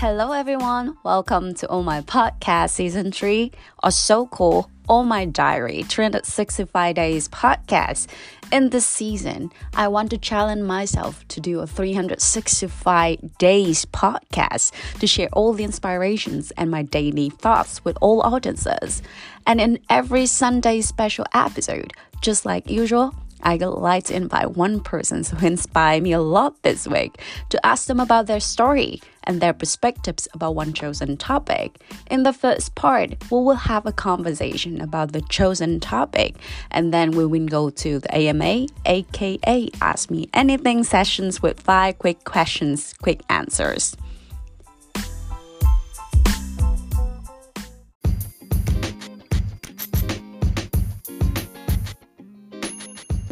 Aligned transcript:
Hello, 0.00 0.30
everyone. 0.30 0.96
Welcome 1.02 1.54
to 1.54 1.68
All 1.68 1.82
My 1.82 2.02
Podcast 2.02 2.70
Season 2.70 3.10
3, 3.10 3.50
or 3.82 3.90
so 3.90 4.28
called 4.28 4.66
All 4.88 5.02
My 5.02 5.24
Diary 5.24 5.82
365 5.82 6.94
Days 6.94 7.28
podcast. 7.28 8.06
In 8.52 8.70
this 8.70 8.86
season, 8.86 9.50
I 9.74 9.88
want 9.88 10.10
to 10.10 10.16
challenge 10.16 10.62
myself 10.62 11.26
to 11.26 11.40
do 11.40 11.58
a 11.58 11.66
365 11.66 13.38
days 13.38 13.86
podcast 13.86 14.70
to 15.00 15.08
share 15.08 15.30
all 15.32 15.52
the 15.52 15.64
inspirations 15.64 16.52
and 16.52 16.70
my 16.70 16.82
daily 16.82 17.30
thoughts 17.30 17.84
with 17.84 17.98
all 18.00 18.20
audiences. 18.22 19.02
And 19.48 19.60
in 19.60 19.80
every 19.90 20.26
Sunday 20.26 20.80
special 20.80 21.26
episode, 21.34 21.92
just 22.20 22.46
like 22.46 22.70
usual, 22.70 23.16
I 23.42 23.56
would 23.56 23.66
like 23.66 24.04
to 24.04 24.14
invite 24.14 24.56
one 24.56 24.80
person 24.80 25.24
who 25.24 25.46
inspired 25.46 26.02
me 26.02 26.12
a 26.12 26.20
lot 26.20 26.62
this 26.62 26.86
week 26.86 27.20
to 27.50 27.66
ask 27.66 27.86
them 27.86 28.00
about 28.00 28.26
their 28.26 28.40
story 28.40 29.00
and 29.24 29.40
their 29.40 29.52
perspectives 29.52 30.26
about 30.32 30.54
one 30.54 30.72
chosen 30.72 31.16
topic. 31.16 31.80
In 32.10 32.22
the 32.22 32.32
first 32.32 32.74
part, 32.74 33.10
we 33.30 33.38
will 33.38 33.54
have 33.54 33.86
a 33.86 33.92
conversation 33.92 34.80
about 34.80 35.12
the 35.12 35.20
chosen 35.20 35.80
topic, 35.80 36.36
and 36.70 36.92
then 36.92 37.10
we 37.12 37.26
will 37.26 37.46
go 37.46 37.70
to 37.70 37.98
the 37.98 38.14
AMA, 38.14 38.66
aka 38.86 39.70
Ask 39.80 40.10
Me 40.10 40.28
Anything 40.32 40.82
sessions 40.82 41.42
with 41.42 41.60
five 41.60 41.98
quick 41.98 42.24
questions, 42.24 42.94
quick 43.02 43.20
answers. 43.28 43.96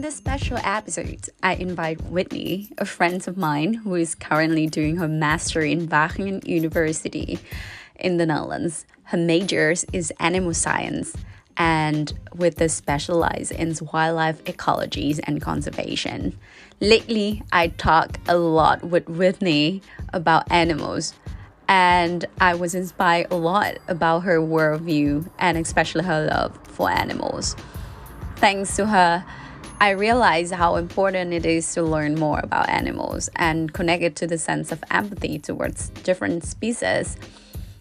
This 0.03 0.17
special 0.17 0.59
episode, 0.59 1.31
I 1.43 1.55
invite 1.55 2.03
Whitney, 2.03 2.71
a 2.77 2.85
friend 2.85 3.27
of 3.27 3.39
mine 3.39 3.73
who 3.73 3.95
is 3.95 4.15
currently 4.15 4.67
doing 4.67 4.97
her 4.97 5.09
master 5.09 5.63
in 5.63 5.89
Wageningen 5.89 6.47
University 6.47 7.39
in 7.95 8.19
the 8.19 8.27
Netherlands. 8.27 8.85
Her 9.05 9.17
major 9.17 9.73
is 9.93 10.13
animal 10.21 10.53
science 10.53 11.17
and 11.57 12.13
with 12.35 12.57
the 12.57 12.69
specialize 12.69 13.51
in 13.51 13.75
wildlife 13.91 14.45
ecologies 14.45 15.19
and 15.25 15.41
conservation. 15.41 16.39
Lately, 16.81 17.43
I 17.51 17.69
talk 17.69 18.19
a 18.29 18.37
lot 18.37 18.85
with 18.85 19.09
Whitney 19.09 19.81
about 20.13 20.53
animals 20.53 21.15
and 21.69 22.27
I 22.39 22.55
was 22.55 22.75
inspired 22.75 23.29
a 23.31 23.37
lot 23.37 23.79
about 23.89 24.21
her 24.21 24.41
worldview 24.41 25.31
and 25.39 25.57
especially 25.57 26.05
her 26.05 26.27
love 26.27 26.59
for 26.69 26.91
animals. 26.91 27.57
Thanks 28.37 28.77
to 28.77 28.87
her 28.87 29.25
I 29.79 29.91
realized 29.91 30.55
how 30.55 30.77
important 30.77 31.35
it 31.35 31.45
is 31.45 31.75
to 31.75 31.83
learn 31.83 32.15
more 32.15 32.41
about 32.43 32.71
animals 32.71 33.29
and 33.37 33.73
connect 33.73 34.03
it 34.03 34.17
to 34.17 34.27
the 34.27 34.39
sense 34.39 34.73
of 34.73 34.83
empathy 34.91 35.39
towards 35.39 35.91
different 36.03 36.45
species. 36.45 37.19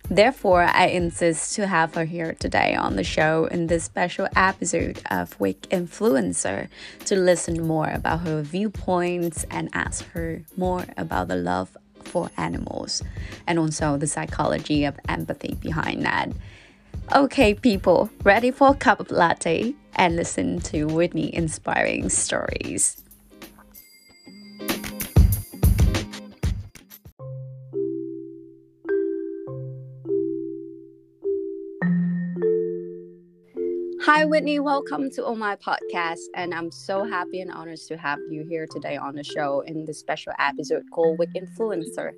Therefore, 0.10 0.64
I 0.64 0.88
insist 0.88 1.56
to 1.56 1.68
have 1.68 1.96
her 1.96 2.04
here 2.04 2.36
today 2.38 2.76
on 2.76 2.98
the 2.98 3.04
show 3.04 3.46
in 3.46 3.68
this 3.68 3.86
special 3.86 4.28
episode 4.36 5.02
of 5.10 5.40
Week 5.40 5.62
Influencer 5.72 6.68
to 7.06 7.16
listen 7.16 7.66
more 7.66 7.90
about 7.90 8.28
her 8.28 8.42
viewpoints 8.42 9.46
and 9.50 9.70
ask 9.74 10.06
her 10.10 10.42
more 10.58 10.86
about 10.98 11.30
the 11.30 11.38
love 11.38 11.78
for 12.04 12.30
animals 12.36 13.04
and 13.48 13.58
also 13.58 13.96
the 13.96 14.06
psychology 14.06 14.84
of 14.84 15.00
empathy 15.08 15.56
behind 15.62 16.04
that. 16.04 16.30
Okay, 17.14 17.54
people, 17.54 18.10
ready 18.24 18.50
for 18.50 18.70
a 18.70 18.74
cup 18.74 19.00
of 19.00 19.12
latte 19.12 19.76
and 19.96 20.16
listen 20.16 20.60
to 20.62 20.86
Whitney 20.86 21.34
inspiring 21.36 22.10
stories. 22.10 23.04
Hi, 34.02 34.26
Whitney. 34.26 34.60
Welcome 34.60 35.12
to 35.12 35.24
all 35.24 35.36
My 35.36 35.56
Podcast. 35.58 36.22
And 36.34 36.56
I'm 36.56 36.72
so 36.72 37.04
happy 37.04 37.40
and 37.40 37.52
honored 37.52 37.78
to 37.88 37.98
have 37.98 38.18
you 38.32 38.44
here 38.50 38.66
today 38.66 38.98
on 38.98 39.16
the 39.16 39.24
show 39.24 39.62
in 39.62 39.86
this 39.86 40.00
special 40.00 40.34
episode 40.40 40.84
called 40.92 41.20
Week 41.20 41.30
Influencer. 41.36 42.14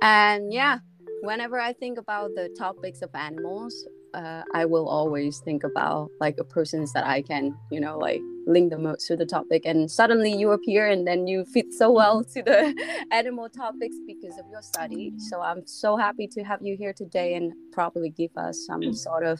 And 0.00 0.54
yeah, 0.54 0.78
whenever 1.20 1.60
I 1.60 1.74
think 1.74 1.98
about 1.98 2.30
the 2.34 2.48
topics 2.58 3.02
of 3.02 3.10
animals, 3.14 3.86
uh, 4.16 4.42
I 4.54 4.64
will 4.64 4.88
always 4.88 5.40
think 5.40 5.62
about 5.62 6.10
like 6.20 6.38
a 6.38 6.44
persons 6.44 6.92
that 6.94 7.06
I 7.06 7.20
can, 7.20 7.54
you 7.70 7.80
know, 7.80 7.98
like 7.98 8.22
link 8.46 8.70
the 8.70 8.78
most 8.78 9.06
to 9.08 9.16
the 9.16 9.26
topic. 9.26 9.62
And 9.66 9.90
suddenly 9.90 10.32
you 10.32 10.52
appear 10.52 10.88
and 10.88 11.06
then 11.06 11.26
you 11.26 11.44
fit 11.44 11.72
so 11.72 11.90
well 11.90 12.24
to 12.24 12.42
the 12.42 13.06
animal 13.12 13.50
topics 13.50 13.96
because 14.06 14.38
of 14.38 14.46
your 14.50 14.62
study. 14.62 15.12
So 15.18 15.42
I'm 15.42 15.66
so 15.66 15.98
happy 15.98 16.26
to 16.28 16.42
have 16.44 16.60
you 16.62 16.76
here 16.78 16.94
today 16.94 17.34
and 17.34 17.52
probably 17.72 18.08
give 18.08 18.30
us 18.38 18.64
some 18.66 18.92
sort 18.94 19.24
of, 19.24 19.38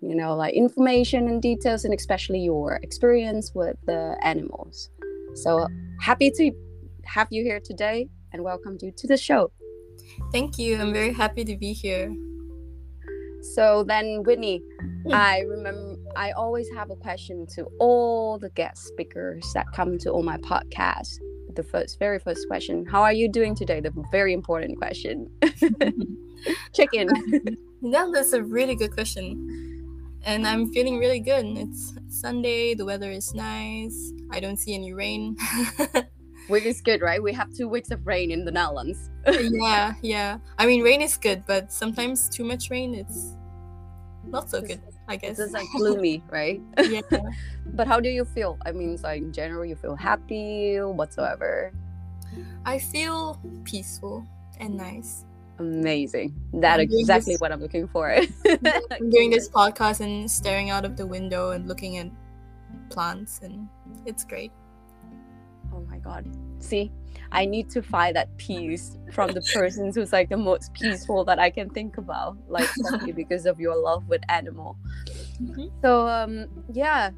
you 0.00 0.14
know, 0.14 0.36
like 0.36 0.54
information 0.54 1.26
and 1.26 1.42
details 1.42 1.84
and 1.84 1.92
especially 1.92 2.38
your 2.38 2.76
experience 2.84 3.50
with 3.56 3.76
the 3.86 4.16
animals. 4.22 4.88
So 5.34 5.66
happy 6.00 6.30
to 6.30 6.52
have 7.04 7.26
you 7.30 7.42
here 7.42 7.60
today 7.60 8.08
and 8.32 8.44
welcome 8.44 8.78
you 8.80 8.92
to 8.92 9.06
the 9.08 9.16
show. 9.16 9.50
Thank 10.30 10.58
you. 10.58 10.78
I'm 10.78 10.92
very 10.92 11.12
happy 11.12 11.44
to 11.44 11.56
be 11.56 11.72
here. 11.72 12.14
So 13.42 13.84
then, 13.84 14.22
Whitney. 14.24 14.62
I 15.12 15.40
remember 15.40 15.96
I 16.16 16.32
always 16.32 16.68
have 16.74 16.90
a 16.90 16.96
question 16.96 17.46
to 17.54 17.64
all 17.78 18.38
the 18.38 18.50
guest 18.50 18.86
speakers 18.86 19.50
that 19.54 19.66
come 19.74 19.98
to 19.98 20.10
all 20.10 20.22
my 20.22 20.36
podcasts. 20.38 21.18
The 21.54 21.62
first, 21.62 21.98
very 21.98 22.18
first 22.18 22.46
question: 22.48 22.86
How 22.86 23.02
are 23.02 23.12
you 23.12 23.28
doing 23.30 23.54
today? 23.54 23.80
The 23.80 23.92
very 24.12 24.32
important 24.32 24.78
question. 24.78 25.30
Check 26.74 26.90
in. 26.92 27.08
yeah, 27.82 28.10
that's 28.12 28.32
a 28.32 28.42
really 28.42 28.74
good 28.76 28.92
question, 28.92 30.18
and 30.24 30.46
I'm 30.46 30.72
feeling 30.72 30.98
really 30.98 31.20
good. 31.20 31.46
It's 31.46 31.94
Sunday. 32.08 32.74
The 32.74 32.84
weather 32.84 33.10
is 33.10 33.34
nice. 33.34 34.12
I 34.30 34.40
don't 34.40 34.58
see 34.58 34.74
any 34.74 34.92
rain. 34.92 35.36
which 36.48 36.64
is 36.64 36.80
good, 36.80 37.00
right? 37.00 37.22
We 37.22 37.32
have 37.32 37.52
two 37.54 37.68
weeks 37.68 37.90
of 37.90 38.06
rain 38.06 38.30
in 38.30 38.44
the 38.44 38.50
Netherlands. 38.50 39.10
yeah, 39.26 39.94
yeah. 40.02 40.38
I 40.58 40.66
mean, 40.66 40.82
rain 40.82 41.00
is 41.00 41.16
good, 41.16 41.44
but 41.46 41.72
sometimes 41.72 42.28
too 42.28 42.44
much 42.44 42.70
rain, 42.70 42.94
it's 42.94 43.36
not 44.26 44.50
so 44.50 44.60
good. 44.60 44.80
I 45.08 45.16
guess 45.16 45.38
it's 45.38 45.52
like 45.52 45.66
gloomy, 45.76 46.22
right? 46.30 46.60
yeah. 46.78 47.00
but 47.66 47.86
how 47.86 48.00
do 48.00 48.08
you 48.08 48.24
feel? 48.24 48.58
I 48.64 48.72
mean, 48.72 48.96
so 48.98 49.08
in 49.08 49.32
general, 49.32 49.64
you 49.64 49.76
feel 49.76 49.96
happy 49.96 50.78
whatsoever? 50.78 51.72
I 52.64 52.78
feel 52.78 53.40
peaceful 53.64 54.24
and 54.58 54.76
nice. 54.76 55.24
Amazing. 55.58 56.34
That 56.54 56.80
is 56.80 56.88
exactly 56.92 57.34
this, 57.34 57.40
what 57.40 57.52
I'm 57.52 57.60
looking 57.60 57.88
for. 57.88 58.10
I'm 58.10 59.10
doing 59.10 59.30
this 59.30 59.48
podcast 59.48 60.00
and 60.00 60.30
staring 60.30 60.70
out 60.70 60.84
of 60.84 60.96
the 60.96 61.06
window 61.06 61.50
and 61.50 61.68
looking 61.68 61.98
at 61.98 62.08
plants, 62.88 63.40
and 63.42 63.68
it's 64.06 64.24
great 64.24 64.52
my 65.90 65.98
god 65.98 66.24
see 66.58 66.90
i 67.32 67.44
need 67.44 67.68
to 67.68 67.82
find 67.82 68.14
that 68.16 68.34
peace 68.36 68.96
from 69.12 69.30
the 69.32 69.42
persons 69.54 69.96
who's 69.96 70.12
like 70.12 70.28
the 70.28 70.36
most 70.36 70.72
peaceful 70.72 71.24
that 71.24 71.38
i 71.38 71.50
can 71.50 71.68
think 71.70 71.98
about 71.98 72.36
like 72.48 72.68
because 73.14 73.46
of 73.46 73.58
your 73.58 73.76
love 73.76 74.06
with 74.08 74.22
animal 74.28 74.76
mm-hmm. 75.42 75.66
so 75.82 76.06
um 76.06 76.46
yeah 76.72 77.10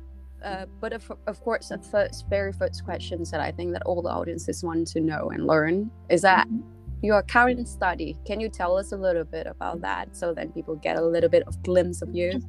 uh, 0.45 0.67
but 0.81 0.93
of, 0.93 1.13
of 1.29 1.41
course 1.43 1.69
the 1.69 1.79
first 1.79 2.27
very 2.29 2.53
first 2.53 2.85
questions 2.85 3.31
that 3.31 3.41
i 3.41 3.51
think 3.51 3.73
that 3.73 3.83
all 3.85 4.03
the 4.03 4.09
audiences 4.11 4.65
want 4.65 4.87
to 4.87 5.01
know 5.01 5.31
and 5.31 5.47
learn 5.47 5.91
is 6.09 6.23
that 6.23 6.49
mm-hmm. 6.49 6.61
your 7.03 7.23
current 7.23 7.69
study 7.69 8.17
can 8.25 8.41
you 8.41 8.49
tell 8.49 8.77
us 8.77 8.93
a 8.93 8.97
little 8.97 9.25
bit 9.25 9.47
about 9.47 9.81
that 9.81 10.17
so 10.17 10.35
then 10.35 10.51
people 10.53 10.75
get 10.77 10.97
a 10.97 11.05
little 11.05 11.31
bit 11.31 11.45
of 11.47 11.63
glimpse 11.63 12.03
of 12.03 12.15
you 12.15 12.41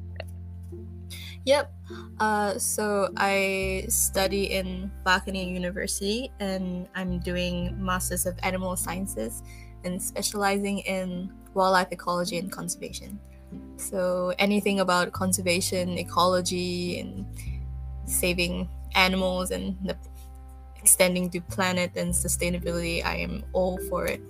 Yep. 1.44 1.72
Uh, 2.20 2.58
so 2.58 3.10
I 3.16 3.84
study 3.88 4.52
in 4.52 4.90
Wageningen 5.04 5.52
University 5.52 6.32
and 6.40 6.88
I'm 6.94 7.20
doing 7.20 7.76
Masters 7.78 8.24
of 8.24 8.34
Animal 8.42 8.76
Sciences 8.76 9.42
and 9.84 10.00
specializing 10.00 10.78
in 10.80 11.30
wildlife 11.52 11.88
ecology 11.92 12.38
and 12.38 12.50
conservation. 12.50 13.20
So 13.76 14.34
anything 14.38 14.80
about 14.80 15.12
conservation, 15.12 15.98
ecology, 15.98 16.98
and 17.00 17.26
saving 18.06 18.68
animals 18.94 19.50
and 19.50 19.76
the 19.84 19.96
extending 20.76 21.30
to 21.30 21.40
planet 21.40 21.92
and 21.96 22.12
sustainability, 22.12 23.04
I 23.04 23.16
am 23.16 23.44
all 23.52 23.78
for 23.88 24.06
it. 24.06 24.20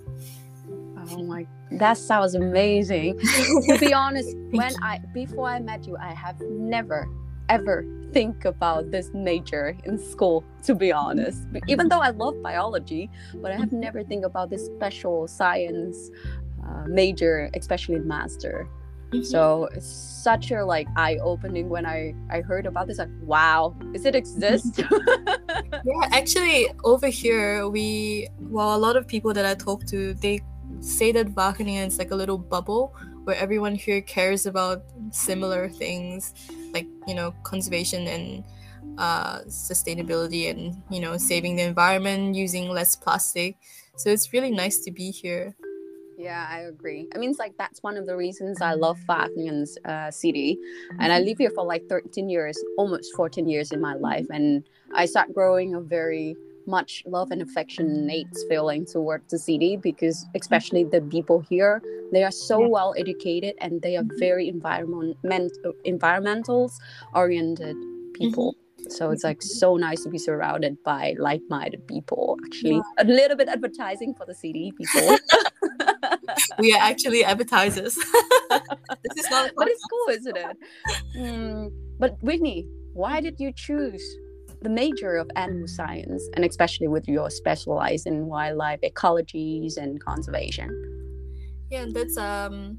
Oh 1.11 1.23
my, 1.23 1.45
that 1.71 1.97
sounds 1.97 2.35
amazing. 2.35 3.19
to 3.19 3.77
be 3.79 3.93
honest, 4.03 4.35
when 4.51 4.71
I 4.81 4.99
before 5.13 5.47
I 5.47 5.59
met 5.59 5.85
you, 5.87 5.97
I 5.97 6.13
have 6.13 6.39
never 6.41 7.07
ever 7.49 7.85
think 8.13 8.45
about 8.45 8.91
this 8.91 9.11
major 9.13 9.75
in 9.83 9.97
school 9.97 10.43
to 10.63 10.73
be 10.73 10.91
honest 10.91 11.43
even 11.67 11.89
though 11.89 11.99
i 11.99 12.09
love 12.09 12.41
biology 12.41 13.09
but 13.35 13.51
i 13.51 13.55
have 13.55 13.69
mm-hmm. 13.69 13.81
never 13.81 14.03
think 14.03 14.25
about 14.25 14.49
this 14.49 14.65
special 14.65 15.27
science 15.27 16.09
uh, 16.65 16.85
major 16.87 17.49
especially 17.53 17.99
master 17.99 18.67
mm-hmm. 19.11 19.21
so 19.21 19.67
it's 19.73 19.85
such 19.85 20.51
a 20.51 20.63
like 20.65 20.87
eye-opening 20.95 21.69
when 21.69 21.85
i 21.85 22.15
i 22.29 22.41
heard 22.41 22.65
about 22.65 22.87
this 22.87 22.97
like 22.97 23.09
wow 23.21 23.75
does 23.91 24.05
it 24.05 24.15
exist 24.15 24.79
yeah 25.85 26.07
actually 26.11 26.67
over 26.83 27.07
here 27.07 27.67
we 27.67 28.27
well 28.39 28.75
a 28.75 28.77
lot 28.77 28.95
of 28.95 29.07
people 29.07 29.33
that 29.33 29.45
i 29.45 29.53
talk 29.53 29.85
to 29.85 30.13
they 30.15 30.39
say 30.81 31.11
that 31.11 31.27
Wageningen 31.35 31.87
is 31.87 31.97
like 31.97 32.11
a 32.11 32.15
little 32.15 32.37
bubble 32.37 32.95
where 33.23 33.35
everyone 33.35 33.75
here 33.75 34.01
cares 34.01 34.45
about 34.45 34.83
similar 35.11 35.69
things, 35.69 36.33
like 36.73 36.87
you 37.07 37.15
know 37.15 37.33
conservation 37.43 38.07
and 38.07 38.43
uh, 38.97 39.39
sustainability 39.47 40.49
and 40.49 40.81
you 40.89 40.99
know 40.99 41.17
saving 41.17 41.55
the 41.55 41.63
environment, 41.63 42.35
using 42.35 42.69
less 42.69 42.95
plastic. 42.95 43.57
So 43.97 44.09
it's 44.09 44.33
really 44.33 44.51
nice 44.51 44.79
to 44.79 44.91
be 44.91 45.11
here. 45.11 45.55
Yeah, 46.17 46.47
I 46.49 46.61
agree. 46.61 47.09
I 47.13 47.17
mean, 47.17 47.31
it's 47.31 47.39
like 47.39 47.57
that's 47.57 47.83
one 47.83 47.97
of 47.97 48.05
the 48.05 48.15
reasons 48.15 48.61
I 48.61 48.73
love 48.73 48.97
Wageningen's 49.09 49.77
uh, 49.85 50.11
city, 50.11 50.57
and 50.99 51.11
I 51.11 51.19
live 51.19 51.37
here 51.37 51.51
for 51.51 51.65
like 51.65 51.83
13 51.89 52.29
years, 52.29 52.57
almost 52.77 53.13
14 53.15 53.49
years 53.49 53.71
in 53.71 53.81
my 53.81 53.95
life, 53.95 54.27
and 54.29 54.63
I 54.93 55.05
start 55.05 55.33
growing 55.33 55.75
a 55.75 55.81
very 55.81 56.35
much 56.67 57.03
love 57.05 57.31
and 57.31 57.41
affectionate 57.41 58.27
feeling 58.49 58.85
towards 58.85 59.31
the 59.31 59.39
city 59.39 59.77
because 59.77 60.25
especially 60.35 60.83
the 60.83 61.01
people 61.01 61.39
here 61.41 61.81
they 62.11 62.23
are 62.23 62.31
so 62.31 62.61
yeah. 62.61 62.67
well 62.67 62.93
educated 62.97 63.55
and 63.59 63.81
they 63.81 63.97
are 63.97 64.03
very 64.19 64.47
environment 64.47 65.17
environmental 65.83 66.71
oriented 67.13 67.75
people. 68.13 68.53
Mm-hmm. 68.53 68.91
So 68.91 69.09
it's 69.09 69.23
like 69.23 69.41
so 69.41 69.77
nice 69.77 70.03
to 70.03 70.09
be 70.09 70.19
surrounded 70.19 70.77
by 70.83 71.15
like-minded 71.17 71.87
people 71.87 72.37
actually. 72.45 72.75
Yeah. 72.75 72.81
a 72.99 73.05
little 73.05 73.35
bit 73.35 73.49
advertising 73.49 74.13
for 74.13 74.25
the 74.25 74.35
city 74.35 74.71
people. 74.77 75.17
We 76.59 76.73
are 76.73 76.81
actually 76.81 77.23
advertisers. 77.23 77.97
This 79.03 79.25
is 79.25 79.31
not 79.31 79.51
but 79.57 79.67
it's 79.67 79.83
cool 79.91 80.15
isn't 80.15 80.37
it? 80.37 80.57
Mm, 81.17 81.71
but 81.99 82.17
whitney 82.21 82.67
why 82.93 83.19
did 83.21 83.39
you 83.39 83.51
choose 83.51 84.03
the 84.65 84.69
major 84.69 85.15
of 85.15 85.29
animal 85.35 85.67
science 85.67 86.21
and 86.35 86.43
especially 86.43 86.87
with 86.87 87.07
your 87.07 87.29
specialize 87.29 88.05
in 88.05 88.25
wildlife 88.25 88.81
ecologies 88.81 89.77
and 89.77 90.03
conservation 90.03 90.69
yeah 91.69 91.85
that's 91.93 92.17
um 92.17 92.77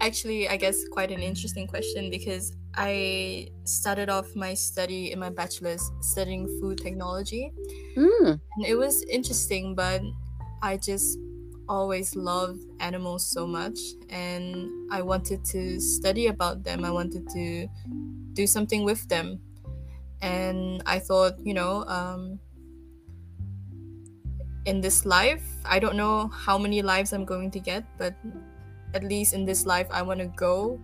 actually 0.00 0.48
i 0.48 0.56
guess 0.56 0.76
quite 0.90 1.10
an 1.10 1.20
interesting 1.20 1.66
question 1.66 2.10
because 2.10 2.56
I 2.74 3.48
started 3.64 4.08
off 4.08 4.34
my 4.34 4.54
study 4.54 5.12
in 5.12 5.18
my 5.18 5.28
bachelor's 5.30 5.90
studying 6.00 6.46
food 6.60 6.78
technology. 6.78 7.52
Mm. 7.96 8.40
And 8.56 8.66
it 8.66 8.76
was 8.76 9.04
interesting, 9.10 9.74
but 9.74 10.00
I 10.62 10.78
just 10.78 11.18
always 11.68 12.16
loved 12.16 12.64
animals 12.80 13.30
so 13.30 13.46
much 13.46 13.78
and 14.08 14.68
I 14.90 15.02
wanted 15.02 15.44
to 15.46 15.80
study 15.80 16.26
about 16.28 16.64
them. 16.64 16.84
I 16.84 16.90
wanted 16.90 17.28
to 17.30 17.68
do 18.32 18.46
something 18.46 18.84
with 18.84 19.06
them. 19.08 19.40
And 20.22 20.82
I 20.86 20.98
thought, 20.98 21.34
you 21.44 21.52
know, 21.52 21.84
um, 21.86 22.38
in 24.64 24.80
this 24.80 25.04
life, 25.04 25.42
I 25.64 25.78
don't 25.78 25.96
know 25.96 26.28
how 26.28 26.56
many 26.56 26.82
lives 26.82 27.12
I'm 27.12 27.24
going 27.24 27.50
to 27.50 27.60
get, 27.60 27.84
but 27.98 28.14
at 28.94 29.02
least 29.02 29.34
in 29.34 29.44
this 29.44 29.66
life, 29.66 29.88
I 29.90 30.02
want 30.02 30.20
to 30.20 30.26
go 30.26 30.80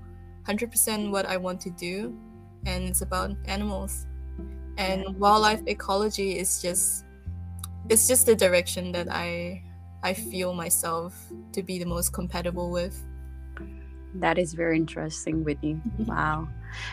100% 0.47 1.11
what 1.11 1.27
I 1.27 1.37
want 1.37 1.61
to 1.63 1.71
do, 1.71 2.19
and 2.67 2.85
it's 2.85 3.03
about 3.03 3.31
animals. 3.47 4.07
And 4.77 5.19
wildlife 5.19 5.63
ecology 5.67 6.39
is 6.39 6.63
just 6.63 7.05
it's 7.89 8.07
just 8.07 8.27
the 8.27 8.37
direction 8.37 8.93
that 8.93 9.09
I 9.11 9.63
I 10.03 10.15
feel 10.15 10.55
myself 10.55 11.15
to 11.53 11.63
be 11.63 11.79
the 11.79 11.87
most 11.87 12.13
compatible 12.13 12.71
with. 12.71 12.97
That 14.15 14.39
is 14.39 14.55
very 14.55 14.77
interesting, 14.77 15.45
Whitney. 15.45 15.81
wow. 15.99 16.49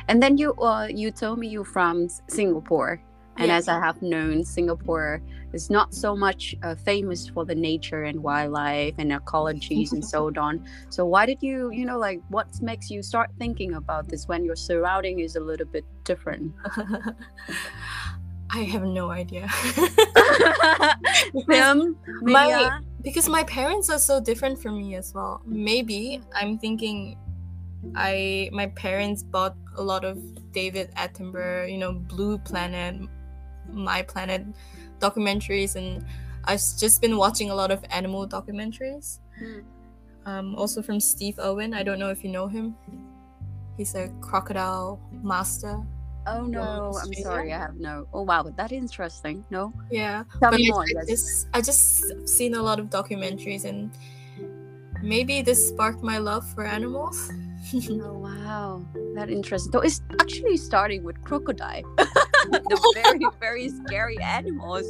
And 0.07 0.21
then 0.21 0.37
you 0.37 0.53
uh, 0.55 0.87
you 0.87 1.11
told 1.11 1.39
me 1.39 1.47
you're 1.47 1.65
from 1.65 2.09
Singapore. 2.27 3.01
And 3.37 3.47
yeah. 3.47 3.57
as 3.57 3.67
I 3.67 3.79
have 3.79 4.01
known, 4.01 4.45
Singapore 4.45 5.21
is 5.51 5.69
not 5.69 5.93
so 5.93 6.15
much 6.15 6.55
uh, 6.63 6.75
famous 6.75 7.27
for 7.27 7.43
the 7.43 7.55
nature 7.55 8.03
and 8.03 8.23
wildlife 8.23 8.95
and 8.97 9.11
ecologies 9.11 9.91
and 9.91 10.03
so 10.03 10.31
on. 10.37 10.65
So 10.89 11.05
why 11.05 11.25
did 11.25 11.41
you, 11.41 11.69
you 11.71 11.85
know, 11.85 11.97
like 11.97 12.21
what 12.29 12.47
makes 12.61 12.89
you 12.89 13.03
start 13.03 13.29
thinking 13.37 13.73
about 13.73 14.07
this 14.07 14.27
when 14.27 14.45
your 14.45 14.55
surrounding 14.55 15.19
is 15.19 15.35
a 15.35 15.41
little 15.41 15.65
bit 15.65 15.83
different? 16.05 16.53
I 18.51 18.59
have 18.63 18.83
no 18.83 19.09
idea. 19.09 19.49
Them, 21.47 21.97
my, 22.21 22.79
because 23.01 23.27
my 23.27 23.43
parents 23.43 23.89
are 23.89 23.99
so 23.99 24.21
different 24.21 24.61
from 24.61 24.77
me 24.77 24.95
as 24.95 25.13
well. 25.13 25.41
Maybe 25.45 26.21
I'm 26.33 26.57
thinking 26.57 27.17
I 27.95 28.49
my 28.51 28.67
parents 28.67 29.23
bought 29.23 29.55
a 29.77 29.83
lot 29.83 30.03
of 30.05 30.17
David 30.51 30.91
Attenborough, 30.95 31.71
you 31.71 31.77
know, 31.77 31.93
Blue 31.93 32.37
Planet, 32.37 33.07
my 33.69 34.01
Planet 34.01 34.45
documentaries, 34.99 35.75
and 35.75 36.05
I've 36.45 36.61
just 36.77 37.01
been 37.01 37.17
watching 37.17 37.49
a 37.49 37.55
lot 37.55 37.71
of 37.71 37.83
animal 37.89 38.27
documentaries. 38.27 39.19
Mm. 39.41 39.63
Um, 40.25 40.55
also 40.55 40.81
from 40.81 40.99
Steve 40.99 41.37
Irwin. 41.39 41.73
I 41.73 41.83
don't 41.83 41.99
know 41.99 42.09
if 42.09 42.23
you 42.23 42.31
know 42.31 42.47
him. 42.47 42.75
He's 43.77 43.93
a 43.93 44.09
crocodile 44.21 44.99
master. 45.21 45.83
Oh 46.27 46.45
no, 46.45 46.97
I'm 46.99 47.13
sorry, 47.13 47.53
I 47.53 47.59
have 47.59 47.75
no. 47.75 48.07
Oh 48.11 48.23
wow, 48.23 48.43
that 48.43 48.71
is 48.71 48.77
interesting. 48.77 49.45
No. 49.51 49.71
Yeah. 49.91 50.23
Tell 50.39 50.51
but 50.51 50.59
me 50.59 50.71
more. 50.71 50.81
I, 50.81 51.01
I 51.01 51.05
just 51.05 51.47
I 51.53 51.61
just 51.61 52.27
seen 52.27 52.55
a 52.55 52.61
lot 52.61 52.79
of 52.79 52.89
documentaries 52.89 53.65
and 53.65 53.91
maybe 55.03 55.43
this 55.43 55.69
sparked 55.69 56.01
my 56.01 56.17
love 56.17 56.47
for 56.53 56.65
animals. 56.65 57.31
oh 57.89 58.17
wow, 58.17 58.85
that 59.15 59.29
interesting. 59.29 59.71
So 59.71 59.79
it's 59.81 60.01
actually 60.21 60.57
starting 60.57 61.03
with 61.03 61.21
crocodile, 61.23 61.83
the 61.97 62.91
very 62.95 63.25
very 63.39 63.69
scary 63.69 64.17
animals. 64.19 64.85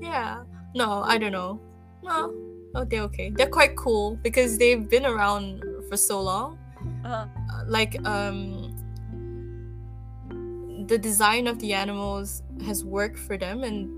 Yeah. 0.00 0.42
No, 0.74 1.02
I 1.02 1.18
don't 1.18 1.32
know. 1.32 1.60
No, 2.02 2.34
oh 2.74 2.84
they're 2.84 3.02
okay. 3.02 3.30
They're 3.30 3.48
quite 3.48 3.76
cool 3.76 4.16
because 4.22 4.58
they've 4.58 4.88
been 4.88 5.06
around 5.06 5.62
for 5.88 5.96
so 5.96 6.20
long. 6.20 6.58
Uh-huh. 7.04 7.26
Uh, 7.52 7.64
like 7.66 7.96
um, 8.06 8.74
the 10.88 10.98
design 10.98 11.46
of 11.46 11.58
the 11.60 11.72
animals 11.72 12.42
has 12.64 12.84
worked 12.84 13.18
for 13.18 13.36
them, 13.36 13.62
and 13.62 13.88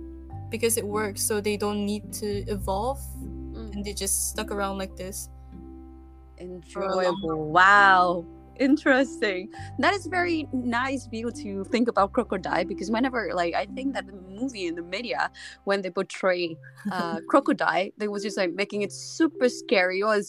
because 0.51 0.77
it 0.77 0.87
works, 0.87 1.23
so 1.23 1.41
they 1.41 1.57
don't 1.57 1.87
need 1.87 2.13
to 2.15 2.45
evolve, 2.51 3.01
mm. 3.23 3.73
and 3.73 3.85
they 3.85 3.95
just 3.95 4.29
stuck 4.31 4.51
around 4.51 4.79
like 4.79 4.95
this 4.97 5.29
enjoyable. 6.43 7.51
Wow. 7.51 8.25
Interesting. 8.61 9.49
That 9.79 9.95
is 9.95 10.07
very 10.07 10.47
nice 10.53 11.07
view 11.07 11.31
to 11.43 11.65
think 11.65 11.89
about 11.89 12.13
crocodile 12.13 12.65
because 12.65 12.91
whenever 12.91 13.31
like 13.35 13.55
I 13.55 13.67
think 13.67 13.95
that 13.95 14.07
the 14.07 14.13
movie 14.13 14.67
in 14.67 14.75
the 14.75 14.83
media 14.83 15.31
when 15.65 15.81
they 15.81 15.91
portray 15.91 16.57
uh, 16.91 17.21
crocodile, 17.29 17.89
they 17.97 18.09
was 18.09 18.23
just 18.23 18.37
like 18.37 18.53
making 18.53 18.83
it 18.83 18.93
super 18.93 19.49
scary 19.49 20.03
or 20.03 20.21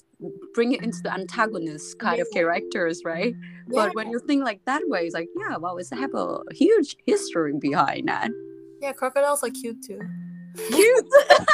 bring 0.54 0.72
it 0.72 0.82
into 0.84 1.00
the 1.04 1.14
antagonist 1.14 2.00
kind 2.00 2.22
of 2.22 2.28
characters, 2.34 3.02
right? 3.04 3.36
But 3.68 3.94
when 3.94 4.10
you 4.10 4.20
think 4.20 4.44
like 4.44 4.62
that 4.66 4.82
way, 4.86 5.02
it's 5.02 5.14
like 5.14 5.28
yeah, 5.38 5.58
well, 5.58 5.78
it's 5.78 5.92
have 5.92 6.14
a 6.16 6.40
huge 6.54 6.96
history 7.06 7.54
behind 7.60 8.08
that. 8.08 8.30
Yeah, 8.82 8.94
crocodiles 8.94 9.44
are 9.44 9.50
cute 9.50 9.84
too. 9.86 10.00
Cute. 10.56 11.08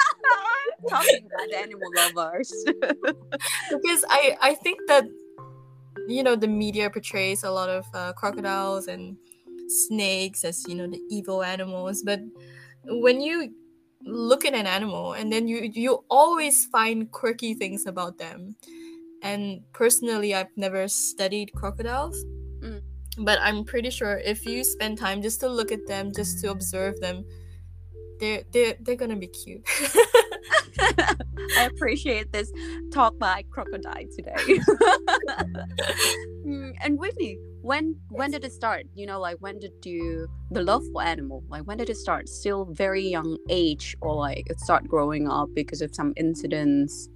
talking 0.90 1.28
about 1.34 1.54
animal 1.54 1.90
lovers 1.96 2.54
because 3.70 4.06
i 4.10 4.38
i 4.42 4.54
think 4.54 4.80
that 4.88 5.04
you 6.08 6.24
know 6.24 6.36
the 6.36 6.48
media 6.48 6.90
portrays 6.90 7.44
a 7.44 7.52
lot 7.52 7.70
of 7.70 7.86
uh, 7.94 8.14
crocodiles 8.14 8.88
and 8.88 9.18
snakes 9.68 10.44
as 10.44 10.66
you 10.68 10.76
know 10.76 10.88
the 10.88 11.02
evil 11.10 11.44
animals 11.44 12.02
but 12.04 12.20
when 12.86 13.20
you 13.22 13.54
look 14.06 14.46
at 14.46 14.54
an 14.54 14.66
animal 14.66 15.14
and 15.14 15.32
then 15.32 15.48
you 15.48 15.70
you 15.74 16.04
always 16.10 16.66
find 16.68 17.12
quirky 17.12 17.54
things 17.54 17.86
about 17.86 18.18
them 18.18 18.56
and 19.22 19.62
personally 19.74 20.34
i've 20.34 20.56
never 20.56 20.88
studied 20.88 21.52
crocodiles 21.54 22.24
mm. 22.62 22.82
but 23.20 23.38
i'm 23.42 23.66
pretty 23.66 23.90
sure 23.90 24.18
if 24.20 24.46
you 24.46 24.64
spend 24.64 24.98
time 24.98 25.22
just 25.22 25.42
to 25.42 25.50
look 25.50 25.72
at 25.72 25.86
them 25.88 26.12
just 26.16 26.40
to 26.40 26.50
observe 26.50 26.98
them 27.02 27.26
they're 28.20 28.44
they're, 28.52 28.76
they're 28.82 28.96
gonna 28.96 29.16
be 29.16 29.28
cute 29.28 29.68
I 31.58 31.64
appreciate 31.66 32.32
this 32.32 32.52
talk 32.94 33.18
by 33.20 33.44
crocodile 33.52 34.06
today. 34.16 34.36
Mm, 36.46 36.74
and 36.82 36.98
Whitney, 36.98 37.38
when 37.62 37.96
when 38.10 38.32
did 38.32 38.44
it 38.44 38.54
start? 38.54 38.86
You 38.96 39.06
know, 39.06 39.20
like 39.20 39.38
when 39.40 39.60
did 39.60 39.74
you 39.84 40.28
the 40.52 40.64
love 40.64 40.84
for 40.92 41.04
animal? 41.04 41.44
Like 41.50 41.64
when 41.64 41.78
did 41.78 41.90
it 41.90 41.98
start? 41.98 42.30
Still 42.30 42.66
very 42.66 43.06
young 43.06 43.38
age, 43.50 43.96
or 44.02 44.16
like 44.16 44.50
it 44.50 44.60
start 44.60 44.88
growing 44.88 45.28
up 45.28 45.50
because 45.54 45.82
of 45.82 45.94
some 45.94 46.14
incidents? 46.16 47.10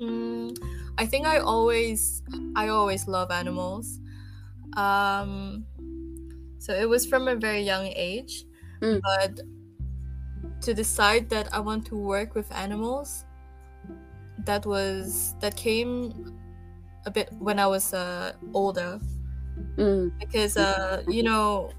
Mm, 0.00 0.56
I 0.98 1.06
think 1.06 1.26
I 1.26 1.38
always 1.38 2.22
I 2.54 2.68
always 2.68 3.08
love 3.08 3.30
animals. 3.30 3.98
Um, 4.76 5.64
so 6.58 6.72
it 6.74 6.88
was 6.88 7.06
from 7.06 7.26
a 7.26 7.34
very 7.34 7.62
young 7.62 7.86
age, 7.86 8.44
mm. 8.82 9.00
but 9.02 9.40
to 10.62 10.74
decide 10.74 11.28
that 11.30 11.52
I 11.54 11.60
want 11.60 11.86
to 11.86 11.96
work 11.96 12.34
with 12.34 12.50
animals, 12.52 13.24
that 14.44 14.66
was 14.66 15.34
that 15.40 15.56
came 15.56 16.38
a 17.06 17.10
bit 17.10 17.32
when 17.38 17.58
I 17.58 17.66
was 17.66 17.94
uh, 17.94 18.32
older, 18.54 19.00
mm. 19.76 20.12
because 20.18 20.56
uh, 20.56 21.02
you 21.08 21.22
know 21.22 21.70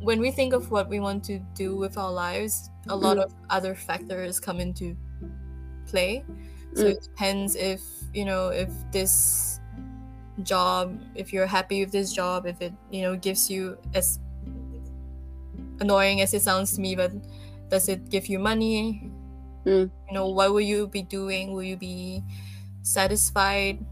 when 0.00 0.20
we 0.20 0.30
think 0.30 0.52
of 0.52 0.70
what 0.70 0.88
we 0.88 1.00
want 1.00 1.24
to 1.24 1.38
do 1.54 1.76
with 1.76 1.96
our 1.96 2.12
lives, 2.12 2.70
a 2.88 2.96
lot 2.96 3.16
mm. 3.16 3.24
of 3.24 3.34
other 3.50 3.74
factors 3.74 4.40
come 4.40 4.60
into 4.60 4.96
play. 5.86 6.24
So 6.74 6.84
Mm. 6.84 6.90
it 6.90 7.02
depends 7.02 7.56
if 7.56 7.82
you 8.14 8.24
know 8.24 8.48
if 8.48 8.70
this 8.92 9.60
job, 10.42 10.98
if 11.14 11.32
you're 11.32 11.46
happy 11.46 11.84
with 11.84 11.92
this 11.92 12.12
job, 12.12 12.46
if 12.46 12.60
it 12.62 12.72
you 12.90 13.02
know 13.02 13.16
gives 13.16 13.50
you 13.50 13.78
as 13.94 14.18
annoying 15.82 16.22
as 16.22 16.32
it 16.32 16.42
sounds 16.42 16.74
to 16.74 16.80
me, 16.80 16.94
but 16.94 17.12
does 17.68 17.88
it 17.88 18.08
give 18.08 18.26
you 18.26 18.38
money? 18.38 19.10
Mm. 19.66 19.90
You 19.90 20.14
know, 20.14 20.28
what 20.28 20.52
will 20.52 20.64
you 20.64 20.86
be 20.86 21.02
doing? 21.02 21.52
Will 21.52 21.66
you 21.66 21.76
be 21.76 22.22
satisfied? 22.82 23.84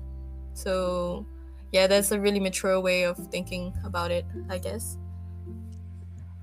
So 0.54 1.26
yeah, 1.72 1.86
that's 1.86 2.10
a 2.12 2.20
really 2.20 2.40
mature 2.40 2.80
way 2.80 3.04
of 3.04 3.16
thinking 3.30 3.74
about 3.84 4.10
it, 4.10 4.26
I 4.48 4.58
guess. 4.58 4.96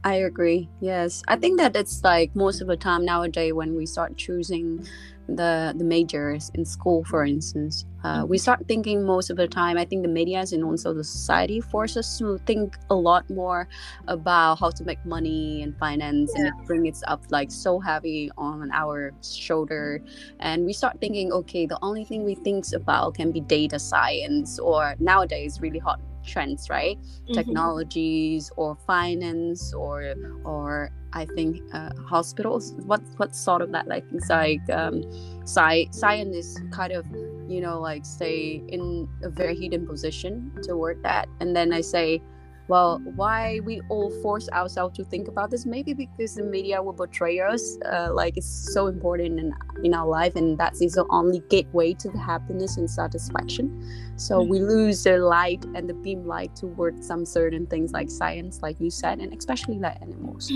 I 0.07 0.13
agree. 0.31 0.69
Yes, 0.79 1.21
I 1.27 1.35
think 1.35 1.59
that 1.59 1.75
it's 1.75 2.01
like 2.01 2.33
most 2.33 2.61
of 2.61 2.67
the 2.67 2.77
time 2.77 3.03
nowadays 3.03 3.51
when 3.51 3.75
we 3.75 3.85
start 3.85 4.15
choosing 4.15 4.87
the 5.27 5.73
the 5.77 5.83
majors 5.83 6.49
in 6.53 6.63
school, 6.63 7.03
for 7.03 7.25
instance, 7.25 7.85
uh, 8.05 8.23
we 8.25 8.37
start 8.37 8.65
thinking 8.69 9.03
most 9.03 9.29
of 9.29 9.35
the 9.35 9.49
time. 9.49 9.77
I 9.77 9.83
think 9.83 10.03
the 10.03 10.13
media's 10.19 10.53
and 10.53 10.63
also 10.63 10.93
the 10.93 11.03
society 11.03 11.59
force 11.59 11.97
us 11.97 12.17
to 12.19 12.37
think 12.45 12.77
a 12.89 12.95
lot 12.95 13.29
more 13.29 13.67
about 14.07 14.59
how 14.61 14.69
to 14.69 14.83
make 14.85 15.03
money 15.05 15.61
and 15.61 15.77
finance, 15.77 16.31
and 16.35 16.47
it 16.47 16.53
bring 16.65 16.85
it 16.85 16.97
up 17.13 17.21
like 17.29 17.51
so 17.51 17.77
heavy 17.77 18.31
on 18.37 18.71
our 18.71 19.11
shoulder, 19.21 20.01
and 20.39 20.63
we 20.63 20.71
start 20.71 21.01
thinking, 21.01 21.33
okay, 21.33 21.65
the 21.65 21.79
only 21.81 22.05
thing 22.05 22.23
we 22.23 22.35
think 22.35 22.63
about 22.73 23.15
can 23.15 23.33
be 23.33 23.41
data 23.41 23.77
science 23.77 24.57
or 24.57 24.95
nowadays 24.99 25.59
really 25.59 25.79
hot 25.79 25.99
trends, 26.27 26.69
right? 26.69 26.97
Mhm. 27.29 27.33
technologies 27.33 28.51
or 28.57 28.75
finance 28.87 29.73
or 29.73 30.13
or 30.43 30.91
I 31.13 31.25
think 31.25 31.61
uh, 31.73 31.89
hospitals. 32.07 32.73
What 32.85 33.01
what 33.17 33.35
sort 33.35 33.61
of 33.61 33.71
that 33.71 33.87
like? 33.87 34.05
It's 34.11 34.29
like 34.29 34.61
um, 34.69 35.03
sci 35.43 35.87
science 35.91 36.35
is 36.35 36.49
kind 36.71 36.93
of 36.93 37.05
you 37.47 37.61
know 37.61 37.79
like 37.79 38.05
stay 38.05 38.61
in 38.67 39.07
a 39.23 39.29
very 39.29 39.55
hidden 39.55 39.87
position 39.87 40.51
toward 40.63 41.01
that, 41.03 41.27
and 41.39 41.55
then 41.55 41.73
I 41.73 41.81
say. 41.81 42.21
Well, 42.67 42.99
why 43.15 43.61
we 43.63 43.81
all 43.89 44.11
force 44.21 44.49
ourselves 44.49 44.97
to 44.97 45.05
think 45.05 45.29
about 45.29 45.51
this? 45.51 45.65
Maybe 45.65 45.93
because 45.93 46.35
the 46.35 46.43
media 46.43 46.83
will 46.83 46.93
portray 46.93 47.39
us 47.39 47.77
uh, 47.85 48.09
like 48.11 48.35
it's 48.35 48.73
so 48.73 48.87
important 48.87 49.39
in, 49.39 49.53
in 49.83 49.93
our 49.93 50.07
life, 50.07 50.35
and 50.35 50.57
that 50.57 50.73
is 50.81 50.93
the 50.93 51.05
only 51.09 51.41
gateway 51.49 51.93
to 51.93 52.09
the 52.09 52.17
happiness 52.17 52.75
and 52.75 52.89
satisfaction. 52.89 53.71
So 54.17 54.41
we 54.41 54.59
lose 54.59 55.03
the 55.03 55.17
light 55.17 55.63
and 55.75 55.87
the 55.87 55.93
beam 55.93 56.27
light 56.27 56.55
towards 56.55 57.07
some 57.07 57.25
certain 57.25 57.67
things 57.67 57.93
like 57.93 58.09
science, 58.09 58.61
like 58.61 58.79
you 58.81 58.89
said, 58.89 59.19
and 59.19 59.33
especially 59.33 59.79
like 59.79 60.01
animals. 60.01 60.51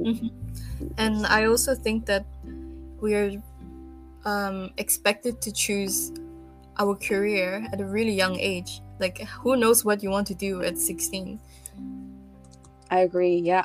Mhm. 0.00 0.30
And 0.98 1.26
I 1.26 1.44
also 1.44 1.74
think 1.74 2.06
that 2.06 2.26
we 3.00 3.14
are 3.14 3.30
um, 4.24 4.70
expected 4.78 5.40
to 5.42 5.52
choose 5.52 6.12
our 6.78 6.96
career 6.96 7.66
at 7.72 7.80
a 7.80 7.86
really 7.86 8.12
young 8.12 8.36
age. 8.38 8.82
Like, 8.98 9.18
who 9.42 9.56
knows 9.56 9.84
what 9.84 10.02
you 10.02 10.10
want 10.10 10.26
to 10.28 10.34
do 10.34 10.62
at 10.62 10.78
16? 10.78 11.40
I 12.90 13.00
agree. 13.00 13.38
Yeah. 13.38 13.64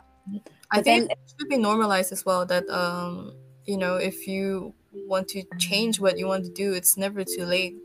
I 0.71 0.81
think 0.81 1.09
then- 1.09 1.11
it 1.11 1.17
should 1.39 1.49
be 1.49 1.57
normalized 1.57 2.11
as 2.11 2.25
well 2.25 2.45
that, 2.45 2.69
um, 2.69 3.33
you 3.65 3.77
know, 3.77 3.95
if 3.97 4.27
you 4.27 4.73
want 5.07 5.27
to 5.29 5.43
change 5.57 5.99
what 5.99 6.17
you 6.17 6.27
want 6.27 6.45
to 6.45 6.51
do, 6.51 6.73
it's 6.73 6.97
never 6.97 7.23
too 7.23 7.45
late. 7.45 7.75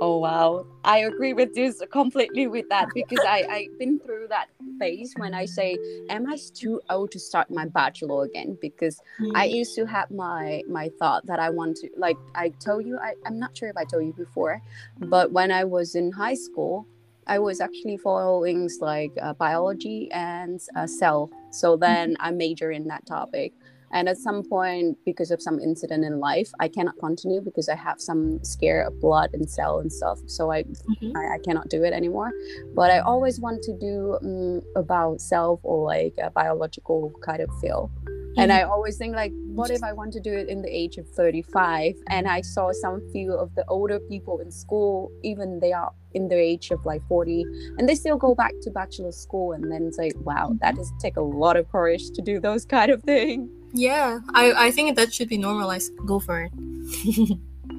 Oh 0.00 0.18
wow, 0.18 0.66
I 0.82 0.98
agree 0.98 1.32
with 1.34 1.56
you 1.56 1.72
completely 1.90 2.46
with 2.48 2.68
that 2.68 2.92
because 2.92 3.24
I 3.24 3.46
I've 3.50 3.78
been 3.78 3.98
through 4.00 4.28
that 4.28 4.48
phase 4.78 5.14
when 5.16 5.34
I 5.34 5.44
say, 5.44 5.80
am 6.08 6.26
I 6.28 6.36
too 6.52 6.80
old 6.90 7.12
to 7.12 7.20
start 7.20 7.48
my 7.50 7.66
bachelor 7.66 8.24
again? 8.24 8.58
Because 8.60 9.00
I 9.34 9.44
used 9.44 9.74
to 9.76 9.86
have 9.86 10.10
my 10.10 10.62
my 10.66 10.90
thought 10.98 11.26
that 11.26 11.38
I 11.38 11.50
want 11.50 11.76
to 11.78 11.90
like 11.96 12.18
I 12.34 12.50
told 12.50 12.84
you 12.86 12.98
I, 12.98 13.14
I'm 13.24 13.38
not 13.38 13.56
sure 13.56 13.68
if 13.68 13.76
I 13.76 13.84
told 13.84 14.04
you 14.04 14.12
before, 14.12 14.62
but 15.00 15.32
when 15.32 15.52
I 15.52 15.64
was 15.64 15.94
in 15.94 16.12
high 16.12 16.34
school, 16.34 16.88
I 17.26 17.38
was 17.38 17.60
actually 17.60 17.96
following 17.96 18.68
like 18.80 19.12
uh, 19.22 19.34
biology 19.34 20.10
and 20.12 20.60
uh, 20.74 20.86
cell. 20.88 21.32
So 21.50 21.76
then 21.76 22.16
I 22.20 22.32
major 22.32 22.70
in 22.72 22.88
that 22.88 23.06
topic. 23.06 23.54
And 23.94 24.08
at 24.08 24.18
some 24.18 24.42
point, 24.42 24.98
because 25.06 25.30
of 25.30 25.40
some 25.40 25.60
incident 25.60 26.04
in 26.04 26.18
life, 26.18 26.50
I 26.58 26.66
cannot 26.66 26.96
continue 26.98 27.40
because 27.40 27.68
I 27.68 27.76
have 27.76 28.00
some 28.00 28.42
scare 28.42 28.82
of 28.88 29.00
blood 29.00 29.30
and 29.32 29.48
cell 29.48 29.78
and 29.78 29.90
stuff. 29.90 30.18
So 30.26 30.50
I 30.50 30.64
Mhm. 30.64 31.12
I, 31.16 31.34
I 31.36 31.38
cannot 31.38 31.68
do 31.68 31.84
it 31.84 31.92
anymore. 31.92 32.30
But 32.74 32.90
I 32.90 32.98
always 32.98 33.40
want 33.40 33.62
to 33.62 33.72
do 33.78 34.18
um, 34.20 34.62
about 34.74 35.20
self 35.20 35.60
or 35.62 35.86
like 35.86 36.14
a 36.20 36.30
biological 36.30 37.12
kind 37.22 37.40
of 37.40 37.50
field. 37.60 37.90
And 38.36 38.52
I 38.52 38.62
always 38.62 38.96
think 38.96 39.14
like, 39.14 39.32
what 39.54 39.70
if 39.70 39.84
I 39.84 39.92
want 39.92 40.12
to 40.14 40.20
do 40.20 40.32
it 40.32 40.48
in 40.48 40.60
the 40.60 40.68
age 40.68 40.98
of 40.98 41.08
35? 41.10 41.94
And 42.08 42.26
I 42.26 42.40
saw 42.40 42.72
some 42.72 43.00
few 43.12 43.32
of 43.32 43.54
the 43.54 43.64
older 43.68 44.00
people 44.00 44.40
in 44.40 44.50
school, 44.50 45.12
even 45.22 45.60
they 45.60 45.72
are 45.72 45.92
in 46.14 46.26
the 46.26 46.34
age 46.34 46.72
of 46.72 46.84
like 46.84 47.02
40, 47.06 47.44
and 47.78 47.88
they 47.88 47.94
still 47.94 48.16
go 48.16 48.34
back 48.34 48.54
to 48.62 48.70
bachelor 48.72 49.12
school. 49.12 49.52
And 49.52 49.70
then 49.70 49.92
like, 49.96 50.16
wow, 50.16 50.56
that 50.62 50.74
does 50.74 50.92
take 50.98 51.16
a 51.16 51.20
lot 51.20 51.56
of 51.56 51.70
courage 51.70 52.10
to 52.10 52.22
do 52.22 52.40
those 52.40 52.64
kind 52.64 52.90
of 52.90 53.04
things. 53.04 53.48
Yeah, 53.74 54.20
I, 54.34 54.66
I 54.66 54.70
think 54.70 54.96
that 54.96 55.12
should 55.12 55.28
be 55.28 55.36
normalized. 55.36 55.92
Go 56.06 56.20
for 56.20 56.48
it. 56.48 56.52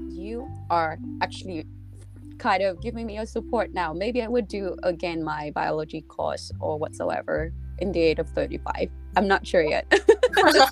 You 0.10 0.50
are 0.72 0.98
actually 1.22 1.68
kind 2.40 2.64
of 2.64 2.82
giving 2.82 3.06
me 3.06 3.20
a 3.20 3.28
support 3.28 3.74
now. 3.74 3.94
Maybe 3.94 4.24
I 4.24 4.28
would 4.28 4.48
do 4.48 4.76
again 4.82 5.24
my 5.24 5.52
biology 5.54 6.02
course 6.02 6.52
or 6.60 6.80
whatsoever 6.80 7.54
in 7.78 7.92
the 7.92 8.00
age 8.00 8.18
of 8.18 8.30
35. 8.30 8.90
I'm 9.16 9.28
not 9.28 9.46
sure 9.46 9.62
yet. 9.62 9.86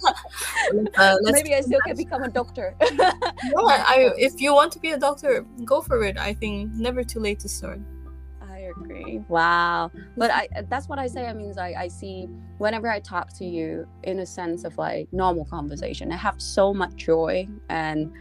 Uh, 0.97 1.17
Maybe 1.21 1.53
I 1.53 1.61
still 1.61 1.79
can 1.85 1.95
become 1.95 2.23
a 2.23 2.29
doctor. 2.29 2.75
Yeah, 2.81 3.13
I, 3.53 4.11
if 4.17 4.39
you 4.41 4.53
want 4.53 4.71
to 4.73 4.79
be 4.79 4.91
a 4.91 4.97
doctor, 4.97 5.45
go 5.63 5.81
for 5.81 6.03
it. 6.03 6.17
I 6.17 6.33
think 6.33 6.73
never 6.73 7.03
too 7.03 7.19
late 7.19 7.39
to 7.41 7.49
start. 7.49 7.79
Agree. 8.83 9.21
Wow. 9.27 9.91
But 10.17 10.31
I 10.31 10.47
that's 10.69 10.87
what 10.87 10.99
I 10.99 11.07
say. 11.07 11.27
I 11.27 11.33
mean, 11.33 11.53
I, 11.57 11.73
I 11.73 11.87
see 11.87 12.27
whenever 12.57 12.89
I 12.89 12.99
talk 12.99 13.33
to 13.37 13.45
you 13.45 13.87
in 14.03 14.19
a 14.19 14.25
sense 14.25 14.63
of 14.63 14.77
like 14.77 15.07
normal 15.11 15.45
conversation, 15.45 16.11
I 16.11 16.17
have 16.17 16.41
so 16.41 16.73
much 16.73 16.95
joy 16.95 17.47
and 17.69 18.11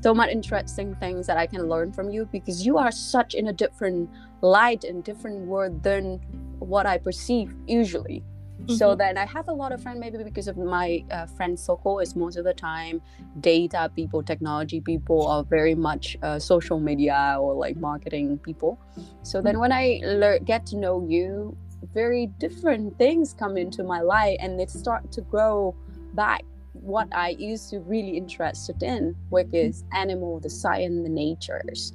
so 0.00 0.14
much 0.14 0.30
interesting 0.30 0.94
things 0.96 1.26
that 1.26 1.36
I 1.36 1.46
can 1.46 1.68
learn 1.68 1.92
from 1.92 2.10
you 2.10 2.28
because 2.30 2.64
you 2.66 2.78
are 2.78 2.92
such 2.92 3.34
in 3.34 3.48
a 3.48 3.52
different 3.52 4.10
light 4.40 4.84
and 4.84 5.02
different 5.02 5.46
world 5.46 5.82
than 5.82 6.20
what 6.58 6.86
I 6.86 6.98
perceive 6.98 7.54
usually. 7.66 8.22
So 8.66 8.94
Mhm. 8.94 8.98
then 8.98 9.18
I 9.18 9.26
have 9.26 9.48
a 9.48 9.52
lot 9.52 9.72
of 9.72 9.82
friends, 9.82 10.00
maybe 10.00 10.22
because 10.24 10.48
of 10.48 10.56
my 10.56 11.04
uh, 11.10 11.26
friend 11.26 11.58
circle 11.58 11.98
is 12.00 12.16
most 12.16 12.36
of 12.36 12.44
the 12.44 12.54
time 12.54 13.02
data 13.40 13.90
people, 13.94 14.22
technology 14.22 14.80
people 14.80 15.26
are 15.26 15.44
very 15.44 15.74
much 15.74 16.16
uh, 16.22 16.38
social 16.38 16.80
media 16.80 17.36
or 17.40 17.54
like 17.54 17.76
marketing 17.76 18.38
people. 18.38 18.78
So 19.22 19.42
then 19.42 19.58
when 19.58 19.72
I 19.72 20.00
lear- 20.04 20.38
get 20.40 20.66
to 20.66 20.76
know 20.76 21.06
you, 21.08 21.56
very 21.92 22.26
different 22.38 22.96
things 22.96 23.34
come 23.34 23.56
into 23.56 23.84
my 23.84 24.00
life 24.00 24.38
and 24.40 24.58
they 24.58 24.66
start 24.66 25.12
to 25.12 25.20
grow 25.20 25.74
back 26.14 26.42
what 26.72 27.08
I 27.12 27.30
used 27.30 27.70
to 27.70 27.80
really 27.80 28.16
interested 28.16 28.82
in, 28.82 29.14
which 29.28 29.48
is 29.52 29.84
animal, 29.92 30.40
the 30.40 30.50
science, 30.50 31.02
the 31.02 31.08
natures. 31.10 31.92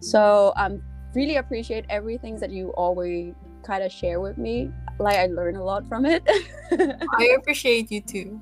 So 0.00 0.52
um 0.56 0.82
really 1.14 1.36
appreciate 1.36 1.84
everything 1.88 2.38
that 2.40 2.50
you 2.50 2.70
always 2.70 3.34
kind 3.64 3.82
of 3.82 3.90
share 3.92 4.20
with 4.20 4.38
me. 4.38 4.70
Like 4.98 5.16
I 5.16 5.26
learn 5.26 5.56
a 5.56 5.64
lot 5.64 5.86
from 5.88 6.06
it. 6.06 6.22
I 7.18 7.36
appreciate 7.36 7.90
you 7.90 8.00
too. 8.00 8.40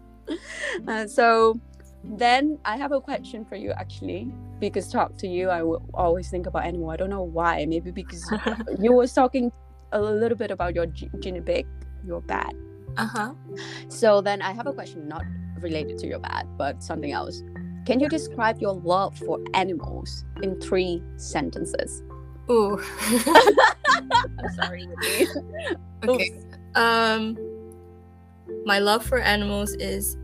Uh, 0.86 1.06
so 1.06 1.58
then 2.04 2.58
I 2.64 2.76
have 2.76 2.92
a 2.92 3.00
question 3.00 3.44
for 3.44 3.56
you 3.56 3.70
actually 3.72 4.32
because 4.58 4.88
talk 4.88 5.16
to 5.18 5.28
you 5.28 5.48
I 5.48 5.62
will 5.62 5.82
always 5.94 6.28
think 6.28 6.46
about 6.46 6.64
animal. 6.64 6.90
I 6.90 6.96
don't 6.96 7.10
know 7.10 7.22
why. 7.22 7.64
Maybe 7.66 7.90
because 7.90 8.30
you 8.78 8.92
was 8.92 9.12
talking 9.12 9.52
a 9.92 10.00
little 10.00 10.36
bit 10.36 10.50
about 10.50 10.74
your 10.74 10.86
ge- 10.86 11.10
genetic, 11.20 11.66
your 12.04 12.20
bat. 12.20 12.52
Uh 12.96 13.06
huh. 13.06 13.34
So 13.88 14.20
then 14.20 14.42
I 14.42 14.52
have 14.52 14.66
a 14.66 14.72
question 14.72 15.08
not 15.08 15.24
related 15.60 15.98
to 15.98 16.06
your 16.06 16.18
bat, 16.18 16.46
but 16.56 16.82
something 16.82 17.12
else. 17.12 17.42
Can 17.86 17.98
you 17.98 18.08
describe 18.08 18.60
your 18.60 18.74
love 18.74 19.18
for 19.18 19.40
animals 19.54 20.24
in 20.42 20.60
three 20.60 21.02
sentences? 21.16 22.02
Ooh. 22.50 22.82
I'm 24.38 24.54
sorry, 24.54 24.88
okay. 26.04 26.30
Um, 26.75 27.37
my 28.64 28.78
love 28.78 29.04
for 29.04 29.18
animals 29.18 29.72
is 29.75 30.16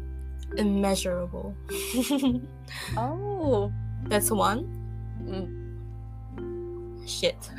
immeasurable. 0.56 1.54
Oh. 2.96 3.72
That's 4.08 4.30
one. 4.30 4.64
Mm. 5.22 5.67
Shit. 7.08 7.36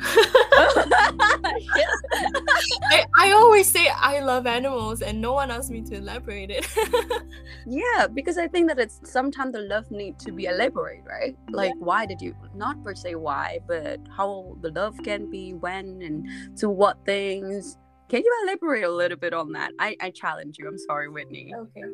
I, 2.92 3.04
I 3.18 3.32
always 3.32 3.68
say 3.68 3.88
I 3.88 4.20
love 4.20 4.46
animals 4.46 5.02
and 5.02 5.20
no 5.20 5.32
one 5.32 5.50
asks 5.50 5.70
me 5.70 5.82
to 5.82 5.96
elaborate 5.96 6.50
it. 6.50 6.66
Yeah, 7.66 8.06
because 8.06 8.38
I 8.38 8.48
think 8.48 8.68
that 8.68 8.78
it's 8.78 9.00
sometimes 9.04 9.52
the 9.52 9.60
love 9.60 9.90
need 9.90 10.18
to 10.20 10.32
be 10.32 10.46
elaborate, 10.46 11.02
right? 11.06 11.36
Like 11.50 11.74
why 11.78 12.06
did 12.06 12.20
you 12.20 12.34
not 12.54 12.82
per 12.82 12.94
se 12.94 13.16
why, 13.16 13.58
but 13.68 14.00
how 14.16 14.56
the 14.62 14.70
love 14.70 14.96
can 15.04 15.30
be, 15.30 15.52
when 15.52 16.00
and 16.02 16.26
to 16.58 16.70
what 16.70 17.04
things. 17.04 17.76
Can 18.08 18.22
you 18.24 18.32
elaborate 18.44 18.84
a 18.84 18.90
little 18.90 19.18
bit 19.18 19.34
on 19.34 19.52
that? 19.52 19.72
I, 19.78 19.96
I 20.00 20.10
challenge 20.10 20.56
you. 20.58 20.66
I'm 20.68 20.78
sorry, 20.78 21.08
Whitney. 21.08 21.52
okay. 21.54 21.84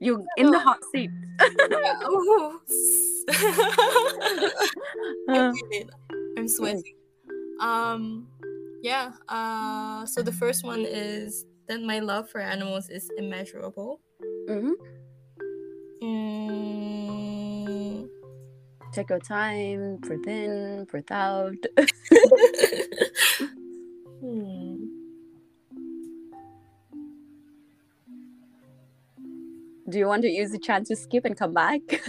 You 0.00 0.24
in 0.36 0.50
the 0.50 0.58
hot 0.58 0.80
seat. 0.92 1.10
Feeling- 5.28 5.90
I'm 6.40 6.48
sweating. 6.48 6.94
Um, 7.60 8.26
yeah. 8.82 9.12
Uh, 9.28 10.06
so 10.06 10.22
the 10.22 10.32
first 10.32 10.64
one 10.64 10.86
is 10.86 11.44
that 11.68 11.82
my 11.82 11.98
love 11.98 12.30
for 12.30 12.40
animals 12.40 12.88
is 12.88 13.10
immeasurable. 13.18 14.00
Mm-hmm. 14.48 14.72
Mm, 16.02 17.20
Take 18.92 19.10
your 19.10 19.18
time, 19.20 19.98
breathe 19.98 20.26
in, 20.26 20.86
breathe 20.90 21.12
out. 21.12 21.54
hmm. 24.20 24.86
Do 29.88 29.98
you 29.98 30.06
want 30.06 30.22
to 30.22 30.28
use 30.28 30.52
the 30.52 30.58
chance 30.58 30.88
to 30.88 30.96
skip 30.96 31.24
and 31.26 31.36
come 31.36 31.52
back? 31.52 31.80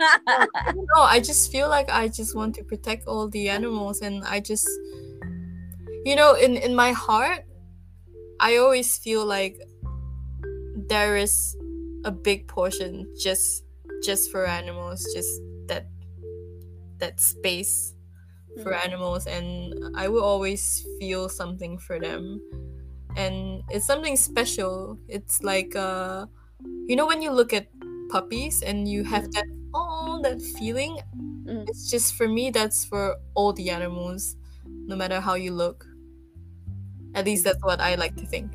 No, 0.00 1.02
I 1.02 1.20
just 1.20 1.50
feel 1.52 1.68
like 1.68 1.88
I 1.90 2.08
just 2.08 2.34
want 2.34 2.54
to 2.56 2.64
protect 2.64 3.06
all 3.06 3.28
the 3.28 3.48
animals, 3.48 4.00
and 4.00 4.24
I 4.24 4.40
just, 4.40 4.68
you 6.04 6.16
know, 6.16 6.34
in 6.34 6.56
in 6.56 6.74
my 6.74 6.92
heart, 6.92 7.44
I 8.40 8.56
always 8.58 8.98
feel 8.98 9.24
like 9.26 9.58
there 10.88 11.16
is 11.16 11.56
a 12.04 12.10
big 12.12 12.46
portion 12.48 13.08
just 13.18 13.64
just 14.04 14.30
for 14.30 14.46
animals, 14.46 15.02
just 15.14 15.40
that 15.68 15.86
that 16.98 17.20
space 17.20 17.94
for 18.62 18.72
Mm. 18.72 18.84
animals, 18.86 19.26
and 19.26 19.74
I 19.96 20.08
will 20.08 20.24
always 20.24 20.86
feel 20.98 21.28
something 21.28 21.78
for 21.78 22.00
them, 22.00 22.40
and 23.16 23.62
it's 23.70 23.86
something 23.86 24.16
special. 24.16 24.98
It's 25.08 25.42
like 25.42 25.76
uh, 25.76 26.26
you 26.88 26.96
know, 26.96 27.06
when 27.06 27.22
you 27.22 27.32
look 27.32 27.52
at 27.52 27.68
puppies 28.10 28.62
and 28.62 28.88
you 28.88 29.04
have 29.04 29.30
that 29.32 29.46
oh 29.76 30.20
that 30.24 30.40
feeling 30.58 30.96
Mm. 31.46 31.62
it's 31.70 31.86
just 31.88 32.14
for 32.18 32.26
me 32.26 32.50
that's 32.50 32.84
for 32.90 33.14
all 33.38 33.52
the 33.52 33.70
animals 33.70 34.34
no 34.90 34.96
matter 34.96 35.20
how 35.20 35.34
you 35.38 35.52
look 35.54 35.86
at 37.14 37.24
least 37.24 37.44
that's 37.46 37.62
what 37.62 37.78
i 37.80 37.94
like 37.94 38.16
to 38.16 38.26
think 38.26 38.50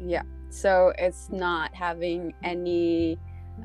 Yeah. 0.00 0.22
So 0.50 0.92
it's 0.98 1.28
not 1.30 1.74
having 1.74 2.32
any, 2.42 3.18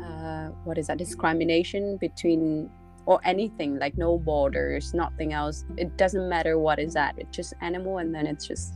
uh, 0.03 0.49
what 0.67 0.77
is 0.77 0.87
that, 0.87 0.97
discrimination 0.99 1.95
between 1.97 2.69
or 3.07 3.17
anything 3.23 3.79
like 3.79 3.95
no 3.97 4.17
borders, 4.19 4.93
nothing 4.93 5.31
else. 5.31 5.63
It 5.77 5.95
doesn't 5.95 6.27
matter 6.27 6.59
what 6.59 6.77
is 6.77 6.93
that. 6.99 7.15
It's 7.17 7.31
just 7.31 7.53
animal, 7.61 7.99
and 8.03 8.13
then 8.13 8.27
it's 8.27 8.45
just 8.45 8.73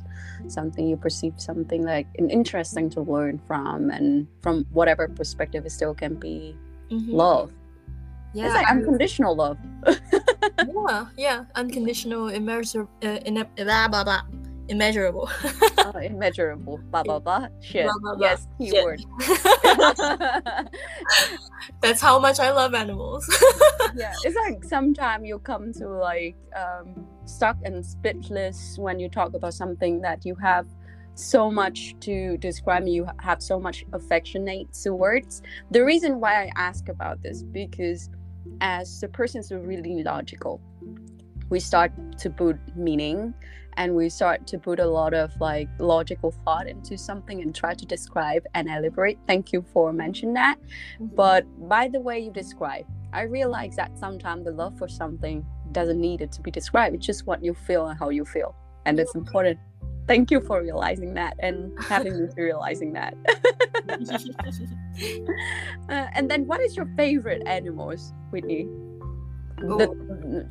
something 0.47 0.87
you 0.87 0.95
perceive 0.97 1.33
something 1.37 1.83
like 1.83 2.07
an 2.17 2.29
interesting 2.29 2.89
to 2.95 3.01
learn 3.01 3.41
from, 3.45 3.89
and 3.91 4.25
from 4.41 4.65
whatever 4.71 5.07
perspective, 5.09 5.65
it 5.67 5.73
still 5.75 5.93
can 5.93 6.15
be 6.15 6.55
Mhm. 6.89 7.11
love. 7.13 7.51
Yeah 8.33 8.45
it's 8.45 8.55
like 8.55 8.69
unconditional 8.69 9.35
love. 9.35 9.57
yeah 9.87 11.05
yeah 11.17 11.43
unconditional 11.55 12.29
immersive 12.29 12.87
uh, 13.03 13.19
in 13.25 13.35
blah, 13.55 13.87
blah, 13.87 14.03
blah, 14.03 14.21
immeasurable 14.67 15.29
oh, 15.79 15.97
immeasurable. 16.01 16.79
Blah 16.91 17.03
blah 17.03 17.19
blah. 17.19 17.47
Shit. 17.61 17.85
Blah, 17.85 17.93
blah, 18.01 18.15
blah. 18.15 18.27
Yes, 18.27 18.47
keyword. 18.57 19.01
that's 21.81 22.01
how 22.01 22.19
much 22.19 22.39
i 22.39 22.51
love 22.51 22.73
animals 22.73 23.27
yeah 23.95 24.13
it's 24.23 24.35
like 24.35 24.63
sometimes 24.63 25.27
you 25.27 25.39
come 25.39 25.71
to 25.71 25.87
like 25.87 26.35
um 26.55 27.07
stuck 27.25 27.57
and 27.63 27.85
speechless 27.85 28.77
when 28.77 28.99
you 28.99 29.09
talk 29.09 29.33
about 29.33 29.53
something 29.53 30.01
that 30.01 30.25
you 30.25 30.35
have 30.35 30.65
so 31.15 31.51
much 31.51 31.95
to 31.99 32.37
describe 32.37 32.87
you 32.87 33.05
have 33.19 33.41
so 33.41 33.59
much 33.59 33.85
affectionate 33.93 34.71
towards 34.73 35.41
the 35.71 35.83
reason 35.83 36.19
why 36.19 36.43
i 36.43 36.51
ask 36.55 36.89
about 36.89 37.21
this 37.21 37.43
because 37.43 38.09
as 38.61 38.99
the 38.99 39.07
person's 39.07 39.51
really 39.51 40.03
logical 40.03 40.61
we 41.49 41.59
start 41.59 41.91
to 42.17 42.29
put 42.29 42.57
meaning 42.75 43.33
and 43.77 43.95
we 43.95 44.09
start 44.09 44.45
to 44.45 44.57
put 44.57 44.79
a 44.79 44.85
lot 44.85 45.13
of 45.13 45.31
like 45.39 45.67
logical 45.79 46.31
thought 46.43 46.67
into 46.67 46.97
something 46.97 47.41
and 47.41 47.55
try 47.55 47.73
to 47.73 47.85
describe 47.85 48.43
and 48.53 48.69
elaborate 48.69 49.17
thank 49.27 49.53
you 49.53 49.63
for 49.73 49.93
mentioning 49.93 50.33
that 50.33 50.57
mm-hmm. 50.59 51.05
but 51.15 51.45
by 51.69 51.87
the 51.87 51.99
way 51.99 52.19
you 52.19 52.31
describe, 52.31 52.85
I 53.13 53.21
realize 53.23 53.75
that 53.75 53.97
sometimes 53.97 54.45
the 54.45 54.51
love 54.51 54.77
for 54.77 54.87
something 54.87 55.45
doesn't 55.71 55.99
need 55.99 56.21
it 56.21 56.31
to 56.33 56.41
be 56.41 56.51
described. 56.51 56.95
It's 56.95 57.05
just 57.05 57.25
what 57.25 57.43
you 57.43 57.53
feel 57.53 57.87
and 57.87 57.97
how 57.97 58.09
you 58.09 58.25
feel. 58.25 58.55
And 58.85 58.99
it's 58.99 59.15
important. 59.15 59.59
Thank 60.09 60.31
you 60.33 60.41
for 60.41 60.61
realizing 60.61 61.13
that 61.13 61.37
and 61.37 61.71
having 61.85 62.17
me 62.17 62.27
to 62.33 62.41
realizing 62.41 62.93
that. 62.93 63.13
Uh, 65.89 66.07
and 66.13 66.29
then 66.29 66.45
what 66.45 66.59
is 66.59 66.75
your 66.75 66.85
favorite 66.97 67.41
animals, 67.47 68.13
Whitney? 68.31 68.67
The- 69.57 70.49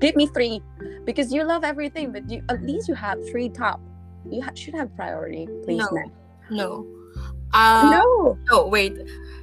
give 0.00 0.14
me 0.14 0.26
three. 0.26 0.60
Because 1.06 1.32
you 1.32 1.42
love 1.42 1.64
everything, 1.64 2.12
but 2.12 2.28
you 2.28 2.42
at 2.50 2.62
least 2.62 2.86
you 2.86 2.94
have 2.94 3.18
three 3.30 3.48
top. 3.48 3.80
You 4.28 4.42
ha- 4.42 4.52
should 4.54 4.74
have 4.74 4.94
priority, 4.94 5.48
please. 5.64 5.82
No. 5.90 6.12
no 6.50 6.86
uh 7.54 7.88
no. 7.90 8.38
no 8.50 8.66
wait 8.66 8.92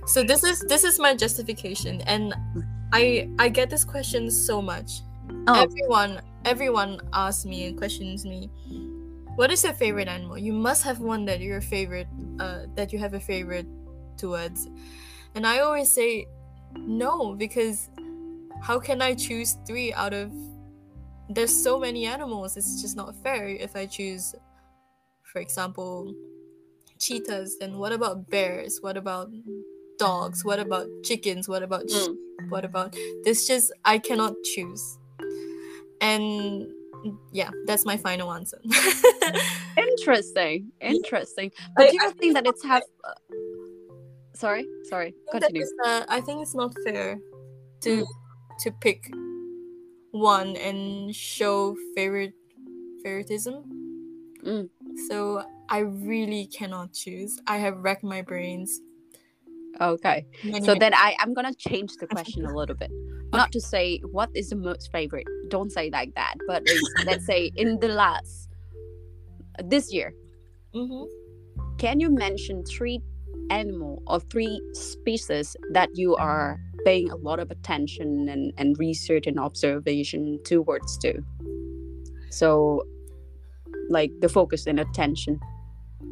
so 0.05 0.21
this 0.23 0.43
is 0.43 0.59
this 0.69 0.83
is 0.83 0.99
my 0.99 1.15
justification 1.15 2.01
and 2.01 2.35
i 2.93 3.27
i 3.39 3.49
get 3.49 3.69
this 3.69 3.83
question 3.83 4.29
so 4.29 4.61
much 4.61 5.01
Oh. 5.47 5.61
everyone 5.61 6.21
everyone 6.45 7.01
asks 7.13 7.45
me 7.45 7.65
and 7.65 7.77
questions 7.77 8.25
me 8.25 8.49
what 9.35 9.51
is 9.51 9.63
your 9.63 9.73
favorite 9.73 10.07
animal? 10.07 10.37
You 10.37 10.53
must 10.53 10.83
have 10.83 10.99
one 10.99 11.25
that 11.25 11.39
you're 11.41 11.61
favorite 11.61 12.07
uh 12.39 12.63
that 12.75 12.91
you 12.93 12.99
have 12.99 13.13
a 13.13 13.19
favorite 13.19 13.67
towards. 14.17 14.67
And 15.35 15.45
i 15.45 15.59
always 15.59 15.93
say 15.93 16.25
no 16.77 17.35
because 17.35 17.89
how 18.61 18.79
can 18.79 19.01
i 19.01 19.13
choose 19.13 19.57
three 19.67 19.93
out 19.93 20.13
of 20.13 20.31
there's 21.29 21.51
so 21.63 21.79
many 21.79 22.05
animals 22.05 22.55
it's 22.57 22.81
just 22.81 22.95
not 22.95 23.15
fair 23.23 23.47
if 23.47 23.75
i 23.75 23.85
choose 23.85 24.35
for 25.23 25.39
example 25.39 26.13
cheetahs 26.99 27.57
then 27.59 27.77
what 27.77 27.91
about 27.91 28.29
bears? 28.29 28.79
What 28.81 28.95
about 28.97 29.29
dogs? 29.99 30.45
What 30.45 30.59
about 30.59 30.87
chickens? 31.03 31.47
What 31.49 31.63
about 31.63 31.89
sheep 31.89 32.11
Mm. 32.41 32.49
what 32.49 32.65
about 32.65 32.95
this 33.23 33.47
just 33.47 33.71
i 33.85 33.97
cannot 33.97 34.33
choose. 34.43 34.97
And 36.01 36.67
yeah 37.33 37.49
that's 37.67 37.85
my 37.85 37.97
final 37.97 38.31
answer 38.31 38.59
Interesting. 39.77 40.71
Interesting. 40.81 41.51
But 41.75 41.87
I- 41.87 41.89
do 41.91 41.95
you 41.95 42.07
I 42.07 42.11
think 42.11 42.33
that 42.35 42.45
it's 42.47 42.63
have? 42.63 42.83
Uh, 43.03 43.13
sorry, 44.33 44.65
sorry. 44.83 45.13
I 45.33 45.39
think 45.39 45.43
Continue. 45.43 45.61
is, 45.63 45.73
uh, 45.85 46.03
I 46.07 46.21
think 46.21 46.41
it's 46.41 46.55
not 46.55 46.73
fair 46.83 47.17
to 47.81 48.05
to 48.61 48.71
pick 48.81 49.03
one 50.11 50.55
and 50.57 51.13
show 51.15 51.75
favorite 51.95 52.33
favoritism. 53.03 53.63
Mm. 54.45 54.69
So 55.09 55.43
I 55.69 55.79
really 55.79 56.47
cannot 56.47 56.93
choose. 56.93 57.39
I 57.47 57.57
have 57.57 57.77
racked 57.77 58.03
my 58.03 58.21
brains. 58.21 58.79
Okay. 59.81 60.25
many, 60.43 60.61
So 60.61 60.67
many- 60.67 60.79
then 60.79 60.93
I 60.93 61.15
I'm 61.19 61.33
gonna 61.33 61.53
change 61.53 61.95
the 61.99 62.07
question 62.15 62.45
a 62.45 62.53
little 62.55 62.75
bit. 62.75 62.91
Not 63.33 63.51
to 63.51 63.59
say 63.59 63.99
what 64.11 64.29
is 64.35 64.49
the 64.49 64.55
most 64.55 64.91
favorite. 64.91 65.27
Don't 65.49 65.71
say 65.71 65.89
like 65.91 66.13
that. 66.15 66.35
But 66.47 66.63
it's, 66.65 66.93
let's 67.05 67.25
say 67.25 67.51
in 67.55 67.79
the 67.79 67.89
last 67.89 68.49
this 69.63 69.93
year, 69.93 70.13
Mhm. 70.73 71.07
can 71.77 71.99
you 71.99 72.09
mention 72.09 72.63
three 72.65 73.01
animal 73.49 74.01
or 74.07 74.19
three 74.19 74.59
species 74.73 75.55
that 75.71 75.89
you 75.95 76.15
are 76.15 76.59
paying 76.83 77.09
a 77.09 77.15
lot 77.15 77.39
of 77.39 77.51
attention 77.51 78.27
and, 78.29 78.53
and 78.57 78.77
research 78.79 79.27
and 79.27 79.39
observation 79.39 80.39
towards 80.43 80.97
to? 80.99 81.21
So 82.31 82.83
like 83.89 84.11
the 84.19 84.29
focus 84.29 84.67
and 84.67 84.79
attention. 84.79 85.39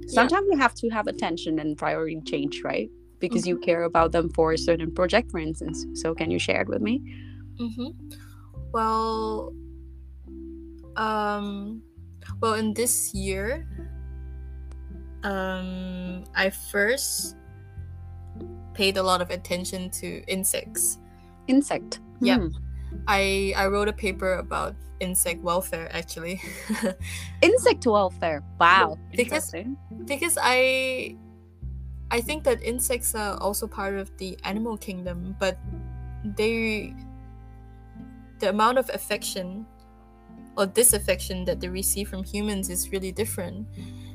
Sometimes 0.08 0.48
you 0.52 0.58
have 0.58 0.74
to 0.76 0.90
have 0.90 1.08
attention 1.08 1.60
and 1.60 1.78
priority 1.78 2.22
change, 2.26 2.62
right? 2.64 2.90
Because 3.20 3.48
you 3.48 3.58
care 3.58 3.84
about 3.84 4.12
them 4.12 4.30
for 4.30 4.52
a 4.52 4.58
certain 4.58 4.94
project, 4.94 5.32
for 5.32 5.40
instance. 5.40 5.86
So 5.96 6.14
can 6.14 6.30
you 6.30 6.40
share 6.40 6.62
it 6.62 6.68
with 6.68 6.82
me? 6.82 7.02
Mm-hmm. 7.60 7.88
Well, 8.74 9.54
um, 10.98 11.82
well, 12.42 12.56
in 12.56 12.74
this 12.74 13.14
year, 13.14 13.68
um, 15.24 16.24
I 16.36 16.50
first 16.50 17.38
paid 18.74 18.98
a 18.98 19.04
lot 19.04 19.22
of 19.22 19.30
attention 19.30 19.90
to 20.02 20.24
insects. 20.28 20.98
Insect. 21.48 22.00
Yeah. 22.20 22.38
Hmm. 22.40 22.48
I 23.08 23.54
I 23.58 23.68
wrote 23.68 23.88
a 23.88 23.94
paper 23.94 24.34
about 24.36 24.76
insect 25.00 25.42
welfare 25.44 25.90
actually, 25.94 26.42
Insect 27.42 27.86
welfare. 27.86 28.44
Wow. 28.60 28.98
Because- 29.16 29.52
because 30.06 30.38
I 30.42 31.18
I 32.12 32.22
think 32.22 32.44
that 32.44 32.62
insects 32.62 33.16
are 33.16 33.38
also 33.42 33.68
part 33.68 33.96
of 33.96 34.10
the 34.18 34.38
animal 34.44 34.78
kingdom, 34.78 35.36
but 35.40 35.58
they 36.38 36.94
the 38.40 38.50
amount 38.50 38.78
of 38.78 38.90
affection 38.94 39.66
or 40.56 40.66
disaffection 40.66 41.46
that 41.46 41.60
they 41.60 41.70
receive 41.70 42.10
from 42.10 42.24
humans 42.24 42.70
is 42.70 42.92
really 42.92 43.12
different. 43.12 43.68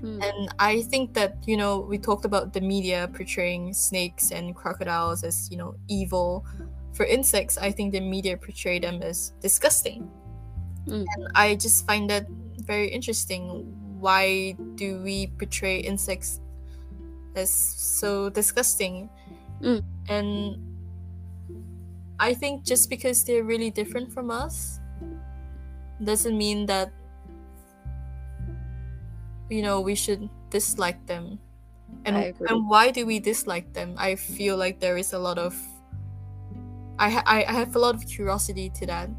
Mm. 0.02 0.22
And 0.22 0.54
I 0.59 0.83
think 0.83 1.14
that, 1.14 1.37
you 1.46 1.57
know, 1.57 1.81
we 1.81 1.98
talked 1.98 2.24
about 2.24 2.52
the 2.52 2.61
media 2.61 3.11
portraying 3.12 3.74
snakes 3.74 4.31
and 4.31 4.54
crocodiles 4.54 5.24
as, 5.24 5.50
you 5.50 5.57
know, 5.57 5.74
evil. 5.88 6.46
For 6.94 7.04
insects, 7.04 7.59
I 7.59 7.70
think 7.70 7.92
the 7.92 8.00
media 8.00 8.37
portray 8.37 8.78
them 8.78 9.02
as 9.02 9.33
disgusting. 9.40 10.09
Mm. 10.87 11.07
And 11.16 11.28
I 11.35 11.57
just 11.57 11.87
find 11.87 12.09
that 12.11 12.26
very 12.61 12.88
interesting. 12.88 13.74
Why 13.98 14.57
do 14.76 15.02
we 15.02 15.28
portray 15.38 15.78
insects 15.81 16.40
as 17.35 17.50
so 17.50 18.31
disgusting? 18.31 19.11
Mm. 19.61 19.83
And 20.09 20.67
I 22.18 22.35
think 22.35 22.64
just 22.64 22.90
because 22.90 23.24
they're 23.24 23.44
really 23.44 23.70
different 23.70 24.12
from 24.12 24.31
us 24.31 24.81
doesn't 26.02 26.37
mean 26.37 26.66
that 26.66 26.92
you 29.50 29.62
know 29.62 29.81
we 29.81 29.94
should 29.94 30.28
dislike 30.50 31.07
them. 31.07 31.38
And 32.04 32.26
and 32.48 32.68
why 32.68 32.90
do 32.90 33.07
we 33.07 33.20
dislike 33.20 33.72
them? 33.74 33.94
I 33.98 34.16
feel 34.16 34.57
like 34.57 34.81
there 34.81 34.96
is 34.98 35.12
a 35.12 35.18
lot 35.18 35.38
of 35.38 35.54
I 36.98 37.11
ha- 37.11 37.22
I 37.26 37.44
I 37.44 37.52
have 37.52 37.74
a 37.76 37.78
lot 37.78 37.94
of 37.94 38.07
curiosity 38.07 38.70
to 38.70 38.87
that. 38.87 39.11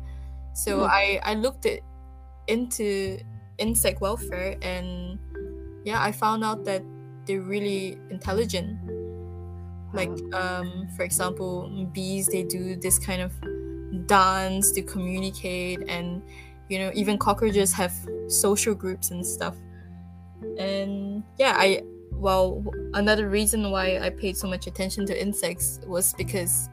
So 0.54 0.84
Mm. 0.84 0.90
I 0.90 1.20
I 1.24 1.34
looked 1.36 1.66
it 1.66 1.84
into 2.48 3.20
insect 3.60 4.02
welfare 4.02 4.58
and 4.62 5.20
yeah, 5.86 6.02
I 6.04 6.12
found 6.12 6.44
out 6.44 6.66
that 6.66 6.84
they're 7.26 7.42
really 7.44 7.98
intelligent. 8.10 8.80
Like 9.94 10.12
um 10.34 10.88
for 10.96 11.04
example, 11.04 11.88
bees 11.94 12.28
they 12.28 12.44
do 12.44 12.76
this 12.76 13.00
kind 13.00 13.22
of 13.22 13.34
dance 14.08 14.72
to 14.72 14.82
communicate 14.82 15.82
and 15.88 16.22
you 16.70 16.80
know 16.80 16.92
even 16.94 17.18
cockroaches 17.18 17.74
have 17.74 17.94
social 18.28 18.76
groups 18.76 19.12
and 19.12 19.26
stuff. 19.26 19.56
And 20.58 21.24
yeah, 21.38 21.54
I 21.58 21.84
well 22.14 22.64
another 22.94 23.30
reason 23.30 23.72
why 23.72 24.00
I 24.00 24.10
paid 24.10 24.38
so 24.38 24.48
much 24.48 24.68
attention 24.68 25.06
to 25.08 25.20
insects 25.20 25.80
was 25.88 26.14
because 26.14 26.70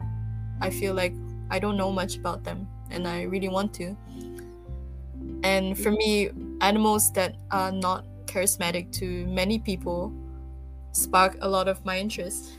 I 0.61 0.71
feel 0.71 0.95
like 0.95 1.15
I 1.51 1.59
don't 1.59 1.77
know 1.77 1.93
much 1.93 2.17
about 2.17 2.45
them 2.45 2.69
and 2.91 3.07
I 3.07 3.23
really 3.23 3.49
want 3.49 3.73
to. 3.75 3.97
And 5.43 5.79
for 5.79 5.93
me, 5.93 6.31
animals 6.61 7.13
that 7.13 7.37
are 7.51 7.71
not 7.71 8.05
charismatic 8.27 8.91
to 8.93 9.27
many 9.27 9.59
people 9.59 10.13
spark 10.93 11.37
a 11.41 11.49
lot 11.49 11.69
of 11.69 11.85
my 11.85 11.99
interest. 11.99 12.56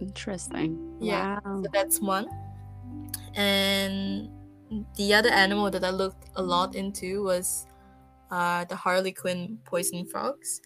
Interesting. 0.00 0.96
Yeah. 1.00 1.38
Wow. 1.44 1.62
So 1.62 1.70
that's 1.72 2.00
one. 2.00 2.28
And 3.34 4.30
the 4.96 5.14
other 5.14 5.30
animal 5.30 5.70
that 5.70 5.84
I 5.84 5.90
looked 5.90 6.28
a 6.36 6.42
lot 6.42 6.74
into 6.74 7.22
was 7.24 7.66
uh, 8.30 8.64
the 8.64 8.76
Harlequin 8.76 9.58
poison 9.64 10.06
frogs. 10.06 10.60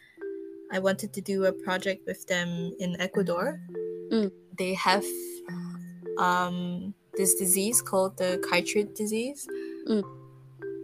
I 0.73 0.79
wanted 0.79 1.13
to 1.15 1.21
do 1.21 1.47
a 1.47 1.53
project 1.53 2.07
with 2.07 2.27
them 2.27 2.73
in 2.79 3.01
Ecuador. 3.01 3.61
Mm. 4.13 4.31
They 4.57 4.75
have 4.75 5.05
um, 6.19 6.95
this 7.17 7.35
disease 7.35 7.83
called 7.83 8.17
the 8.17 8.43
chytrid 8.51 8.95
disease. 8.95 9.47
Mm. 9.89 10.05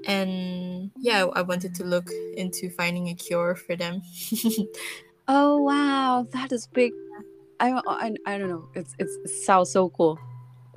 And 0.07 0.91
yeah, 0.99 1.27
I 1.35 1.43
wanted 1.43 1.75
to 1.77 1.85
look 1.85 2.09
into 2.37 2.71
finding 2.71 3.09
a 3.09 3.15
cure 3.15 3.55
for 3.55 3.77
them. 3.77 4.03
Oh 5.29 5.61
wow, 5.61 6.27
that 6.31 6.53
is 6.53 6.69
big. 6.69 6.93
I 7.61 7.81
I, 7.87 8.15
I 8.27 8.39
don't 8.39 8.49
know. 8.49 8.69
It's 8.75 8.95
it's 8.99 9.17
it 9.25 9.31
sounds 9.45 9.71
so 9.73 9.91
cool. 9.91 10.19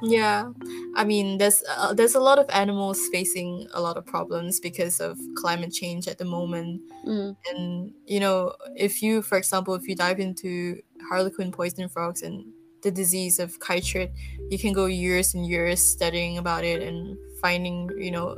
Yeah, 0.02 0.54
I 0.96 1.04
mean, 1.04 1.40
there's 1.40 1.62
uh, 1.70 1.94
there's 1.94 2.16
a 2.16 2.22
lot 2.22 2.40
of 2.40 2.50
animals 2.52 3.06
facing 3.12 3.68
a 3.74 3.82
lot 3.82 3.98
of 3.98 4.06
problems 4.06 4.60
because 4.62 5.02
of 5.02 5.20
climate 5.36 5.74
change 5.74 6.08
at 6.08 6.18
the 6.18 6.26
moment, 6.26 6.82
Mm. 7.06 7.36
and 7.52 7.94
you 8.06 8.20
know, 8.20 8.56
if 8.78 9.02
you, 9.02 9.22
for 9.22 9.38
example, 9.38 9.76
if 9.76 9.88
you 9.88 9.96
dive 9.96 10.20
into 10.20 10.82
Harlequin 11.10 11.52
poison 11.52 11.90
frogs 11.90 12.22
and 12.24 12.54
the 12.84 12.92
disease 12.92 13.40
of 13.40 13.60
chytrid, 13.60 14.12
you 14.50 14.58
can 14.60 14.74
go 14.74 14.86
years 14.86 15.34
and 15.34 15.46
years 15.48 15.82
studying 15.84 16.38
about 16.38 16.64
it 16.64 16.82
and 16.82 17.18
finding, 17.42 17.90
you 17.98 18.12
know, 18.12 18.38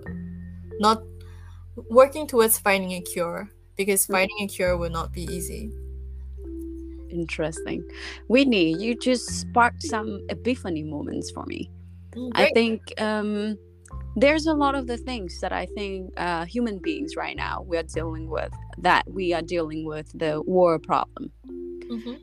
not 0.79 1.03
working 1.89 2.27
towards 2.27 2.57
finding 2.59 2.93
a 2.93 3.01
cure 3.01 3.49
because 3.77 4.07
Mm. 4.07 4.11
finding 4.11 4.37
a 4.41 4.47
cure 4.47 4.77
will 4.77 4.89
not 4.91 5.11
be 5.13 5.23
easy. 5.23 5.71
Interesting. 7.11 7.83
Whitney, 8.27 8.75
you 8.79 8.95
just 8.95 9.25
sparked 9.41 9.83
some 9.83 10.21
epiphany 10.29 10.83
moments 10.83 11.29
for 11.31 11.45
me. 11.45 11.69
Mm, 12.15 12.31
I 12.35 12.49
think 12.53 12.81
um, 12.99 13.57
there's 14.15 14.45
a 14.45 14.53
lot 14.53 14.75
of 14.75 14.87
the 14.87 14.97
things 14.97 15.39
that 15.41 15.51
I 15.51 15.65
think 15.65 16.13
uh, 16.17 16.45
human 16.45 16.79
beings 16.79 17.15
right 17.15 17.35
now 17.35 17.61
we 17.67 17.77
are 17.77 17.83
dealing 17.83 18.29
with 18.29 18.51
that 18.79 19.03
we 19.09 19.33
are 19.33 19.41
dealing 19.41 19.85
with 19.85 20.07
the 20.17 20.41
war 20.45 20.79
problem, 20.79 21.31
Mhm. 21.89 22.17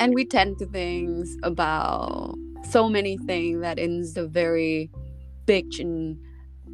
and 0.00 0.14
we 0.14 0.24
tend 0.24 0.58
to 0.58 0.66
think 0.66 1.26
about 1.42 2.34
so 2.70 2.88
many 2.88 3.16
things 3.18 3.60
that 3.60 3.78
in 3.78 4.02
the 4.14 4.26
very 4.28 4.90
big 5.46 5.66
and 5.80 6.16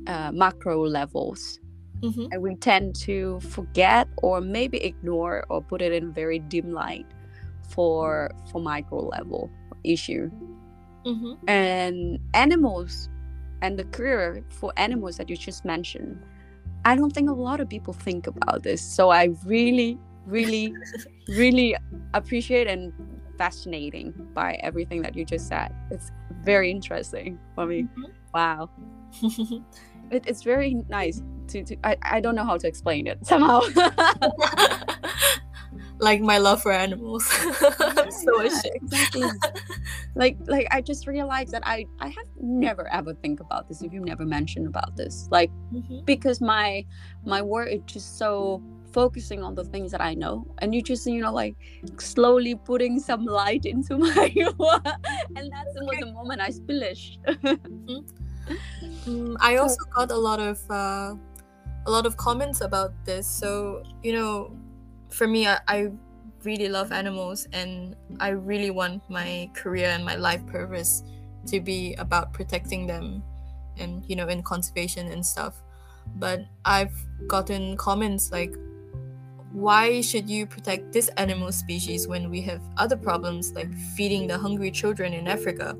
uh, 0.07 0.31
macro 0.33 0.85
levels, 0.87 1.59
Mhm. 2.03 2.29
and 2.33 2.43
we 2.43 2.55
tend 2.57 2.95
to 2.97 3.41
forget 3.41 4.07
or 4.23 4.41
maybe 4.41 4.79
ignore 4.85 5.45
or 5.49 5.63
put 5.63 5.81
it 5.83 5.93
in 5.93 6.13
very 6.13 6.39
dim 6.39 6.73
light 6.73 7.07
for 7.75 8.31
for 8.51 8.61
micro 8.61 9.01
level 9.17 9.51
issue. 9.85 10.31
Mhm. 11.07 11.37
and 11.49 12.19
animals 12.33 13.11
and 13.63 13.79
the 13.79 13.85
career 13.97 14.43
for 14.59 14.73
animals 14.77 15.17
that 15.19 15.29
you 15.29 15.37
just 15.37 15.63
mentioned 15.65 16.17
i 16.87 16.97
don't 16.97 17.13
think 17.13 17.29
a 17.29 17.39
lot 17.49 17.61
of 17.61 17.69
people 17.69 17.93
think 17.93 18.27
about 18.27 18.63
this. 18.63 18.81
So 18.97 19.11
i 19.11 19.25
really 19.45 19.99
really 20.27 20.73
really 21.29 21.77
appreciate 22.15 22.67
and 22.67 22.93
fascinating 23.37 24.15
by 24.33 24.51
everything 24.69 25.03
that 25.03 25.15
you 25.17 25.25
just 25.27 25.47
said. 25.49 25.69
It's 25.91 26.09
very 26.45 26.71
interesting 26.71 27.39
for 27.55 27.67
me. 27.67 27.79
Mhm. 27.83 28.11
wow. 28.35 28.71
It, 30.15 30.23
it's 30.31 30.43
very 30.43 30.73
nice 30.89 31.23
to, 31.49 31.65
to 31.65 31.77
I, 31.83 31.97
I 32.17 32.21
don't 32.21 32.35
know 32.39 32.45
how 32.45 32.59
to 32.59 32.67
explain 32.69 33.07
it 33.07 33.19
somehow 33.27 33.61
like 36.01 36.21
my 36.21 36.39
love 36.39 36.61
for 36.63 36.73
animals. 36.73 37.29
I'm 37.97 38.11
so 38.11 38.43
Yeah, 38.43 38.49
ashamed. 38.49 38.75
exactly. 38.75 39.23
like 40.17 40.37
like 40.47 40.67
i 40.71 40.81
just 40.81 41.07
realized 41.07 41.51
that 41.53 41.63
i 41.67 41.85
i 42.01 42.07
have 42.07 42.27
never 42.41 42.89
ever 42.93 43.15
think 43.15 43.41
about 43.41 43.69
this 43.69 43.83
if 43.83 43.93
you 43.93 44.01
never 44.01 44.25
mentioned 44.25 44.67
about 44.67 44.97
this 44.97 45.29
like 45.31 45.51
Mhm. 45.73 46.05
because 46.07 46.41
my 46.41 46.85
my 47.25 47.43
work 47.43 47.69
is 47.69 47.81
just 47.87 48.17
so 48.19 48.63
focusing 48.93 49.43
on 49.43 49.55
the 49.55 49.65
things 49.65 49.91
that 49.91 50.01
i 50.01 50.15
know 50.15 50.47
and 50.59 50.75
you 50.75 50.81
just 50.83 51.07
you 51.07 51.21
know 51.21 51.33
like 51.33 51.57
slowly 51.99 52.55
putting 52.55 52.99
some 53.01 53.25
light 53.27 53.65
into 53.67 53.99
my 54.07 54.31
work 54.59 54.87
and 55.37 55.51
that's 55.53 55.73
the, 55.75 55.97
the 56.01 56.13
moment 56.13 56.41
i 56.41 56.51
splish 56.51 57.19
Mm, 59.07 59.37
I 59.41 59.57
also 59.57 59.77
got 59.95 60.11
a 60.11 60.17
lot 60.17 60.41
of 60.41 60.59
uh, 60.71 61.15
a 61.87 61.91
lot 61.91 62.07
of 62.07 62.17
comments 62.17 62.61
about 62.61 62.93
this. 63.05 63.27
So 63.27 63.83
you 64.03 64.13
know, 64.13 64.57
for 65.15 65.27
me, 65.27 65.47
I, 65.47 65.59
I 65.69 65.89
really 66.43 66.69
love 66.69 66.93
animals, 66.93 67.47
and 67.53 67.97
I 68.21 68.29
really 68.31 68.71
want 68.71 69.09
my 69.09 69.49
career 69.55 69.89
and 69.89 70.05
my 70.05 70.17
life 70.17 70.45
purpose 70.47 71.03
to 71.47 71.61
be 71.61 71.95
about 71.95 72.33
protecting 72.33 72.87
them, 72.87 73.23
and 73.79 74.05
you 74.09 74.17
know, 74.17 74.29
in 74.29 74.43
conservation 74.43 75.11
and 75.11 75.25
stuff. 75.25 75.63
But 76.17 76.45
I've 76.65 76.95
gotten 77.29 77.77
comments 77.77 78.31
like, 78.33 78.55
"Why 79.53 80.01
should 80.01 80.29
you 80.29 80.47
protect 80.47 80.93
this 80.93 81.09
animal 81.17 81.53
species 81.53 82.07
when 82.07 82.29
we 82.29 82.43
have 82.43 82.61
other 82.77 82.97
problems 82.97 83.53
like 83.55 83.73
feeding 83.97 84.27
the 84.27 84.37
hungry 84.37 84.71
children 84.71 85.15
in 85.15 85.29
Africa?" 85.29 85.77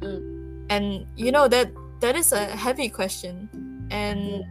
Mm. 0.00 0.66
And 0.68 1.06
you 1.16 1.30
know 1.30 1.48
that 1.48 1.70
that 2.00 2.16
is 2.16 2.32
a 2.32 2.44
heavy 2.44 2.88
question 2.88 3.48
and 3.90 4.44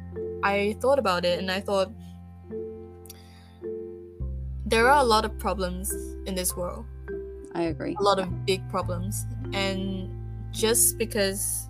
i 0.43 0.75
thought 0.81 0.97
about 0.97 1.25
it 1.25 1.39
and 1.39 1.51
i 1.51 1.59
thought 1.59 1.91
there 4.73 4.89
are 4.89 4.97
a 4.97 5.03
lot 5.03 5.23
of 5.23 5.37
problems 5.37 5.93
in 6.25 6.33
this 6.33 6.57
world. 6.57 6.83
I 7.53 7.63
agree. 7.73 7.95
A 7.99 8.01
lot 8.01 8.17
of 8.17 8.43
big 8.43 8.67
problems. 8.71 9.27
And 9.53 10.09
just 10.51 10.97
because 10.97 11.69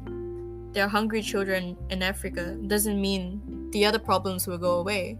there 0.71 0.85
are 0.85 0.87
hungry 0.87 1.21
children 1.21 1.75
in 1.89 2.01
africa 2.01 2.57
doesn't 2.67 2.99
mean 2.99 3.69
the 3.71 3.83
other 3.85 3.99
problems 3.99 4.47
will 4.47 4.57
go 4.57 4.79
away. 4.79 5.19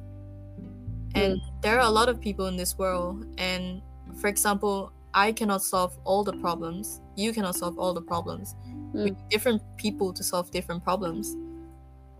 And 1.14 1.42
mm. 1.42 1.62
there 1.62 1.76
are 1.78 1.86
a 1.86 1.90
lot 1.90 2.08
of 2.08 2.22
people 2.22 2.48
in 2.48 2.56
this 2.56 2.78
world 2.78 3.26
and 3.38 3.82
for 4.16 4.28
example 4.30 4.94
i 5.14 5.34
cannot 5.34 5.62
solve 5.62 5.98
all 6.06 6.24
the 6.24 6.38
problems. 6.38 7.02
You 7.18 7.34
cannot 7.34 7.56
solve 7.56 7.78
all 7.78 7.94
the 7.94 8.02
problems. 8.14 8.56
We 8.94 9.00
mm. 9.02 9.04
need 9.06 9.18
different 9.30 9.62
people 9.76 10.14
to 10.14 10.24
solve 10.24 10.52
different 10.52 10.86
problems. 10.86 11.36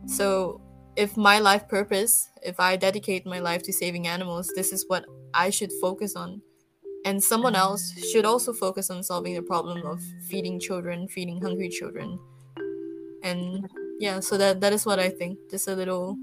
So 0.08 0.60
if 0.96 1.18
my 1.18 1.40
life 1.40 1.68
purpose 1.68 2.30
if 2.44 2.60
i 2.60 2.76
dedicate 2.76 3.26
my 3.26 3.40
life 3.40 3.64
to 3.64 3.74
saving 3.74 4.08
animals 4.08 4.52
this 4.56 4.72
is 4.72 4.86
what 4.88 5.06
i 5.34 5.50
should 5.50 5.72
focus 5.82 6.16
on. 6.16 6.42
And 7.06 7.22
someone 7.22 7.54
else 7.54 7.84
should 8.12 8.24
also 8.24 8.54
focus 8.54 8.90
on 8.90 9.04
solving 9.04 9.34
the 9.36 9.42
problem 9.42 9.86
of 9.86 10.02
feeding 10.30 10.60
children 10.60 11.08
feeding 11.08 11.42
hungry 11.42 11.70
children. 11.70 12.20
And 13.24 13.70
yeah 14.00 14.20
so 14.20 14.38
that 14.38 14.62
that 14.62 14.74
is 14.74 14.86
what 14.86 15.00
i 15.00 15.10
think. 15.10 15.38
Just 15.50 15.68
a 15.68 15.76
little 15.76 16.18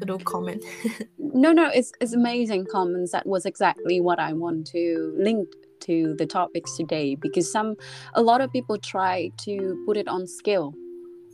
little 0.00 0.18
comment. 0.18 0.64
No 1.34 1.50
no 1.50 1.70
it's 1.70 1.92
it's 2.00 2.12
amazing 2.12 2.66
comments. 2.70 3.12
That 3.12 3.26
was 3.26 3.46
exactly 3.46 4.00
what 4.02 4.18
i 4.18 4.32
want 4.34 4.66
to 4.68 5.14
link 5.18 5.48
to 5.82 6.14
the 6.18 6.26
topics 6.26 6.76
today 6.76 7.14
because 7.14 7.50
some 7.50 7.74
a 8.14 8.22
lot 8.22 8.40
of 8.40 8.50
people 8.52 8.78
try 8.78 9.30
to 9.38 9.82
put 9.86 9.96
it 9.96 10.08
on 10.08 10.26
scale 10.26 10.72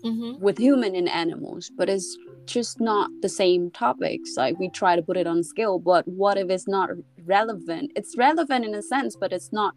mm-hmm. 0.05 0.41
with 0.43 0.59
human 0.59 0.95
and 0.95 1.09
animals 1.09 1.71
but 1.77 1.89
it's 1.89 2.17
just 2.53 2.81
not 2.81 3.11
the 3.23 3.29
same 3.29 3.71
topics. 3.71 4.35
Like 4.37 4.59
we 4.59 4.69
try 4.71 4.97
to 4.97 5.03
put 5.03 5.17
it 5.17 5.27
on 5.27 5.43
scale 5.43 5.79
but 5.79 6.07
what 6.09 6.37
if 6.39 6.51
it's 6.51 6.69
not 6.69 6.91
relevant? 7.25 7.93
It's 7.97 8.17
relevant 8.17 8.65
in 8.65 8.75
a 8.75 8.83
sense 8.83 9.17
but 9.17 9.33
it's 9.33 9.53
not 9.53 9.75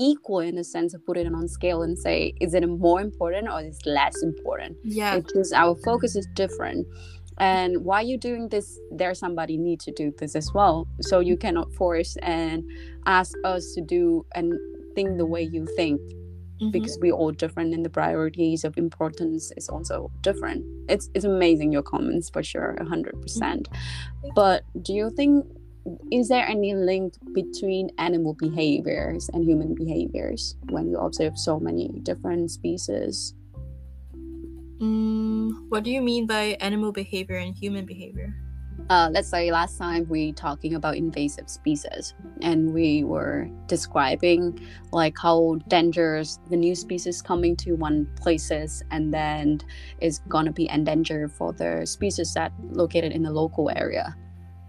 equal 0.00 0.40
in 0.40 0.58
a 0.58 0.64
sense 0.64 0.92
of 0.92 1.04
putting 1.06 1.26
it 1.26 1.34
on 1.34 1.46
scale 1.46 1.82
and 1.82 1.96
say 1.96 2.34
is 2.40 2.52
it 2.54 2.66
more 2.68 3.00
important 3.00 3.48
or 3.48 3.60
is 3.60 3.78
it 3.84 3.88
less 3.88 4.22
important? 4.22 4.76
Yeah. 4.82 5.16
It's 5.16 5.32
just 5.32 5.52
our 5.52 5.76
focus 5.84 6.16
is 6.16 6.26
different. 6.34 6.86
And 7.38 7.84
while 7.84 8.04
you're 8.04 8.18
doing 8.18 8.48
this 8.48 8.78
there's 8.90 9.18
somebody 9.18 9.56
need 9.56 9.80
to 9.80 9.92
do 9.92 10.12
this 10.18 10.34
as 10.34 10.52
well. 10.52 10.88
So 11.00 11.20
you 11.20 11.36
cannot 11.36 11.72
force 11.74 12.16
and 12.22 12.64
ask 13.06 13.34
us 13.44 13.72
to 13.74 13.80
do 13.80 14.24
and 14.34 14.54
think 14.94 15.18
the 15.18 15.26
way 15.26 15.42
you 15.42 15.66
think 15.76 16.00
mm-hmm. 16.60 16.70
because 16.70 16.98
we're 17.00 17.12
all 17.12 17.32
different 17.32 17.74
and 17.74 17.84
the 17.84 17.90
priorities 17.90 18.64
of 18.64 18.76
importance 18.76 19.52
is 19.56 19.68
also 19.68 20.10
different. 20.20 20.64
It's 20.88 21.10
it's 21.14 21.24
amazing 21.24 21.72
your 21.72 21.82
comments 21.82 22.30
for 22.30 22.42
sure 22.42 22.76
100%. 22.80 23.66
But 24.34 24.64
do 24.82 24.92
you 24.92 25.10
think 25.10 25.46
is 26.10 26.28
there 26.28 26.46
any 26.46 26.74
link 26.74 27.14
between 27.34 27.90
animal 27.98 28.34
behaviors 28.34 29.28
and 29.34 29.44
human 29.44 29.74
behaviors 29.74 30.56
when 30.70 30.88
you 30.88 30.96
observe 30.98 31.36
so 31.38 31.60
many 31.60 31.88
different 32.02 32.50
species? 32.50 33.34
Mm, 34.80 35.68
what 35.68 35.84
do 35.84 35.90
you 35.90 36.00
mean 36.00 36.26
by 36.26 36.56
animal 36.60 36.90
behavior 36.90 37.36
and 37.36 37.54
human 37.54 37.84
behavior? 37.84 38.34
Uh, 38.90 39.08
let's 39.12 39.28
say 39.28 39.50
last 39.50 39.78
time 39.78 40.06
we 40.08 40.32
talking 40.32 40.74
about 40.74 40.96
invasive 40.96 41.48
species 41.48 42.14
and 42.42 42.72
we 42.72 43.04
were 43.04 43.48
describing 43.66 44.58
like 44.92 45.16
how 45.20 45.56
dangerous 45.68 46.38
the 46.50 46.56
new 46.56 46.74
species 46.74 47.22
coming 47.22 47.56
to 47.56 47.72
one 47.74 48.06
places 48.16 48.82
and 48.90 49.12
then 49.12 49.60
is 50.00 50.20
gonna 50.28 50.52
be 50.52 50.68
endangered 50.70 51.32
for 51.32 51.52
the 51.52 51.86
species 51.86 52.34
that 52.34 52.52
located 52.70 53.12
in 53.12 53.22
the 53.22 53.30
local 53.30 53.70
area. 53.76 54.14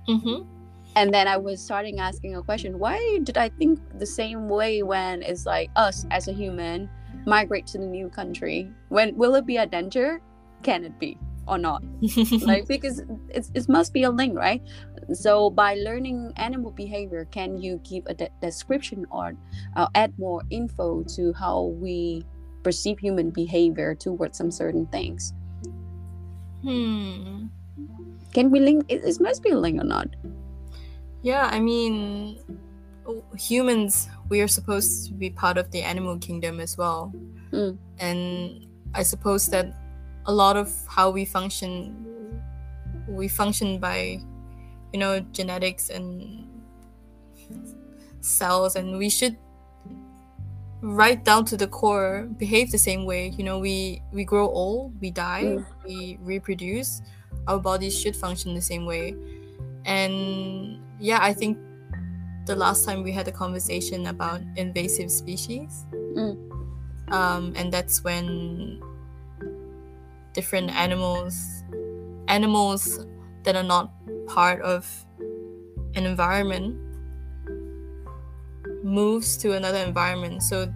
Mm-hmm. 0.08 0.48
and 0.96 1.12
then 1.12 1.28
i 1.28 1.36
was 1.36 1.60
starting 1.60 2.00
asking 2.00 2.36
a 2.36 2.44
question 2.44 2.78
why 2.78 3.18
did 3.24 3.40
i 3.40 3.50
think 3.50 3.80
the 3.98 4.06
same 4.06 4.48
way 4.48 4.84
when 4.84 5.24
it's 5.24 5.48
like 5.48 5.72
us 5.76 6.06
as 6.12 6.28
a 6.28 6.32
human 6.32 6.88
migrate 7.26 7.68
to 7.68 7.78
the 7.78 7.86
new 7.86 8.10
country? 8.10 8.72
When 8.90 9.16
will 9.16 9.36
it 9.36 9.46
be 9.46 9.58
a 9.58 9.66
danger? 9.66 10.22
Can 10.64 10.84
it 10.84 10.98
be 11.00 11.18
or 11.48 11.58
not 11.58 11.84
like 12.42 12.68
because 12.68 13.04
it's, 13.30 13.52
it 13.54 13.68
must 13.70 13.94
be 13.94 14.04
a 14.04 14.10
link 14.10 14.38
right 14.38 14.62
so 15.14 15.50
by 15.50 15.76
learning 15.76 16.34
animal 16.38 16.72
behavior 16.72 17.26
can 17.26 17.62
you 17.62 17.80
give 17.84 18.04
a 18.08 18.14
de- 18.14 18.30
description 18.42 19.06
or 19.12 19.34
uh, 19.76 19.88
add 19.96 20.18
more 20.18 20.42
info 20.50 21.04
to 21.04 21.34
how 21.34 21.64
we 21.80 22.26
perceive 22.64 22.98
human 22.98 23.30
behavior 23.30 23.94
towards 23.94 24.38
some 24.38 24.50
certain 24.50 24.86
things 24.88 25.34
hmm. 26.62 27.46
can 28.34 28.50
we 28.50 28.60
link 28.60 28.86
it, 28.90 29.04
it 29.04 29.22
must 29.22 29.44
be 29.44 29.52
a 29.52 29.58
link 29.58 29.80
or 29.82 29.86
not 29.86 30.08
Yeah, 31.26 31.50
I 31.52 31.60
mean, 31.60 32.38
humans, 33.36 34.08
we 34.30 34.42
are 34.42 34.48
supposed 34.48 35.08
to 35.08 35.14
be 35.14 35.32
part 35.32 35.58
of 35.58 35.72
the 35.72 35.82
animal 35.82 36.20
kingdom 36.20 36.60
as 36.60 36.78
well. 36.78 37.12
Mm. 37.52 37.80
And 37.98 38.68
I 38.94 39.02
suppose 39.02 39.48
that 39.48 39.74
a 40.26 40.34
lot 40.34 40.58
of 40.58 40.72
how 40.88 41.10
we 41.10 41.26
function, 41.26 42.42
we 43.08 43.28
function 43.28 43.80
by, 43.80 44.20
you 44.94 45.00
know, 45.00 45.20
genetics 45.32 45.90
and 45.90 46.48
cells, 48.22 48.76
and 48.76 48.98
we 48.98 49.10
should 49.10 49.38
right 50.82 51.24
down 51.24 51.46
to 51.46 51.58
the 51.58 51.68
core 51.68 52.28
behave 52.38 52.72
the 52.72 52.78
same 52.78 53.06
way 53.06 53.30
you 53.30 53.44
know 53.44 53.58
we 53.60 54.02
we 54.12 54.24
grow 54.24 54.48
old 54.50 54.94
we 55.02 55.10
die 55.10 55.44
Mm. 55.44 55.66
we 55.86 56.18
reproduce 56.22 57.02
our 57.48 57.60
bodies 57.60 57.98
should 57.98 58.16
function 58.16 58.54
the 58.54 58.62
same 58.62 58.86
way 58.86 59.16
and 59.86 60.80
yeah 61.00 61.20
i 61.22 61.34
think 61.34 61.58
the 62.46 62.56
last 62.56 62.86
time 62.86 63.04
we 63.04 63.12
had 63.12 63.28
a 63.28 63.32
conversation 63.32 64.08
about 64.08 64.42
invasive 64.58 65.12
species 65.12 65.86
Mm. 65.94 66.38
um, 67.12 67.54
and 67.56 67.72
that's 67.74 68.04
when 68.04 68.82
different 70.36 70.70
animals 70.70 71.64
animals 72.28 73.06
that 73.44 73.56
are 73.56 73.64
not 73.64 73.92
part 74.28 74.62
of 74.62 74.86
an 75.96 76.06
environment 76.06 76.76
moves 78.84 79.36
to 79.38 79.54
another 79.54 79.80
environment. 79.80 80.44
So 80.44 80.72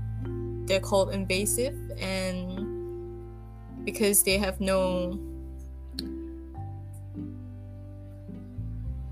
they're 0.66 0.80
called 0.80 1.14
invasive 1.14 1.76
and 2.00 3.26
because 3.86 4.24
they 4.24 4.38
have 4.38 4.60
no 4.60 5.20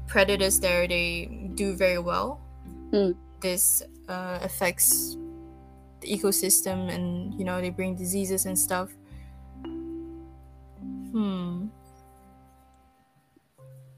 predators 0.07 0.59
there 0.59 0.87
they 0.87 1.49
do 1.55 1.75
very 1.75 1.99
well. 1.99 2.41
Mm. 2.91 3.15
this 3.41 3.83
uh, 4.07 4.39
affects 4.41 5.17
the 5.99 6.07
ecosystem 6.07 6.87
and 6.89 7.37
you 7.37 7.43
know 7.43 7.59
they 7.59 7.69
bring 7.69 7.95
diseases 7.95 8.45
and 8.45 8.57
stuff 8.57 8.95
hmm. 11.11 11.67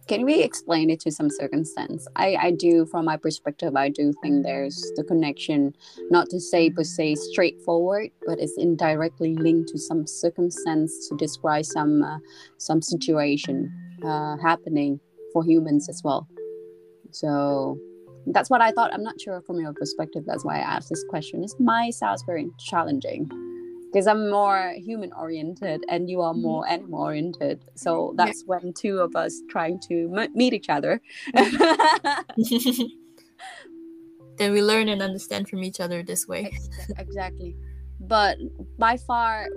Can 0.10 0.26
we 0.26 0.41
explain 0.41 0.89
it 0.89 1.00
to 1.02 1.12
some 1.12 1.30
circumstance? 1.30 2.08
I 2.15 2.36
i 2.48 2.52
do 2.52 2.88
from 2.88 3.06
my 3.06 3.15
perspective 3.15 3.76
i 3.76 3.89
do 3.89 4.12
think 4.22 4.43
there's 4.43 4.78
the 4.95 5.04
connection 5.04 5.76
not 6.10 6.32
to 6.32 6.39
say 6.39 6.72
per 6.72 6.84
se 6.84 7.15
straightforward 7.15 8.10
but 8.26 8.39
it's 8.39 8.58
indirectly 8.58 9.36
linked 9.36 9.69
to 9.69 9.78
some 9.78 10.08
circumstance 10.08 11.08
to 11.08 11.15
describe 11.15 11.65
some 11.65 12.02
uh, 12.02 12.17
some 12.58 12.82
situation 12.82 13.72
uh, 14.04 14.36
happening 14.38 15.00
for 15.32 15.43
humans 15.43 15.88
as 15.89 16.02
well. 16.04 16.28
So 17.12 17.78
that's 18.34 18.50
what 18.50 18.62
i 18.62 18.72
thought. 18.72 18.91
I'm 18.93 19.04
not 19.04 19.22
sure 19.22 19.41
from 19.41 19.60
your 19.60 19.74
perspective 19.74 20.24
that's 20.26 20.43
why 20.43 20.56
i 20.58 20.65
asked 20.74 20.89
this 20.89 21.06
question. 21.10 21.43
It 21.43 21.52
might 21.60 21.93
sound 21.93 22.17
very 22.26 22.50
challenging 22.58 23.30
because 23.91 24.08
i'm 24.08 24.30
more 24.30 24.73
human 24.78 25.12
oriented 25.13 25.84
and 25.89 26.10
you 26.10 26.21
are 26.21 26.34
more 26.34 26.67
animal 26.67 27.02
oriented 27.02 27.63
so 27.75 28.13
that's 28.15 28.43
when 28.45 28.73
two 28.73 28.99
of 28.99 29.15
us 29.15 29.41
trying 29.49 29.80
to 29.80 30.12
m- 30.15 30.32
meet 30.36 30.54
each 30.54 30.69
other. 30.69 31.02
Then 34.39 34.54
we 34.54 34.63
learn 34.63 34.88
and 34.88 35.02
understand 35.02 35.49
from 35.49 35.65
each 35.65 35.82
other 35.82 36.02
this 36.02 36.25
way. 36.25 36.49
Exactly. 36.97 37.58
But 37.99 38.38
by 38.78 38.95
far 38.95 39.47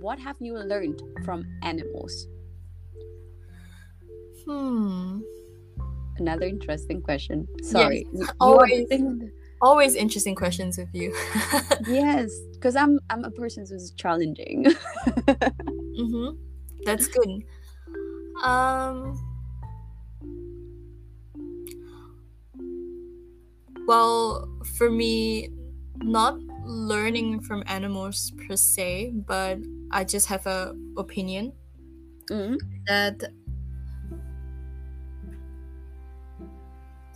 what 0.00 0.18
have 0.18 0.36
you 0.40 0.58
learned 0.58 1.00
from 1.24 1.44
animals? 1.62 2.26
Hmm. 4.44 5.20
Another 6.16 6.46
interesting 6.46 7.00
question. 7.00 7.46
Sorry. 7.62 8.04
You 8.12 8.26
always. 8.40 8.88
Always 9.62 9.94
interesting 9.94 10.34
questions 10.34 10.76
with 10.76 10.92
you 10.92 11.14
yes 11.86 12.30
because 12.52 12.74
i'm 12.76 12.98
i'm 13.10 13.24
a 13.24 13.30
person 13.30 13.64
who's 13.68 13.92
challenging 13.92 14.64
mm-hmm. 15.98 16.36
that's 16.84 17.06
good 17.06 17.44
um 18.42 19.16
well 23.86 24.48
for 24.76 24.90
me 24.90 25.48
not 25.98 26.38
learning 26.64 27.40
from 27.40 27.62
animals 27.66 28.32
per 28.46 28.56
se 28.56 29.12
but 29.26 29.58
i 29.92 30.02
just 30.04 30.26
have 30.26 30.46
a 30.46 30.74
opinion 30.96 31.52
Mhm. 32.30 32.56
that 32.86 33.20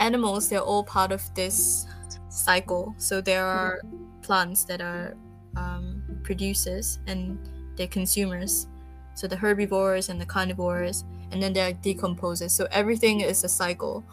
animals 0.00 0.48
they're 0.48 0.60
all 0.60 0.84
part 0.84 1.12
of 1.12 1.22
this 1.34 1.86
cycle. 2.36 2.94
So 2.98 3.20
there 3.20 3.44
are 3.44 3.80
plants 4.22 4.64
that 4.64 4.80
are 4.80 5.16
um, 5.56 6.02
producers 6.22 6.98
and 7.06 7.38
they're 7.76 7.86
consumers. 7.86 8.68
So 9.14 9.26
the 9.26 9.36
herbivores 9.36 10.08
and 10.08 10.20
the 10.20 10.26
carnivores 10.26 11.04
and 11.32 11.42
then 11.42 11.52
there 11.52 11.68
are 11.68 11.72
decomposers. 11.72 12.50
So 12.50 12.68
everything 12.70 13.20
is 13.20 13.42
a 13.44 13.48
cycle. 13.48 14.04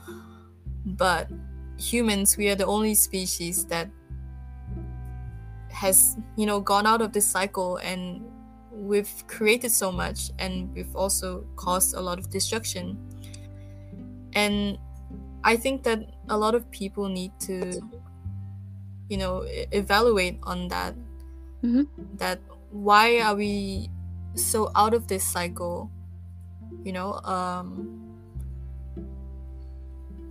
But 0.85 1.29
humans 1.77 2.37
we 2.37 2.49
are 2.49 2.55
the 2.55 2.65
only 2.65 2.93
species 2.93 3.65
that 3.65 3.89
has 5.69 6.15
you 6.37 6.45
know 6.45 6.61
gone 6.61 6.85
out 6.85 7.01
of 7.01 7.11
this 7.11 7.25
cycle 7.25 7.77
and 7.77 8.23
we've 8.71 9.25
created 9.27 9.71
so 9.71 9.91
much 9.91 10.29
and 10.37 10.71
we've 10.73 10.95
also 10.95 11.45
caused 11.55 11.95
a 11.95 12.01
lot 12.01 12.19
of 12.19 12.29
destruction. 12.29 12.97
And 14.33 14.77
i 15.43 15.55
think 15.55 15.83
that 15.83 15.99
a 16.29 16.37
lot 16.37 16.55
of 16.55 16.69
people 16.71 17.07
need 17.09 17.31
to 17.39 17.81
you 19.09 19.17
know 19.17 19.43
evaluate 19.71 20.39
on 20.43 20.67
that. 20.69 20.95
Mhm. 21.63 21.87
that 22.17 22.39
why 22.71 23.19
are 23.21 23.35
we 23.35 23.89
so 24.35 24.71
out 24.75 24.93
of 24.93 25.07
this 25.07 25.23
cycle? 25.23 25.89
You 26.83 26.93
know 26.93 27.13
um 27.23 27.89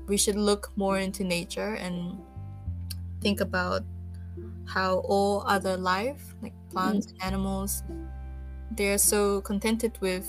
we 0.07 0.17
should 0.17 0.37
look 0.37 0.71
more 0.77 0.99
into 0.99 1.25
nature 1.25 1.75
and 1.75 2.19
think 3.21 3.41
about 3.41 3.83
how 4.67 4.99
all 5.07 5.45
other 5.47 5.77
life 5.77 6.35
like 6.43 6.55
plants 6.71 7.07
and 7.09 7.23
animals 7.23 7.83
they're 8.73 8.99
so 8.99 9.41
contented 9.43 9.99
with 10.01 10.27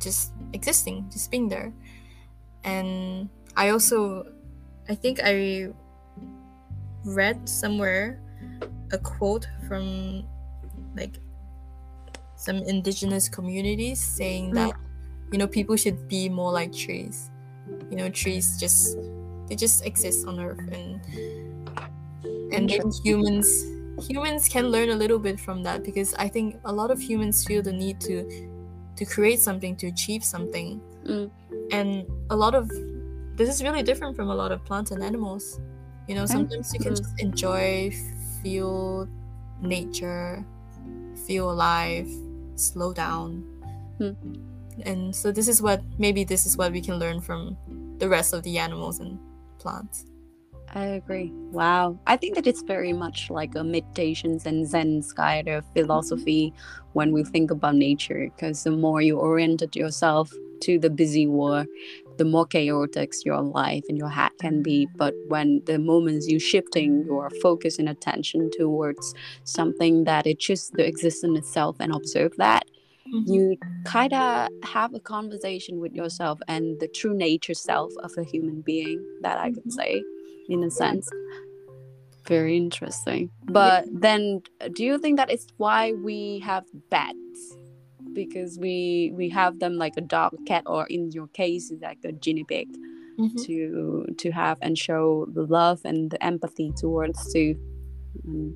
just 0.00 0.32
existing 0.52 1.08
just 1.10 1.30
being 1.30 1.48
there. 1.48 1.72
And 2.64 3.28
i 3.56 3.68
also 3.70 4.26
i 4.88 4.94
think 4.94 5.20
i 5.22 5.68
read 7.04 7.48
somewhere 7.48 8.20
a 8.92 8.98
quote 8.98 9.46
from 9.68 10.24
like 10.96 11.18
some 12.36 12.56
indigenous 12.56 13.28
communities 13.28 14.02
saying 14.02 14.52
that 14.52 14.74
you 15.32 15.38
know 15.38 15.46
people 15.46 15.76
should 15.76 16.08
be 16.08 16.28
more 16.28 16.52
like 16.52 16.72
trees. 16.72 17.30
You 17.90 17.96
know 17.96 18.08
trees 18.08 18.58
just 18.58 18.96
they 19.48 19.56
just 19.56 19.84
exist 19.86 20.26
on 20.26 20.40
earth 20.40 20.60
and 20.72 21.00
and 22.52 22.66
maybe 22.66 22.90
humans 23.04 23.64
humans 24.08 24.48
can 24.48 24.68
learn 24.68 24.90
a 24.90 24.94
little 24.94 25.18
bit 25.18 25.38
from 25.38 25.62
that 25.62 25.84
because 25.84 26.14
i 26.14 26.26
think 26.26 26.56
a 26.64 26.72
lot 26.72 26.90
of 26.90 27.00
humans 27.00 27.44
feel 27.44 27.62
the 27.62 27.72
need 27.72 28.00
to 28.00 28.24
to 28.96 29.04
create 29.04 29.40
something 29.40 29.76
to 29.76 29.86
achieve 29.88 30.22
something. 30.24 30.80
Mm. 31.04 31.30
and 31.72 32.06
a 32.30 32.36
lot 32.36 32.54
of 32.54 32.68
this 33.36 33.48
is 33.48 33.60
really 33.62 33.82
different 33.82 34.14
from 34.14 34.30
a 34.30 34.34
lot 34.34 34.52
of 34.52 34.64
plants 34.64 34.92
and 34.92 35.02
animals 35.02 35.58
you 36.12 36.18
know 36.20 36.26
sometimes 36.28 36.68
you 36.76 36.80
can 36.84 36.92
Mm. 36.92 37.00
just 37.00 37.14
enjoy 37.24 37.88
feel 38.44 39.08
nature 39.64 40.44
feel 41.24 41.50
alive 41.50 42.04
slow 42.56 42.92
down 42.92 43.40
Mm. 43.96 44.16
and 44.84 45.16
so 45.16 45.32
this 45.32 45.48
is 45.48 45.62
what 45.64 45.80
maybe 45.96 46.20
this 46.24 46.44
is 46.44 46.60
what 46.60 46.68
we 46.76 46.82
can 46.84 46.98
learn 47.00 47.18
from 47.24 47.56
the 47.96 48.08
rest 48.12 48.34
of 48.36 48.42
the 48.44 48.58
animals 48.58 49.00
and 49.00 49.16
plants 49.58 50.04
I 50.74 50.84
agree. 50.96 51.28
Wow. 51.52 51.98
I 52.06 52.16
think 52.16 52.34
that 52.34 52.46
it's 52.46 52.62
very 52.62 52.94
much 52.94 53.28
like 53.28 53.54
a 53.54 53.62
meditations 53.62 54.46
and 54.46 54.66
Zen 54.66 55.02
kind 55.14 55.46
of 55.48 55.66
philosophy 55.76 56.54
when 56.94 57.12
we 57.12 57.24
think 57.24 57.50
about 57.50 57.76
nature, 57.76 58.32
because 58.32 58.64
the 58.64 58.70
more 58.70 59.02
you 59.02 59.18
oriented 59.20 59.76
yourself 59.76 60.32
to 60.64 60.78
the 60.78 60.88
busy 60.88 61.26
world, 61.26 61.66
the 62.18 62.24
more 62.24 62.46
chaotic 62.46 63.12
your 63.24 63.40
life 63.40 63.84
and 63.88 63.98
your 63.98 64.08
hat 64.08 64.32
can 64.38 64.62
be. 64.62 64.88
But 64.96 65.14
when 65.28 65.62
the 65.66 65.78
moments 65.78 66.28
you're 66.28 66.40
shifting 66.40 67.04
your 67.04 67.30
focus 67.42 67.78
and 67.78 67.88
attention 67.88 68.50
towards 68.56 69.14
something 69.44 70.04
that 70.04 70.26
it 70.26 70.38
just 70.38 70.72
the 70.74 70.86
existence 70.86 71.38
itself 71.38 71.76
and 71.80 71.94
observe 71.94 72.32
that, 72.36 72.64
you 73.26 73.56
kind 73.84 74.12
of 74.12 74.48
have 74.64 74.94
a 74.94 75.00
conversation 75.00 75.80
with 75.80 75.92
yourself 75.92 76.38
and 76.48 76.78
the 76.80 76.88
true 76.88 77.14
nature 77.14 77.54
self 77.54 77.92
of 78.02 78.12
a 78.16 78.24
human 78.24 78.62
being 78.62 79.04
that 79.22 79.38
i 79.38 79.50
could 79.50 79.64
Mhm. 79.64 79.72
say 79.72 80.02
in 80.48 80.62
a 80.64 80.70
sense 80.70 81.08
very 82.26 82.56
interesting 82.56 83.30
but 83.44 83.84
then 83.92 84.42
do 84.72 84.84
you 84.84 84.98
think 84.98 85.16
that 85.16 85.30
it's 85.30 85.46
why 85.56 85.92
we 85.92 86.38
have 86.40 86.64
pets 86.90 87.56
because 88.14 88.58
we 88.58 89.12
we 89.14 89.28
have 89.30 89.58
them 89.58 89.76
like 89.76 89.94
a 89.96 90.00
dog 90.00 90.32
cat 90.46 90.62
or 90.66 90.86
in 90.86 91.10
your 91.12 91.26
case 91.28 91.72
like 91.80 91.98
a 92.04 92.12
guinea 92.12 92.44
pig 92.44 92.68
Mhm. 93.18 93.44
to 93.44 94.06
to 94.18 94.30
have 94.30 94.58
and 94.62 94.78
show 94.78 95.26
the 95.32 95.42
love 95.46 95.80
and 95.84 96.10
the 96.10 96.22
empathy 96.24 96.72
towards 96.76 97.32
to 97.32 97.54
Mm, 98.28 98.52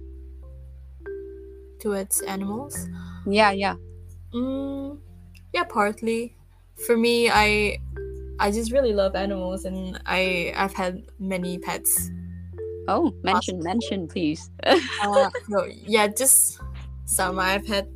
towards 1.80 2.20
animals 2.22 2.88
yeah 3.26 3.50
yeah 3.50 3.76
Mm, 4.34 4.98
yeah, 5.54 5.64
partly. 5.64 6.36
For 6.86 6.96
me, 6.96 7.30
I 7.30 7.78
I 8.38 8.50
just 8.50 8.72
really 8.72 8.92
love 8.92 9.14
animals, 9.14 9.64
and 9.64 9.98
I 10.04 10.52
I've 10.56 10.74
had 10.74 11.04
many 11.18 11.58
pets. 11.58 12.10
oh 12.88 13.14
mention 13.22 13.62
mention 13.62 14.08
please 14.08 14.50
Uh, 15.02 15.30
no, 15.48 15.64
yeah, 15.86 16.08
just 16.08 16.60
some. 17.06 17.38
I've 17.38 17.66
had 17.66 17.88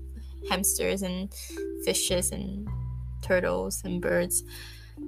hamsters 0.48 1.02
and 1.02 1.32
fishes 1.84 2.30
and 2.30 2.68
turtles 3.22 3.82
and 3.84 4.00
birds, 4.00 4.42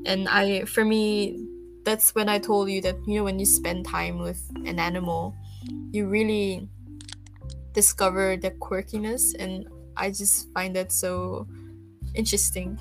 and 0.07 0.29
I 0.29 0.65
for 0.65 0.85
me, 0.85 1.47
that's 1.85 2.15
when 2.15 2.29
I 2.29 2.39
told 2.39 2.71
you 2.71 2.81
that 2.83 2.97
you 3.07 3.17
know 3.17 3.25
when 3.25 3.39
you 3.39 3.47
spend 3.47 3.87
time 3.87 4.19
with 4.19 4.43
an 4.67 4.79
animal, 4.79 5.35
you 5.93 6.07
really 6.07 6.69
discover 7.73 8.37
the 8.37 8.51
quirkiness 8.51 9.35
and 9.39 9.67
I 9.97 10.11
just 10.11 10.53
find 10.53 10.77
that 10.77 10.93
so 10.93 11.47
interesting 12.15 12.79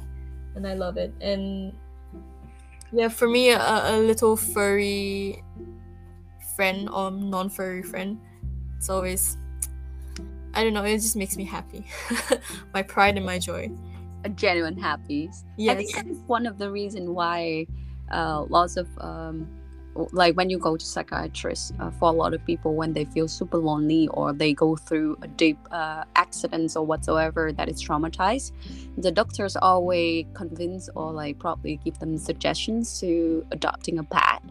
and 0.55 0.67
I 0.67 0.73
love 0.73 0.97
it. 0.97 1.13
And 1.21 1.73
yeah, 2.91 3.07
for 3.07 3.27
me, 3.27 3.51
a, 3.51 3.59
a 3.59 3.97
little 3.97 4.35
furry 4.35 5.43
friend 6.55 6.89
or 6.89 7.11
non 7.11 7.49
furry 7.49 7.83
friend, 7.83 8.19
it's 8.77 8.89
always, 8.89 9.37
I 10.53 10.63
don't 10.63 10.73
know, 10.73 10.83
it 10.83 10.97
just 10.97 11.15
makes 11.15 11.37
me 11.37 11.45
happy. 11.45 11.85
my 12.73 12.81
pride 12.83 13.17
and 13.17 13.25
my 13.25 13.39
joy. 13.39 13.71
a 14.23 14.29
genuine 14.29 14.77
happy 14.77 15.29
I 15.67 15.75
think 15.75 15.89
Yes. 15.89 15.95
that 15.95 16.07
is 16.07 16.19
one 16.27 16.45
of 16.45 16.57
the 16.59 16.69
reason 16.69 17.13
why 17.15 17.65
uh, 18.11 18.43
lots 18.49 18.77
of 18.77 18.87
um, 18.99 19.47
like 20.11 20.35
when 20.37 20.49
you 20.49 20.59
go 20.59 20.77
to 20.77 20.85
psychiatrists 20.85 21.73
uh, 21.79 21.89
for 21.91 22.09
a 22.09 22.11
lot 22.11 22.33
of 22.33 22.45
people 22.45 22.75
when 22.75 22.93
they 22.93 23.05
feel 23.05 23.27
super 23.27 23.57
lonely 23.57 24.07
or 24.09 24.31
they 24.31 24.53
go 24.53 24.75
through 24.75 25.17
a 25.21 25.27
deep 25.27 25.57
uh, 25.71 26.03
accidents 26.15 26.75
or 26.75 26.85
whatsoever 26.85 27.51
that 27.51 27.67
is 27.67 27.81
traumatized, 27.83 28.51
the 28.97 29.11
doctors 29.11 29.55
always 29.55 30.25
convince 30.33 30.87
or 30.95 31.11
like 31.11 31.39
probably 31.39 31.77
give 31.83 31.97
them 31.99 32.17
suggestions 32.17 32.99
to 32.99 33.45
adopting 33.51 33.97
a 33.99 34.03
pet. 34.03 34.41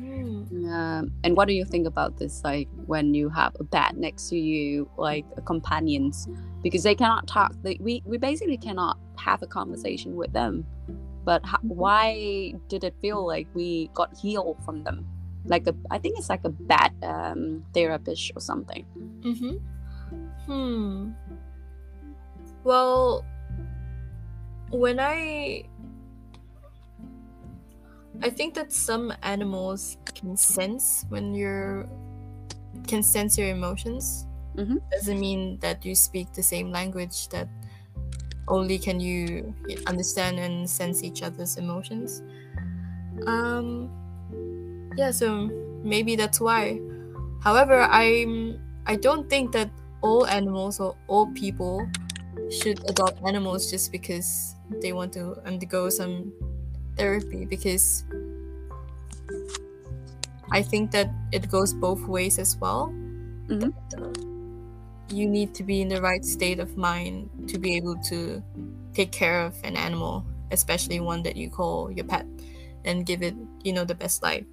Mm. 0.00 0.72
Um, 0.72 1.12
and 1.24 1.36
what 1.36 1.46
do 1.48 1.54
you 1.54 1.64
think 1.64 1.86
about 1.86 2.16
this? 2.18 2.42
Like 2.44 2.68
when 2.86 3.14
you 3.14 3.28
have 3.28 3.54
a 3.60 3.64
pet 3.64 3.96
next 3.96 4.28
to 4.30 4.38
you, 4.38 4.88
like 4.96 5.24
companions, 5.44 6.28
because 6.62 6.82
they 6.82 6.94
cannot 6.94 7.26
talk. 7.26 7.52
They, 7.62 7.76
we 7.80 8.02
we 8.06 8.16
basically 8.18 8.56
cannot 8.56 8.98
have 9.16 9.42
a 9.42 9.46
conversation 9.46 10.16
with 10.16 10.32
them. 10.32 10.66
But 11.24 11.44
ho- 11.44 11.58
Mhm. 11.64 11.74
why 11.76 12.54
did 12.68 12.82
it 12.84 12.94
feel 13.02 13.26
like 13.26 13.46
we 13.54 13.90
got 13.94 14.16
healed 14.16 14.56
from 14.64 14.84
them? 14.84 15.06
Like 15.44 15.66
a, 15.66 15.74
I 15.90 15.98
think 15.98 16.18
it's 16.18 16.28
like 16.30 16.44
a 16.44 16.48
bad 16.50 16.92
um, 17.02 17.64
therapist 17.74 18.32
or 18.34 18.40
something. 18.40 18.84
Mm-hmm. 19.20 19.56
Hmm. 20.46 21.10
Well, 22.64 23.24
when 24.70 24.98
I 25.00 25.64
I 28.22 28.30
think 28.30 28.54
that 28.54 28.72
some 28.72 29.12
animals 29.22 29.96
can 30.14 30.36
sense 30.36 31.04
when 31.08 31.34
you're 31.34 31.88
can 32.86 33.02
sense 33.02 33.38
your 33.38 33.48
emotions. 33.48 34.26
Mhm. 34.56 34.80
Doesn't 34.90 35.20
mean 35.20 35.58
that 35.60 35.84
you 35.84 35.94
speak 35.94 36.32
the 36.32 36.42
same 36.42 36.70
language. 36.70 37.28
That 37.28 37.48
only 38.48 38.78
can 38.78 39.00
you 39.00 39.54
understand 39.86 40.38
and 40.38 40.68
sense 40.68 41.02
each 41.02 41.22
other's 41.22 41.56
emotions. 41.56 42.22
Um. 43.26 43.88
Yeah. 44.96 45.10
So 45.12 45.48
maybe 45.82 46.16
that's 46.16 46.40
why. 46.40 46.80
However, 47.42 47.82
I'm 47.82 48.60
I 48.86 48.96
don't 48.96 49.28
think 49.30 49.52
that 49.52 49.70
all 50.02 50.26
animals 50.26 50.80
or 50.80 50.96
all 51.08 51.26
people 51.32 51.86
should 52.50 52.80
adopt 52.88 53.22
animals 53.24 53.70
just 53.70 53.92
because 53.92 54.56
they 54.82 54.92
want 54.92 55.12
to 55.14 55.36
undergo 55.46 55.88
some 55.90 56.32
therapy 57.00 57.48
because 57.48 58.04
I 60.52 60.60
think 60.60 60.92
that 60.92 61.08
it 61.32 61.48
goes 61.48 61.72
both 61.72 62.04
ways 62.04 62.36
as 62.36 62.60
well. 62.60 62.92
Mhm. 63.48 63.72
Uh, 63.96 64.12
You 65.10 65.26
need 65.26 65.58
to 65.58 65.66
be 65.66 65.82
in 65.82 65.90
the 65.90 65.98
right 65.98 66.22
state 66.22 66.62
of 66.62 66.78
mind 66.78 67.26
to 67.50 67.58
be 67.58 67.74
able 67.74 67.98
to 68.06 68.38
take 68.94 69.10
care 69.10 69.42
of 69.42 69.58
an 69.66 69.74
animal, 69.74 70.22
especially 70.54 71.02
one 71.02 71.26
that 71.26 71.34
you 71.34 71.50
call 71.50 71.90
your 71.90 72.06
pet, 72.06 72.22
and 72.86 73.02
give 73.02 73.18
it, 73.26 73.34
you 73.66 73.74
know, 73.74 73.82
the 73.82 73.98
best 73.98 74.22
life. 74.22 74.46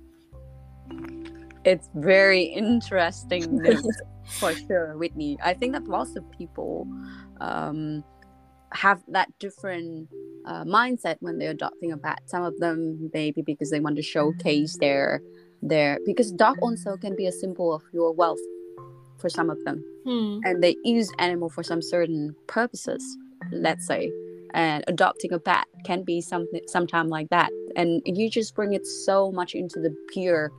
It's 1.62 1.94
very 1.94 2.42
interesting 2.50 3.62
for 4.42 4.58
sure, 4.66 4.98
Whitney. 4.98 5.38
I 5.46 5.54
think 5.54 5.78
that 5.78 5.86
lots 5.86 6.18
of 6.18 6.26
people 6.34 6.90
um, 7.38 8.02
have 8.74 9.02
that 9.10 9.30
different 9.40 10.10
uh, 10.46 10.64
mindset 10.64 11.18
when 11.20 11.38
they're 11.38 11.52
adopting 11.52 11.92
a 11.92 11.98
pet. 11.98 12.20
Some 12.26 12.44
of 12.44 12.58
them 12.60 13.10
maybe 13.14 13.42
because 13.42 13.70
they 13.70 13.80
want 13.80 13.96
to 13.98 14.02
showcase 14.02 14.78
their 14.80 15.22
their 15.62 16.00
because 16.06 16.32
dog 16.32 16.58
also 16.62 16.98
can 16.98 17.16
be 17.16 17.26
a 17.26 17.32
symbol 17.32 17.74
of 17.74 17.82
your 17.92 18.14
wealth 18.14 18.40
for 19.18 19.30
some 19.30 19.50
of 19.50 19.58
them, 19.66 19.84
Hmm. 20.06 20.40
and 20.44 20.64
they 20.64 20.76
use 20.84 21.12
animal 21.18 21.50
for 21.50 21.64
some 21.64 21.82
certain 21.82 22.36
purposes. 22.48 23.04
Let's 23.52 23.88
say. 23.88 24.12
And 24.54 24.84
adopting 24.88 25.34
a 25.34 25.40
pet 25.40 25.66
can 25.84 26.04
be 26.04 26.22
something 26.22 26.62
sometime 26.68 27.10
like 27.10 27.30
that, 27.30 27.52
and 27.76 28.02
you 28.06 28.30
just 28.30 28.56
bring 28.56 28.74
it 28.74 28.86
so 28.86 29.32
much 29.32 29.54
into 29.54 29.80
the 29.80 29.94
pure 30.14 30.52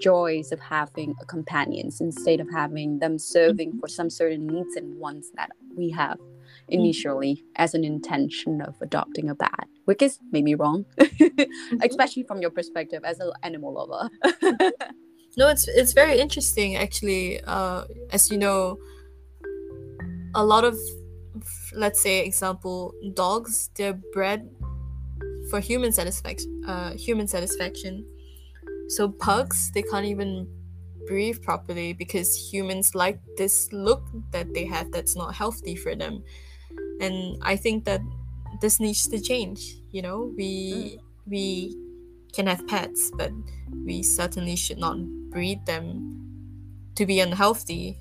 joys 0.00 0.52
of 0.52 0.60
having 0.60 1.14
a 1.22 1.26
companions 1.26 2.00
instead 2.00 2.40
of 2.40 2.48
having 2.50 2.98
them 2.98 3.18
serving 3.18 3.78
for 3.78 3.88
some 3.88 4.10
certain 4.10 4.46
needs 4.46 4.74
and 4.76 4.98
wants 4.98 5.30
that 5.36 5.50
we 5.76 5.90
have 5.90 6.18
initially 6.68 7.44
as 7.56 7.74
an 7.74 7.84
intention 7.84 8.60
of 8.60 8.74
adopting 8.80 9.30
a 9.30 9.34
bat, 9.34 9.68
which 9.84 10.02
is 10.02 10.18
maybe 10.32 10.54
wrong, 10.54 10.84
especially 11.82 12.24
from 12.24 12.40
your 12.40 12.50
perspective 12.50 13.04
as 13.04 13.20
an 13.20 13.30
animal 13.42 13.72
lover. 13.72 14.10
no, 15.36 15.48
it's 15.48 15.68
it's 15.68 15.92
very 15.92 16.18
interesting 16.18 16.76
actually. 16.76 17.40
Uh, 17.44 17.84
as 18.10 18.30
you 18.30 18.38
know, 18.38 18.78
a 20.34 20.44
lot 20.44 20.64
of 20.64 20.76
let's 21.74 22.00
say 22.00 22.24
example 22.24 22.94
dogs 23.14 23.70
they're 23.76 23.98
bred 24.12 24.48
for 25.50 25.60
human 25.60 25.92
satisfaction 25.92 26.62
uh, 26.66 26.92
human 26.96 27.26
satisfaction 27.26 28.04
so 28.88 29.08
pugs 29.08 29.70
they 29.72 29.82
can't 29.82 30.06
even 30.06 30.46
breathe 31.06 31.40
properly 31.42 31.92
because 31.92 32.34
humans 32.34 32.94
like 32.94 33.18
this 33.36 33.72
look 33.72 34.02
that 34.32 34.52
they 34.54 34.64
have 34.64 34.90
that's 34.90 35.16
not 35.16 35.34
healthy 35.34 35.76
for 35.76 35.94
them 35.94 36.22
and 37.00 37.36
i 37.42 37.56
think 37.56 37.84
that 37.84 38.00
this 38.60 38.80
needs 38.80 39.06
to 39.08 39.20
change 39.20 39.76
you 39.96 40.02
know? 40.02 40.30
We 40.36 40.50
mm. 40.52 41.00
we 41.26 41.76
can 42.34 42.46
have 42.46 42.66
pets 42.68 43.10
but 43.16 43.32
we 43.86 44.02
certainly 44.02 44.54
should 44.54 44.78
not 44.78 44.98
breed 45.30 45.64
them 45.64 46.12
to 46.96 47.06
be 47.06 47.20
unhealthy 47.20 47.98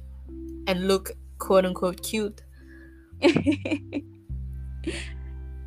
and 0.68 0.90
look 0.90 1.12
quote 1.40 1.66
unquote 1.66 2.04
cute. 2.04 2.42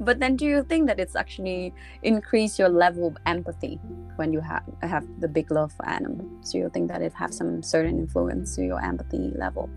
But 0.01 0.21
then 0.21 0.37
do 0.37 0.47
you 0.47 0.63
think 0.63 0.87
that 0.87 1.01
it's 1.01 1.17
actually 1.17 1.75
increase 2.05 2.57
your 2.57 2.69
level 2.69 3.09
of 3.09 3.17
empathy 3.27 3.81
when 4.15 4.33
you 4.33 4.39
have 4.39 4.63
have 4.83 5.05
the 5.19 5.27
big 5.27 5.51
love 5.51 5.73
for 5.73 5.85
animals? 5.89 6.53
Do 6.53 6.59
you 6.59 6.71
think 6.73 6.87
that 6.87 7.03
it 7.03 7.13
have 7.15 7.35
some 7.35 7.65
certain 7.65 7.99
influence 7.99 8.55
to 8.57 8.63
your 8.63 8.81
empathy 8.81 9.33
level? 9.35 9.69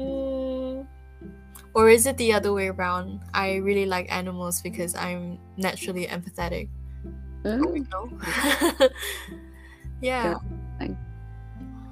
Mm, 0.00 0.47
or 1.74 1.88
is 1.88 2.06
it 2.06 2.16
the 2.16 2.32
other 2.32 2.52
way 2.52 2.68
around? 2.68 3.22
I 3.34 3.56
really 3.56 3.86
like 3.86 4.10
animals 4.12 4.60
because 4.62 4.94
i'm 4.94 5.38
naturally 5.56 6.06
empathetic. 6.06 6.68
Mm. 7.44 7.86
yeah. 10.00 10.34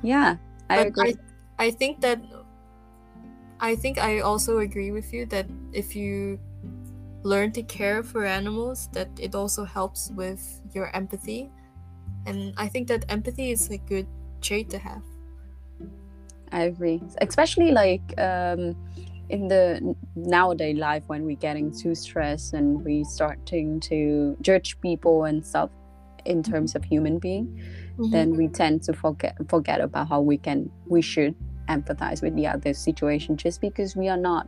Yeah 0.03 0.37
i 0.69 0.77
but 0.77 0.87
agree. 0.87 1.15
I, 1.59 1.67
I 1.67 1.71
think 1.71 2.01
that 2.01 2.21
I 3.61 3.75
think 3.75 3.99
I 3.99 4.21
also 4.21 4.59
agree 4.59 4.91
with 4.91 5.13
you 5.13 5.25
that 5.27 5.47
if 5.73 5.97
you 5.97 6.39
learn 7.23 7.53
to 7.53 7.63
care 7.63 8.03
for 8.03 8.25
animals, 8.25 8.89
that 8.93 9.09
it 9.19 9.35
also 9.35 9.65
helps 9.65 10.11
with 10.13 10.43
your 10.75 10.95
empathy. 10.95 11.51
And 12.27 12.55
I 12.57 12.69
think 12.69 12.89
that 12.89 13.05
empathy 13.09 13.51
is 13.51 13.71
a 13.71 13.79
good 13.79 14.07
trait 14.41 14.71
to 14.71 14.79
have. 14.79 15.03
I 16.53 16.63
agree, 16.63 17.03
especially 17.21 17.73
like 17.73 18.03
um, 18.19 18.77
in 19.29 19.49
the 19.49 19.95
nowadays 20.15 20.77
life 20.77 21.03
when 21.07 21.25
we're 21.25 21.37
getting 21.37 21.77
too 21.77 21.95
stressed 21.95 22.55
and 22.55 22.85
we 22.85 23.05
starting 23.05 23.81
to 23.81 24.37
judge 24.41 24.81
people 24.81 25.25
and 25.25 25.45
stuff 25.45 25.71
in 26.25 26.43
terms 26.43 26.75
of 26.75 26.85
human 26.85 27.19
being, 27.19 27.47
mm-hmm. 27.47 28.11
then 28.11 28.37
we 28.37 28.49
tend 28.49 28.83
to 28.85 28.93
forget 28.93 29.37
forget 29.49 29.81
about 29.81 30.09
how 30.09 30.21
we 30.21 30.37
can 30.37 30.71
we 30.87 31.03
should 31.03 31.35
empathize 31.69 32.23
with 32.23 32.35
the 32.37 32.47
other 32.47 32.73
situation 32.73 33.37
just 33.37 33.61
because 33.61 33.97
we 33.97 34.09
are 34.09 34.17
not 34.17 34.47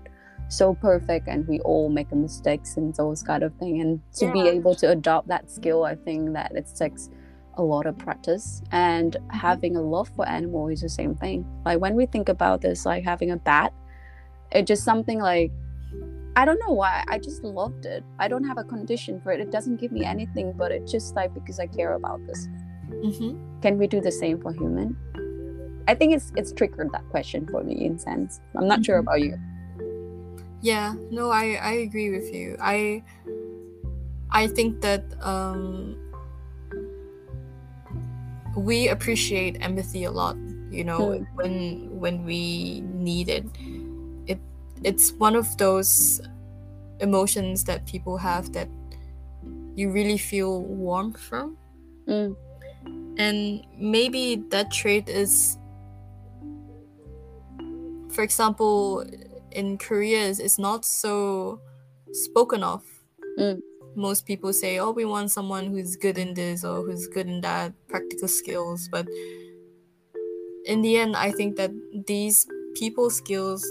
so 0.48 0.74
perfect 0.74 1.28
and 1.28 1.46
we 1.46 1.60
all 1.60 1.88
make 1.88 2.10
mistakes 2.12 2.76
and 2.76 2.94
those 2.94 3.22
kind 3.22 3.42
of 3.42 3.52
thing 3.56 3.80
and 3.80 4.00
to 4.14 4.26
yeah. 4.26 4.32
be 4.32 4.48
able 4.48 4.74
to 4.74 4.88
adopt 4.90 5.28
that 5.28 5.50
skill 5.50 5.84
i 5.84 5.94
think 5.94 6.32
that 6.32 6.50
it 6.54 6.66
takes 6.78 7.10
a 7.56 7.62
lot 7.62 7.86
of 7.86 7.98
practice 7.98 8.62
and 8.70 9.16
having 9.30 9.76
a 9.76 9.80
love 9.80 10.08
for 10.14 10.26
animal 10.28 10.68
is 10.68 10.80
the 10.80 10.88
same 10.88 11.14
thing 11.16 11.44
like 11.66 11.80
when 11.80 11.94
we 11.94 12.06
think 12.06 12.28
about 12.28 12.60
this 12.60 12.86
like 12.86 13.04
having 13.04 13.32
a 13.32 13.36
bat 13.36 13.72
it's 14.52 14.68
just 14.68 14.84
something 14.84 15.18
like 15.18 15.50
i 16.36 16.44
don't 16.44 16.60
know 16.60 16.72
why 16.72 17.04
i 17.08 17.18
just 17.18 17.42
loved 17.42 17.86
it 17.86 18.04
i 18.18 18.28
don't 18.28 18.44
have 18.44 18.58
a 18.58 18.64
condition 18.64 19.20
for 19.20 19.32
it 19.32 19.40
it 19.40 19.50
doesn't 19.50 19.76
give 19.76 19.92
me 19.92 20.04
anything 20.04 20.52
but 20.52 20.70
it's 20.72 20.90
just 20.90 21.16
like 21.16 21.32
because 21.34 21.58
i 21.58 21.66
care 21.66 21.94
about 21.94 22.24
this 22.26 22.48
mm-hmm. 22.90 23.60
can 23.60 23.78
we 23.78 23.86
do 23.86 24.00
the 24.00 24.12
same 24.12 24.40
for 24.40 24.52
human 24.52 24.96
I 25.88 25.94
think 25.94 26.12
it's 26.12 26.32
it's 26.36 26.52
triggered 26.52 26.92
that 26.92 27.08
question 27.08 27.48
for 27.48 27.64
me 27.64 27.86
in 27.86 27.98
sense. 27.98 28.40
I'm 28.54 28.68
not 28.68 28.84
sure 28.84 28.98
about 28.98 29.22
you. 29.22 29.40
Yeah, 30.60 30.92
no, 31.10 31.30
I 31.30 31.56
I 31.56 31.72
agree 31.80 32.10
with 32.10 32.28
you. 32.28 32.58
I 32.60 33.02
I 34.30 34.46
think 34.48 34.82
that 34.82 35.02
um 35.24 35.96
we 38.54 38.88
appreciate 38.88 39.56
empathy 39.64 40.04
a 40.04 40.10
lot, 40.10 40.36
you 40.68 40.84
know, 40.84 41.16
mm. 41.16 41.26
when 41.40 41.88
when 41.88 42.22
we 42.24 42.82
need 42.92 43.30
it. 43.30 43.48
It 44.82 44.86
it's 44.86 45.12
one 45.12 45.36
of 45.36 45.56
those 45.56 46.20
emotions 47.00 47.64
that 47.64 47.86
people 47.86 48.16
have 48.16 48.52
that 48.52 48.68
you 49.74 49.90
really 49.90 50.18
feel 50.18 50.62
warm 50.62 51.12
from. 51.12 51.56
Mm. 52.06 52.36
And 53.18 53.66
maybe 53.78 54.36
that 54.50 54.70
trait 54.70 55.08
is 55.08 55.58
for 58.10 58.22
example, 58.22 59.04
in 59.52 59.78
Korea, 59.78 60.28
it's 60.28 60.58
not 60.58 60.84
so 60.84 61.60
spoken 62.10 62.64
of. 62.64 62.82
Mm. 63.38 63.62
Most 63.94 64.26
people 64.26 64.52
say, 64.52 64.78
"Oh, 64.78 64.90
we 64.90 65.04
want 65.04 65.30
someone 65.30 65.66
who's 65.66 65.94
good 65.94 66.18
in 66.18 66.34
this 66.34 66.64
or 66.64 66.82
who's 66.82 67.06
good 67.06 67.28
in 67.28 67.40
that, 67.42 67.72
practical 67.86 68.26
skills." 68.26 68.88
But 68.90 69.06
in 70.64 70.82
the 70.82 70.96
end, 70.98 71.14
I 71.16 71.30
think 71.30 71.56
that 71.56 71.70
these 72.06 72.46
people 72.74 73.10
skills, 73.10 73.62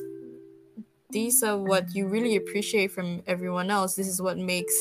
these 1.10 1.42
are 1.44 1.58
what 1.58 1.96
you 1.96 2.08
really 2.08 2.36
appreciate 2.36 2.92
from 2.92 3.24
everyone 3.28 3.72
else. 3.72 3.96
This 3.96 4.08
is 4.08 4.22
what 4.22 4.38
makes 4.38 4.74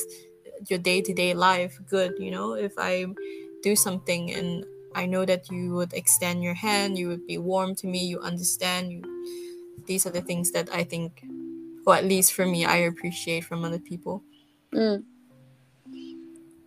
your 0.68 0.78
day 0.78 1.00
to 1.02 1.12
day 1.12 1.34
life 1.34 1.78
good. 1.88 2.14
You 2.18 2.30
know, 2.30 2.54
if 2.54 2.72
I 2.78 3.06
do 3.62 3.76
something 3.76 4.32
and 4.32 4.64
I 4.94 5.06
know 5.06 5.24
that 5.24 5.50
you 5.50 5.74
would 5.74 5.92
extend 5.92 6.42
your 6.42 6.54
hand, 6.54 6.98
you 6.98 7.08
would 7.08 7.26
be 7.26 7.38
warm 7.38 7.74
to 7.76 7.86
me, 7.86 8.06
you 8.06 8.20
understand, 8.20 8.92
you 8.92 9.02
these 9.86 10.06
are 10.06 10.10
the 10.10 10.22
things 10.22 10.50
that 10.52 10.68
I 10.72 10.84
think, 10.84 11.24
or 11.86 11.94
at 11.94 12.04
least 12.04 12.32
for 12.32 12.46
me, 12.46 12.64
I 12.64 12.76
appreciate 12.76 13.44
from 13.44 13.64
other 13.64 13.78
people. 13.78 14.22
Mm. 14.72 15.04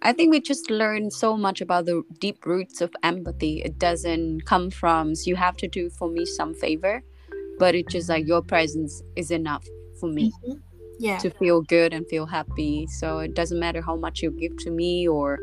I 0.02 0.14
think 0.14 0.32
we 0.32 0.40
just 0.40 0.70
learn 0.70 1.12
so 1.12 1.36
much 1.36 1.60
about 1.60 1.86
the 1.86 2.04
deep 2.20 2.46
roots 2.46 2.80
of 2.80 2.96
empathy. 3.04 3.62
It 3.62 3.78
doesn't 3.78 4.46
come 4.46 4.70
from 4.70 5.16
so 5.16 5.30
you 5.30 5.36
have 5.36 5.58
to 5.58 5.68
do 5.68 5.90
for 5.90 6.10
me 6.10 6.26
some 6.26 6.54
favor, 6.54 7.04
but 7.60 7.76
it's 7.76 7.94
just 7.94 8.10
like 8.10 8.28
your 8.28 8.42
presence 8.42 9.04
is 9.16 9.32
enough 9.32 9.66
for 10.00 10.10
me. 10.10 10.32
Mm-hmm. 10.32 10.60
Yeah. 11.02 11.18
To 11.20 11.30
feel 11.30 11.62
good 11.62 11.94
and 11.94 12.06
feel 12.08 12.26
happy. 12.26 12.86
So 12.88 13.20
it 13.20 13.34
doesn't 13.34 13.60
matter 13.60 13.82
how 13.82 13.96
much 13.96 14.22
you 14.22 14.32
give 14.32 14.58
to 14.58 14.72
me 14.72 15.08
or 15.08 15.40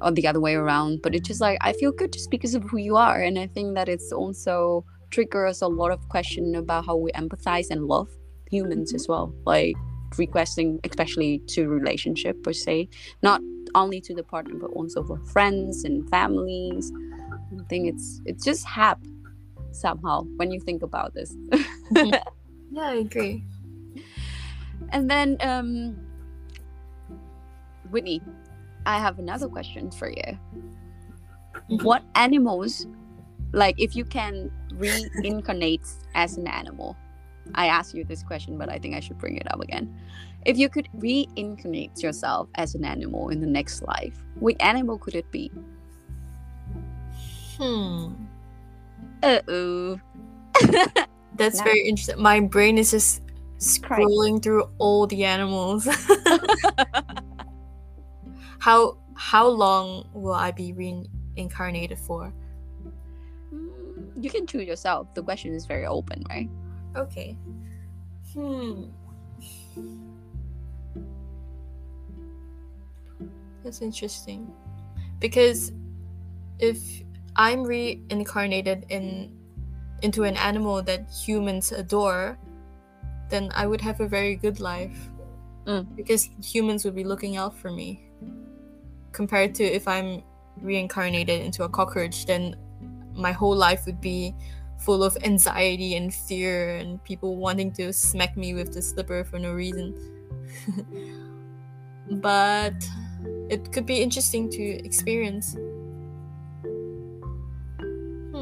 or 0.00 0.10
the 0.10 0.26
other 0.26 0.40
way 0.40 0.54
around. 0.54 1.02
But 1.02 1.14
it's 1.14 1.28
just 1.28 1.40
like 1.40 1.58
I 1.60 1.72
feel 1.74 1.92
good 1.92 2.12
just 2.12 2.30
because 2.30 2.54
of 2.54 2.64
who 2.64 2.78
you 2.78 2.96
are. 2.96 3.20
And 3.20 3.38
I 3.38 3.46
think 3.46 3.76
that 3.76 3.88
it's 3.88 4.10
also 4.10 4.84
triggers 5.10 5.62
a 5.62 5.68
lot 5.68 5.90
of 5.90 6.08
question 6.08 6.54
about 6.54 6.86
how 6.86 6.96
we 6.96 7.12
empathize 7.12 7.70
and 7.70 7.86
love 7.86 8.08
humans 8.50 8.94
as 8.94 9.06
well 9.08 9.32
like 9.44 9.74
requesting 10.16 10.80
especially 10.84 11.38
to 11.46 11.68
relationship 11.68 12.42
per 12.42 12.52
se 12.52 12.88
not 13.22 13.40
only 13.74 14.00
to 14.00 14.14
the 14.14 14.22
partner 14.22 14.54
but 14.54 14.70
also 14.70 15.02
for 15.04 15.18
friends 15.26 15.84
and 15.84 16.08
families 16.08 16.90
i 17.58 17.62
think 17.68 17.86
it's 17.86 18.20
it's 18.24 18.44
just 18.44 18.64
hap 18.64 18.98
somehow 19.78 20.22
when 20.36 20.50
you 20.50 20.60
think 20.60 20.82
about 20.82 21.14
this. 21.14 21.32
Mm-hmm. 21.32 22.10
yeah 22.72 22.82
i 22.82 22.94
agree. 22.94 23.44
And 24.90 25.10
then 25.10 25.36
um 25.40 25.96
whitney 27.90 28.20
i 28.86 28.98
have 28.98 29.18
another 29.18 29.48
question 29.48 29.90
for 29.90 30.08
you. 30.10 30.38
Mm-hmm. 31.70 31.84
what 31.84 32.02
animals 32.14 32.86
like 33.52 33.74
if 33.78 33.96
you 33.96 34.04
can 34.04 34.50
reincarnate 34.74 35.86
as 36.14 36.36
an 36.36 36.46
animal? 36.46 36.96
I 37.54 37.66
asked 37.66 37.94
you 37.94 38.04
this 38.04 38.22
question 38.22 38.58
but 38.58 38.68
i 38.68 38.78
think 38.78 38.94
i 38.94 39.00
should 39.00 39.18
bring 39.18 39.36
it 39.36 39.50
up 39.52 39.60
again. 39.60 39.94
If 40.46 40.56
you 40.56 40.68
could 40.68 40.88
reincarnate 40.94 42.02
yourself 42.02 42.48
as 42.54 42.74
an 42.74 42.84
animal 42.84 43.28
in 43.30 43.40
the 43.40 43.46
next 43.46 43.82
life 43.82 44.16
which 44.38 44.56
animal 44.60 44.98
could 44.98 45.14
it 45.14 45.30
be? 45.30 45.50
Hmm 47.58 48.27
uh-oh 49.22 50.00
that's 51.36 51.60
very 51.60 51.86
interesting 51.86 52.20
my 52.20 52.40
brain 52.40 52.78
is 52.78 52.90
just 52.90 53.22
scrolling 53.58 54.42
through 54.42 54.64
all 54.78 55.06
the 55.06 55.24
animals 55.24 55.88
how 58.58 58.96
how 59.14 59.46
long 59.46 60.08
will 60.12 60.32
i 60.32 60.50
be 60.50 60.72
reincarnated 60.72 61.98
for 61.98 62.32
you 64.20 64.30
can 64.30 64.46
choose 64.46 64.66
yourself. 64.66 65.12
The 65.14 65.22
question 65.22 65.54
is 65.54 65.66
very 65.66 65.86
open, 65.86 66.24
right? 66.28 66.48
Okay. 66.96 67.36
Hmm. 68.32 68.84
That's 73.62 73.82
interesting. 73.82 74.50
Because 75.20 75.72
if 76.58 77.02
I'm 77.38 77.62
reincarnated 77.62 78.86
in 78.90 79.32
into 80.02 80.24
an 80.24 80.36
animal 80.36 80.82
that 80.82 81.10
humans 81.10 81.72
adore, 81.72 82.38
then 83.30 83.50
I 83.54 83.66
would 83.66 83.80
have 83.80 84.00
a 84.00 84.08
very 84.08 84.36
good 84.36 84.60
life. 84.60 85.08
Mm. 85.66 85.96
Because 85.96 86.28
humans 86.42 86.84
would 86.84 86.94
be 86.94 87.04
looking 87.04 87.36
out 87.36 87.56
for 87.56 87.70
me. 87.70 88.10
Compared 89.12 89.54
to 89.56 89.64
if 89.64 89.86
I'm 89.88 90.22
reincarnated 90.60 91.40
into 91.40 91.64
a 91.64 91.68
cockroach, 91.68 92.26
then 92.26 92.56
my 93.14 93.32
whole 93.32 93.56
life 93.56 93.86
would 93.86 94.00
be 94.00 94.34
full 94.78 95.02
of 95.02 95.16
anxiety 95.24 95.96
and 95.96 96.14
fear 96.14 96.76
and 96.76 97.02
people 97.04 97.36
wanting 97.36 97.72
to 97.72 97.92
smack 97.92 98.36
me 98.36 98.54
with 98.54 98.72
the 98.72 98.82
slipper 98.82 99.24
for 99.24 99.38
no 99.38 99.52
reason. 99.52 99.94
but 102.10 102.74
it 103.50 103.72
could 103.72 103.86
be 103.86 104.00
interesting 104.00 104.48
to 104.50 104.62
experience. 104.84 105.56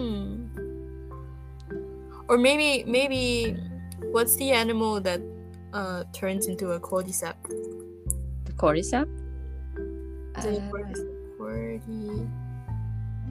Hmm. 0.06 0.46
Or 2.28 2.36
maybe 2.38 2.84
maybe 2.90 3.56
what's 4.12 4.36
the 4.36 4.50
animal 4.50 5.00
that 5.00 5.20
uh 5.72 6.04
turns 6.12 6.46
into 6.46 6.72
a 6.72 6.80
cordyceps? 6.80 7.48
The 8.44 8.52
cordyceps? 8.52 9.10
The 9.74 10.58
Uh, 10.58 10.70
cordyceps- 10.70 11.38
cordy- 11.38 12.28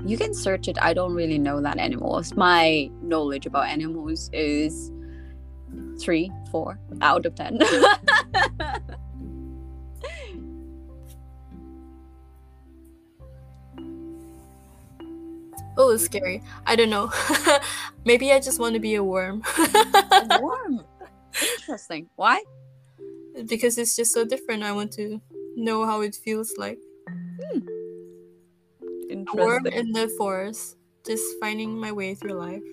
you 0.05 0.17
can 0.17 0.33
search 0.33 0.67
it. 0.67 0.77
I 0.81 0.93
don't 0.93 1.13
really 1.15 1.37
know 1.39 1.61
that 1.61 1.77
animals. 1.79 2.35
My 2.35 2.89
knowledge 3.01 3.45
about 3.45 3.67
animals 3.67 4.29
is 4.33 4.91
three, 5.99 6.29
four 6.51 6.77
out 7.01 7.25
of 7.25 7.35
ten. 7.35 7.59
Oh, 15.77 15.91
it's 15.91 16.05
scary. 16.05 16.41
I 16.65 16.75
don't 16.75 16.89
know. 16.89 17.11
maybe 18.05 18.31
I 18.31 18.39
just 18.39 18.59
want 18.59 18.75
to 18.75 18.79
be 18.79 18.95
a 18.95 19.03
worm. 19.03 19.43
Warm. 20.39 20.81
Interesting. 21.59 22.09
Why? 22.15 22.41
because 23.47 23.77
it's 23.77 23.95
just 23.95 24.13
so 24.13 24.25
different. 24.25 24.63
I 24.63 24.71
want 24.71 24.91
to 24.93 25.21
know 25.55 25.85
how 25.85 26.01
it 26.01 26.15
feels 26.15 26.53
like. 26.57 26.79
Hmm. 27.09 27.59
A 29.11 29.35
worm 29.35 29.67
in 29.67 29.91
the 29.91 30.07
forest, 30.17 30.77
just 31.05 31.23
finding 31.39 31.79
my 31.79 31.91
way 31.91 32.15
through 32.15 32.33
life. 32.33 32.63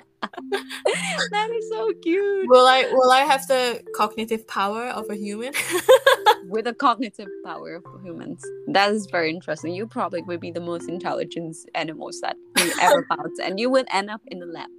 that 0.50 1.50
is 1.54 1.68
so 1.70 1.92
cute. 2.02 2.48
Will 2.48 2.66
I 2.66 2.90
will 2.92 3.10
I 3.10 3.20
have 3.20 3.46
the 3.46 3.82
cognitive 3.96 4.46
power 4.46 4.86
of 4.88 5.08
a 5.10 5.16
human? 5.16 5.52
With 6.48 6.64
the 6.64 6.74
cognitive 6.74 7.28
power 7.44 7.76
of 7.76 7.84
humans. 8.02 8.44
That 8.68 8.92
is 8.92 9.06
very 9.10 9.30
interesting. 9.30 9.74
You 9.74 9.86
probably 9.86 10.22
will 10.22 10.38
be 10.38 10.50
the 10.50 10.60
most 10.60 10.88
intelligent 10.88 11.56
animals 11.74 12.20
that 12.22 12.36
we 12.56 12.72
ever 12.80 13.06
found, 13.08 13.36
and 13.42 13.60
you 13.60 13.70
will 13.70 13.84
end 13.90 14.10
up 14.10 14.22
in 14.26 14.40
the 14.40 14.46
lab. 14.46 14.70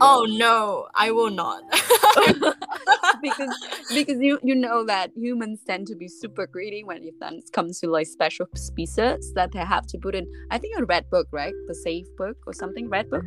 oh 0.00 0.26
no, 0.28 0.86
I 0.94 1.10
will 1.10 1.30
not. 1.30 1.62
because 3.22 3.54
because 3.94 4.18
you 4.20 4.38
you 4.42 4.54
know 4.54 4.84
that 4.84 5.10
humans 5.16 5.60
tend 5.66 5.86
to 5.86 5.96
be 5.96 6.08
super 6.08 6.46
greedy 6.46 6.84
when 6.84 7.02
it 7.02 7.14
comes 7.52 7.80
to 7.80 7.88
like 7.88 8.06
special 8.06 8.46
species 8.54 9.32
that 9.34 9.52
they 9.52 9.60
have 9.60 9.86
to 9.86 9.98
put 9.98 10.14
in 10.14 10.26
I 10.50 10.58
think 10.58 10.78
a 10.78 10.84
red 10.84 11.08
book 11.10 11.28
right 11.32 11.54
the 11.68 11.74
safe 11.74 12.06
book 12.16 12.36
or 12.46 12.52
something 12.52 12.88
red 12.88 13.08
book 13.10 13.24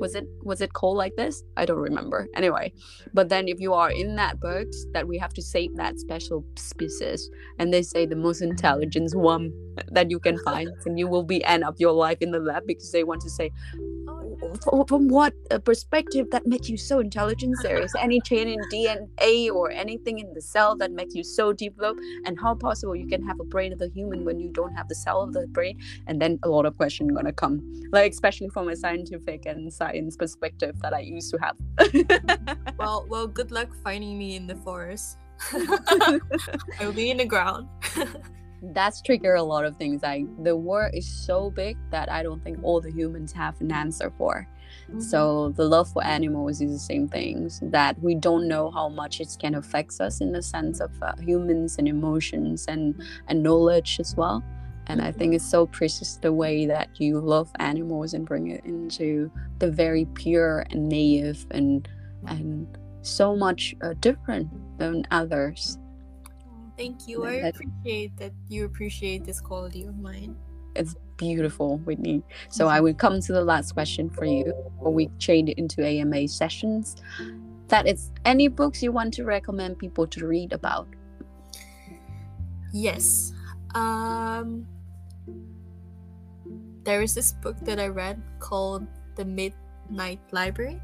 was 0.00 0.14
it 0.14 0.26
was 0.42 0.60
it 0.60 0.72
called 0.72 0.96
like 0.96 1.16
this? 1.16 1.42
I 1.56 1.64
don't 1.64 1.78
remember. 1.78 2.28
Anyway 2.34 2.72
but 3.12 3.28
then 3.28 3.48
if 3.48 3.60
you 3.60 3.72
are 3.72 3.90
in 3.90 4.16
that 4.16 4.40
book 4.40 4.68
that 4.92 5.06
we 5.06 5.18
have 5.18 5.32
to 5.34 5.42
save 5.42 5.74
that 5.76 5.98
special 5.98 6.44
species 6.56 7.30
and 7.58 7.72
they 7.72 7.82
say 7.82 8.06
the 8.06 8.16
most 8.16 8.42
intelligent 8.42 9.14
one 9.14 9.52
that 9.88 10.10
you 10.10 10.18
can 10.18 10.38
find 10.44 10.70
and 10.86 10.98
you 10.98 11.06
will 11.08 11.22
be 11.22 11.44
end 11.44 11.64
up 11.64 11.74
your 11.78 11.92
life 11.92 12.18
in 12.20 12.30
the 12.30 12.38
lab 12.38 12.66
because 12.66 12.92
they 12.92 13.04
want 13.04 13.20
to 13.22 13.30
say 13.30 13.50
Oh, 14.08 14.25
from 14.86 15.08
what 15.08 15.32
uh, 15.50 15.58
perspective 15.58 16.26
that 16.30 16.46
makes 16.46 16.68
you 16.68 16.76
so 16.76 17.00
intelligent 17.00 17.54
there 17.62 17.78
is 17.78 17.94
any 17.98 18.20
change 18.20 18.50
in 18.50 18.60
dna 18.72 19.50
or 19.50 19.70
anything 19.70 20.18
in 20.18 20.32
the 20.34 20.40
cell 20.40 20.76
that 20.76 20.92
makes 20.92 21.14
you 21.14 21.24
so 21.24 21.52
developed 21.52 22.00
and 22.24 22.38
how 22.40 22.54
possible 22.54 22.94
you 22.94 23.06
can 23.06 23.22
have 23.22 23.38
a 23.40 23.44
brain 23.44 23.72
of 23.72 23.80
a 23.80 23.88
human 23.88 24.24
when 24.24 24.38
you 24.38 24.50
don't 24.50 24.74
have 24.74 24.88
the 24.88 24.94
cell 24.94 25.22
of 25.22 25.32
the 25.32 25.46
brain 25.48 25.78
and 26.06 26.20
then 26.20 26.38
a 26.42 26.48
lot 26.48 26.66
of 26.66 26.76
questions 26.76 27.10
gonna 27.12 27.32
come 27.32 27.60
like 27.92 28.12
especially 28.12 28.48
from 28.48 28.68
a 28.68 28.76
scientific 28.76 29.46
and 29.46 29.72
science 29.72 30.16
perspective 30.16 30.78
that 30.80 30.92
i 30.92 31.00
used 31.00 31.30
to 31.30 31.38
have 31.38 31.56
well, 32.78 33.06
well, 33.08 33.26
good 33.26 33.50
luck 33.50 33.68
finding 33.84 34.18
me 34.18 34.36
in 34.36 34.46
the 34.46 34.56
forest. 34.56 35.18
I 35.52 36.20
will 36.80 36.92
be 36.92 37.10
in 37.10 37.18
the 37.18 37.24
ground. 37.24 37.68
That's 38.62 39.02
trigger 39.02 39.34
a 39.34 39.42
lot 39.42 39.64
of 39.64 39.76
things 39.76 40.02
like 40.02 40.24
the 40.42 40.56
war 40.56 40.90
is 40.94 41.06
so 41.06 41.50
big 41.50 41.76
that 41.90 42.10
i 42.10 42.22
don't 42.22 42.42
think 42.42 42.58
all 42.62 42.80
the 42.80 42.90
humans 42.90 43.32
have 43.32 43.60
an 43.60 43.70
answer 43.72 44.12
for 44.16 44.46
So 44.98 45.50
the 45.56 45.64
love 45.64 45.90
for 45.92 46.04
animals 46.04 46.60
is 46.60 46.72
the 46.72 46.78
same 46.78 47.08
things 47.08 47.60
that 47.62 48.00
we 48.00 48.14
don't 48.14 48.48
know 48.48 48.70
how 48.70 48.88
much 48.88 49.20
it 49.20 49.36
can 49.38 49.54
affect 49.54 50.00
us 50.00 50.20
in 50.20 50.32
the 50.32 50.42
sense 50.42 50.80
of 50.80 50.90
uh, 51.02 51.14
humans 51.20 51.76
and 51.78 51.88
emotions 51.88 52.66
and 52.68 52.94
and 53.28 53.42
knowledge 53.42 53.98
as 54.00 54.14
well. 54.16 54.42
And 54.86 55.02
I 55.02 55.10
think 55.12 55.34
it's 55.34 55.44
so 55.50 55.66
precious 55.66 56.16
the 56.16 56.32
way 56.32 56.66
that 56.66 56.88
you 57.00 57.20
love 57.20 57.50
animals 57.58 58.14
and 58.14 58.24
bring 58.24 58.48
it 58.48 58.64
into 58.64 59.30
the 59.58 59.70
very 59.70 60.04
pure 60.14 60.64
and 60.70 60.88
naive 60.88 61.46
and 61.50 61.88
and 62.26 62.66
so 63.02 63.36
much 63.36 63.74
uh, 63.82 63.94
different 64.00 64.48
than 64.78 65.04
others. 65.10 65.78
Thank 66.76 67.08
you. 67.08 67.24
I 67.24 67.32
appreciate 67.34 68.16
that 68.18 68.32
you 68.48 68.64
appreciate 68.64 69.24
this 69.24 69.40
quality 69.40 69.84
of 69.84 69.96
mine. 69.96 70.36
It's 70.74 70.94
beautiful, 71.16 71.78
Whitney. 71.78 72.22
So 72.50 72.68
I 72.68 72.80
will 72.80 72.94
come 72.94 73.20
to 73.20 73.32
the 73.32 73.42
last 73.42 73.72
question 73.72 74.10
for 74.10 74.26
you 74.26 74.44
before 74.44 74.92
we 74.92 75.10
change 75.18 75.48
it 75.48 75.58
into 75.58 75.86
AMA 75.86 76.28
sessions. 76.28 76.96
That 77.68 77.86
is 77.88 78.10
any 78.24 78.48
books 78.48 78.82
you 78.82 78.92
want 78.92 79.14
to 79.14 79.24
recommend 79.24 79.78
people 79.78 80.06
to 80.08 80.26
read 80.26 80.52
about? 80.52 80.86
Yes. 82.72 83.32
Um 83.74 84.66
there 86.84 87.02
is 87.02 87.14
this 87.14 87.32
book 87.32 87.56
that 87.62 87.80
I 87.80 87.88
read 87.88 88.22
called 88.38 88.86
The 89.16 89.24
Midnight 89.24 90.20
Library 90.30 90.80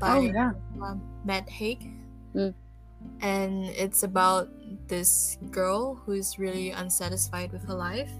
by 0.00 0.16
Oh 0.16 0.20
yeah. 0.22 0.52
um, 0.82 1.00
Matt 1.24 1.48
Haig. 1.48 1.92
Mm. 2.34 2.54
And 3.20 3.66
it's 3.66 4.02
about 4.02 4.48
this 4.86 5.38
girl 5.50 5.94
who's 5.94 6.38
really 6.38 6.70
unsatisfied 6.70 7.52
with 7.52 7.66
her 7.66 7.74
life. 7.74 8.10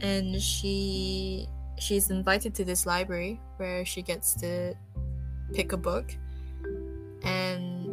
And 0.00 0.40
she 0.40 1.48
she's 1.78 2.10
invited 2.10 2.54
to 2.54 2.64
this 2.64 2.86
library 2.86 3.40
where 3.58 3.84
she 3.84 4.00
gets 4.02 4.34
to 4.36 4.74
pick 5.52 5.72
a 5.72 5.76
book. 5.76 6.16
And 7.22 7.86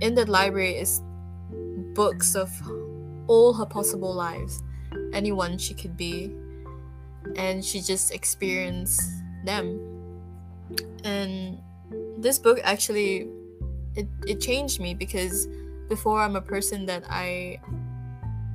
in 0.00 0.14
that 0.14 0.28
library 0.28 0.76
is 0.76 1.00
books 1.94 2.34
of 2.34 2.50
all 3.26 3.54
her 3.54 3.66
possible 3.66 4.12
lives, 4.14 4.62
anyone 5.12 5.58
she 5.58 5.74
could 5.74 5.96
be. 5.96 6.32
And 7.36 7.64
she 7.64 7.80
just 7.80 8.12
experienced 8.12 9.00
them. 9.44 9.80
And 11.04 11.58
this 12.18 12.38
book 12.38 12.60
actually 12.62 13.28
it, 13.96 14.08
it 14.26 14.40
changed 14.40 14.80
me 14.80 14.94
because 14.94 15.48
before 15.88 16.20
I'm 16.20 16.36
a 16.36 16.42
person 16.42 16.86
that 16.86 17.04
I 17.08 17.60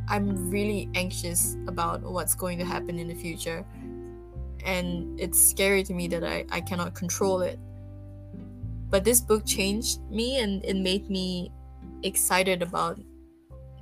I'm 0.08 0.50
really 0.50 0.90
anxious 0.96 1.56
about 1.68 2.02
what's 2.04 2.36
going 2.36 2.58
to 2.60 2.66
happen 2.66 3.00
in 3.00 3.08
the 3.08 3.16
future. 3.16 3.66
And 4.66 5.20
it's 5.20 5.40
scary 5.40 5.84
to 5.84 5.94
me 5.94 6.08
that 6.10 6.24
I, 6.24 6.46
I 6.52 6.62
cannot 6.62 6.94
control 6.96 7.42
it. 7.42 7.60
But 8.90 9.04
this 9.06 9.22
book 9.22 9.46
changed 9.46 10.02
me 10.10 10.38
and 10.38 10.64
it 10.66 10.76
made 10.76 11.10
me 11.10 11.52
excited 12.04 12.62
about 12.62 13.00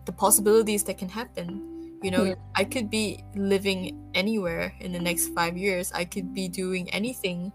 the 0.06 0.14
possibilities 0.14 0.84
that 0.86 0.98
can 0.98 1.10
happen. 1.10 2.00
You 2.04 2.12
know, 2.12 2.26
Yeah. 2.26 2.36
I 2.56 2.66
could 2.66 2.90
be 2.90 3.24
living 3.36 4.12
anywhere 4.14 4.76
in 4.80 4.92
the 4.94 5.00
next 5.00 5.30
five 5.30 5.58
years. 5.58 5.92
I 5.94 6.06
could 6.06 6.34
be 6.34 6.48
doing 6.50 6.90
anything. 6.92 7.54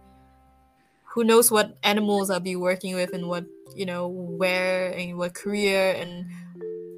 Who 1.14 1.24
knows 1.24 1.50
what 1.50 1.78
animals 1.82 2.30
I'll 2.30 2.40
be 2.40 2.56
working 2.56 2.94
with 2.94 3.12
and 3.14 3.28
what, 3.28 3.46
you 3.74 3.86
know, 3.86 4.08
where 4.08 4.90
and 4.90 5.16
what 5.16 5.34
career 5.34 5.92
and 5.92 6.26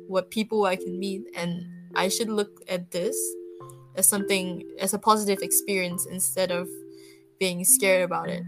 what 0.09 0.31
people 0.31 0.65
I 0.65 0.77
can 0.77 0.99
meet. 0.99 1.23
And 1.37 1.67
I 1.95 2.09
should 2.09 2.29
look 2.29 2.61
at 2.69 2.91
this 2.91 3.17
as 3.97 4.09
something, 4.09 4.63
as 4.79 4.95
a 4.95 4.99
positive 4.99 5.43
experience 5.43 6.07
instead 6.07 6.51
of 6.51 6.69
being 7.39 7.65
scared 7.65 8.03
about 8.03 8.29
it. 8.29 8.43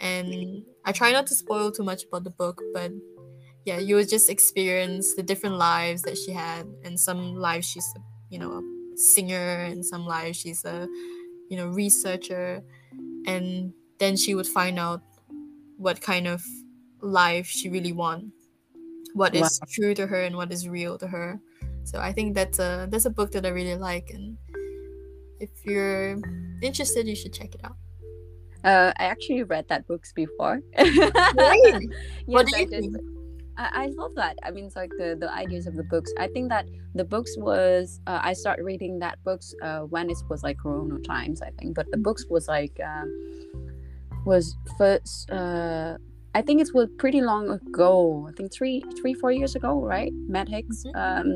And 0.00 0.64
I 0.84 0.92
try 0.92 1.12
not 1.12 1.26
to 1.28 1.34
spoil 1.34 1.72
too 1.72 1.82
much 1.84 2.04
about 2.04 2.24
the 2.24 2.30
book, 2.30 2.60
but 2.74 2.92
yeah, 3.64 3.78
you 3.78 3.96
would 3.96 4.08
just 4.08 4.30
experience 4.30 5.14
the 5.14 5.22
different 5.22 5.56
lives 5.56 6.02
that 6.02 6.16
she 6.16 6.32
had, 6.32 6.66
and 6.84 6.98
some 7.00 7.34
lives 7.34 7.68
she's, 7.68 7.92
you 8.30 8.38
know, 8.38 8.52
a 8.52 8.96
singer, 8.96 9.64
and 9.64 9.84
some 9.84 10.06
lives 10.06 10.38
she's 10.38 10.64
a, 10.64 10.86
you 11.48 11.56
know, 11.56 11.66
researcher, 11.66 12.62
and 13.26 13.72
then 13.98 14.16
she 14.16 14.34
would 14.34 14.46
find 14.46 14.78
out 14.78 15.02
what 15.78 16.00
kind 16.00 16.28
of 16.28 16.44
life 17.00 17.46
she 17.46 17.68
really 17.68 17.92
want, 17.92 18.32
what 19.14 19.34
is 19.34 19.60
true 19.70 19.94
to 19.94 20.06
her 20.06 20.22
and 20.22 20.36
what 20.36 20.52
is 20.52 20.68
real 20.68 20.98
to 20.98 21.06
her. 21.06 21.40
So 21.84 22.00
I 22.00 22.12
think 22.12 22.34
that's 22.34 22.58
a 22.58 22.86
that's 22.90 23.04
a 23.04 23.10
book 23.10 23.30
that 23.32 23.46
I 23.46 23.50
really 23.50 23.76
like, 23.76 24.10
and 24.10 24.36
if 25.40 25.50
you're 25.64 26.18
interested, 26.62 27.06
you 27.06 27.14
should 27.14 27.32
check 27.32 27.54
it 27.54 27.60
out. 27.64 27.76
Uh, 28.64 28.92
I 28.98 29.04
actually 29.04 29.44
read 29.44 29.68
that 29.68 29.86
books 29.86 30.12
before. 30.12 30.60
Really? 30.76 31.88
yes, 31.88 32.26
What 32.26 32.46
do 32.48 32.56
I 32.56 32.60
you 32.60 32.66
did. 32.66 32.80
think? 32.80 32.96
I, 33.56 33.84
I 33.84 33.86
love 33.86 34.14
that. 34.16 34.36
I 34.42 34.50
mean, 34.50 34.64
it's 34.66 34.76
like 34.76 34.90
the 34.98 35.16
the 35.18 35.32
ideas 35.32 35.66
of 35.66 35.76
the 35.76 35.84
books. 35.84 36.12
I 36.18 36.26
think 36.26 36.48
that 36.48 36.66
the 36.94 37.04
books 37.04 37.36
was 37.38 38.00
uh, 38.06 38.18
I 38.22 38.32
started 38.32 38.64
reading 38.64 38.98
that 38.98 39.22
books 39.24 39.54
uh, 39.62 39.80
when 39.80 40.10
it 40.10 40.18
was 40.28 40.42
like 40.42 40.58
Corona 40.58 40.98
times. 41.00 41.40
I 41.40 41.50
think, 41.58 41.76
but 41.76 41.86
the 41.90 41.96
books 41.96 42.26
was 42.28 42.48
like 42.48 42.78
um, 42.84 43.08
was 44.26 44.56
first. 44.76 45.30
Uh, 45.30 45.98
I 46.36 46.42
think 46.42 46.60
it 46.60 46.68
was 46.74 46.88
pretty 46.98 47.22
long 47.22 47.48
ago. 47.48 48.26
I 48.28 48.32
think 48.36 48.52
three 48.52 48.84
three 49.00 49.14
four 49.14 49.32
years 49.32 49.56
ago, 49.56 49.80
right? 49.80 50.12
Matt 50.28 50.50
Hicks. 50.50 50.84
Mhm. 50.84 50.94
Um, 51.02 51.28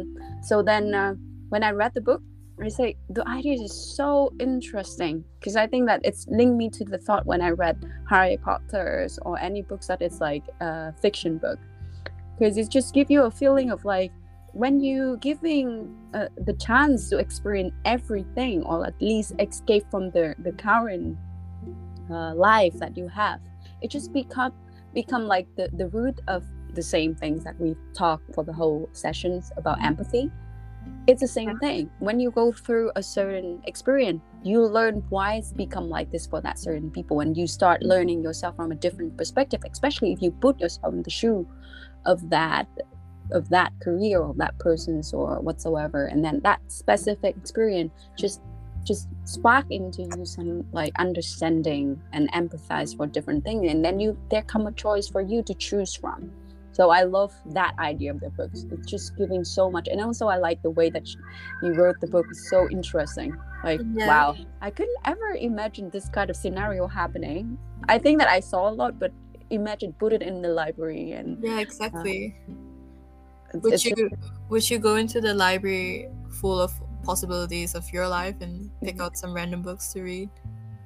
so 0.43 0.63
then 0.63 0.95
uh, 0.95 1.15
when 1.49 1.63
I 1.63 1.71
read 1.71 1.93
the 1.95 2.03
book, 2.03 2.23
I 2.61 2.69
say 2.69 2.99
the 3.09 3.27
ideas 3.27 3.63
is 3.63 3.97
so 3.97 4.31
interesting 4.39 5.25
because 5.39 5.57
I 5.57 5.67
think 5.67 5.87
that 5.87 6.01
it's 6.05 6.27
linked 6.29 6.59
me 6.63 6.69
to 6.69 6.85
the 6.85 6.99
thought 6.99 7.25
when 7.25 7.41
I 7.41 7.49
read 7.49 7.77
Harry 8.11 8.37
Potter's 8.37 9.19
or 9.23 9.39
any 9.41 9.63
books 9.63 9.87
that 9.87 10.03
is 10.03 10.21
like 10.21 10.45
a 10.61 10.93
fiction 11.01 11.39
book 11.39 11.59
because 12.39 12.59
it 12.59 12.69
just 12.69 12.93
give 12.93 13.11
you 13.11 13.23
a 13.23 13.31
feeling 13.31 13.71
of 13.71 13.87
like 13.87 14.13
when 14.53 14.81
you 14.81 15.17
giving 15.23 15.97
uh, 16.13 16.29
the 16.45 16.53
chance 16.53 17.09
to 17.09 17.17
experience 17.17 17.73
everything 17.87 18.63
or 18.65 18.87
at 18.87 19.01
least 19.01 19.33
escape 19.39 19.87
from 19.91 20.11
the 20.11 20.35
the 20.41 20.53
current 20.53 21.17
uh, 22.11 22.35
life 22.35 22.75
that 22.75 22.99
you 22.99 23.09
have 23.09 23.41
it 23.81 23.91
just 23.91 24.13
become 24.13 24.53
become 24.95 25.27
like 25.27 25.47
the 25.57 25.69
the 25.75 25.89
root 25.89 26.21
of 26.29 26.45
the 26.75 26.83
same 26.83 27.15
things 27.15 27.43
that 27.45 27.59
we 27.61 27.77
talk 27.95 28.21
for 28.35 28.45
the 28.45 28.53
whole 28.53 28.89
sessions 28.93 29.51
about 29.57 29.79
mm-hmm. 29.79 29.87
empathy. 29.87 30.31
It's 31.07 31.21
the 31.21 31.29
same 31.29 31.59
thing. 31.59 31.91
When 31.99 32.21
you 32.21 32.31
go 32.31 32.53
through 32.53 32.93
a 32.97 33.03
certain 33.03 33.61
experience 33.67 34.23
you 34.43 34.65
learn 34.65 35.05
why 35.11 35.35
it's 35.35 35.53
become 35.53 35.89
like 35.89 36.11
this 36.11 36.27
for 36.27 36.41
that 36.41 36.59
certain 36.59 36.91
people 36.91 37.21
and 37.21 37.37
you 37.37 37.47
start 37.47 37.81
mm-hmm. 37.81 37.91
learning 37.91 38.23
yourself 38.23 38.57
from 38.57 38.73
a 38.73 38.75
different 38.75 39.17
perspective 39.17 39.61
especially 39.71 40.13
if 40.13 40.23
you 40.23 40.31
put 40.31 40.59
yourself 40.61 40.93
in 40.93 41.03
the 41.03 41.11
shoe 41.11 41.47
of 42.07 42.31
that 42.31 42.67
of 43.33 43.49
that 43.49 43.73
career 43.81 44.21
or 44.21 44.35
that 44.35 44.59
person's 44.59 45.13
or 45.13 45.41
whatsoever 45.41 46.07
and 46.07 46.25
then 46.25 46.41
that 46.43 46.61
specific 46.69 47.37
experience 47.37 47.93
just 48.17 48.41
just 48.85 49.09
spark 49.25 49.67
into 49.71 50.03
you 50.03 50.25
some 50.25 50.65
like 50.73 50.93
understanding 50.99 52.01
and 52.13 52.31
empathize 52.33 52.97
for 52.97 53.07
different 53.07 53.45
things 53.45 53.71
and 53.71 53.85
then 53.85 54.01
you 54.01 54.19
there 54.31 54.43
come 54.43 54.67
a 54.67 54.73
choice 54.73 55.09
for 55.09 55.21
you 55.21 55.43
to 55.43 55.55
choose 55.55 55.95
from. 55.95 56.31
So 56.73 56.91
i 56.91 57.03
love 57.03 57.33
that 57.53 57.75
idea 57.79 58.11
of 58.13 58.21
the 58.21 58.31
books 58.31 58.65
it's 58.71 58.87
just 58.87 59.17
giving 59.17 59.45
so 59.45 59.71
much 59.71 59.89
and 59.89 60.01
also 60.01 60.29
i 60.29 60.37
like 60.37 60.63
the 60.63 60.71
way 60.71 60.89
that 60.91 61.07
you 61.63 61.73
wrote 61.75 62.01
the 62.01 62.07
book. 62.07 62.27
It's 62.31 62.49
so 62.49 62.69
interesting. 62.71 63.37
Like 63.65 63.81
Yeah. 63.95 64.07
wow. 64.07 64.37
I 64.63 64.71
couldn't 64.71 64.97
ever 65.05 65.31
imagine 65.39 65.91
this 65.91 66.09
kind 66.09 66.31
of 66.31 66.37
scenario 66.37 66.87
happening. 66.87 67.59
I 67.89 67.99
think 67.99 68.19
that 68.21 68.29
i 68.29 68.41
saw 68.41 68.69
a 68.71 68.75
lot 68.83 68.99
but 68.99 69.13
imagine 69.51 69.93
put 69.95 70.13
it 70.13 70.23
in 70.23 70.43
the 70.43 70.49
library 70.49 71.13
and 71.13 71.43
Yeah, 71.43 71.57
uh, 71.57 71.61
exactly. 71.61 72.37
it's, 73.53 73.65
would 73.65 73.85
you 73.85 74.11
would 74.49 74.71
you 74.71 74.79
go 74.79 74.95
into 74.97 75.21
the 75.21 75.35
library 75.35 76.09
full 76.41 76.61
of 76.61 76.73
possibilities 77.03 77.75
of 77.75 77.91
your 77.93 78.09
life 78.09 78.37
and 78.41 78.71
pick 78.83 78.97
Mhm. 78.97 79.03
out 79.03 79.17
some 79.17 79.33
random 79.35 79.63
books 79.63 79.93
to 79.93 80.03
read? 80.03 80.31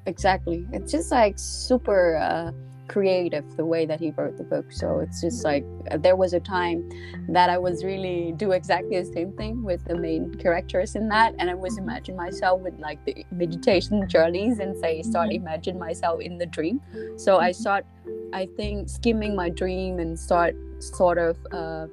exactly. 0.06 0.66
It's 0.72 0.92
just 0.92 1.10
like 1.10 1.38
super 1.38 2.16
uh, 2.16 2.52
creative 2.88 3.56
the 3.56 3.64
way 3.64 3.86
that 3.86 3.98
he 3.98 4.10
wrote 4.10 4.36
the 4.36 4.44
book. 4.44 4.70
So 4.70 5.00
it's 5.00 5.22
just 5.22 5.44
like 5.44 5.64
uh, 5.90 5.96
there 5.96 6.16
was 6.16 6.34
a 6.34 6.40
time 6.40 6.86
that 7.30 7.48
i 7.48 7.56
was 7.56 7.82
really 7.82 8.34
do 8.36 8.52
exactly 8.52 9.00
the 9.00 9.06
same 9.06 9.32
thing 9.32 9.62
with 9.62 9.82
the 9.86 9.96
main 9.96 10.34
characters 10.34 10.94
in 10.94 11.08
that. 11.08 11.34
And 11.38 11.48
i 11.48 11.54
was 11.54 11.78
imagine 11.78 12.16
myself 12.16 12.60
with 12.60 12.78
like 12.78 13.02
the 13.06 13.24
meditation 13.32 14.06
journeys 14.06 14.58
and 14.58 14.76
say 14.76 15.00
start 15.02 15.32
imagine 15.32 15.78
myself 15.78 16.20
in 16.20 16.36
the 16.36 16.46
dream. 16.46 16.80
So 17.16 17.38
i 17.38 17.50
start 17.52 17.86
i 18.34 18.46
think 18.58 18.90
skimming 18.90 19.34
my 19.34 19.48
dream 19.48 19.98
and 19.98 20.18
start 20.18 20.54
sort 20.80 21.16
of 21.16 21.38
uh, 21.52 21.86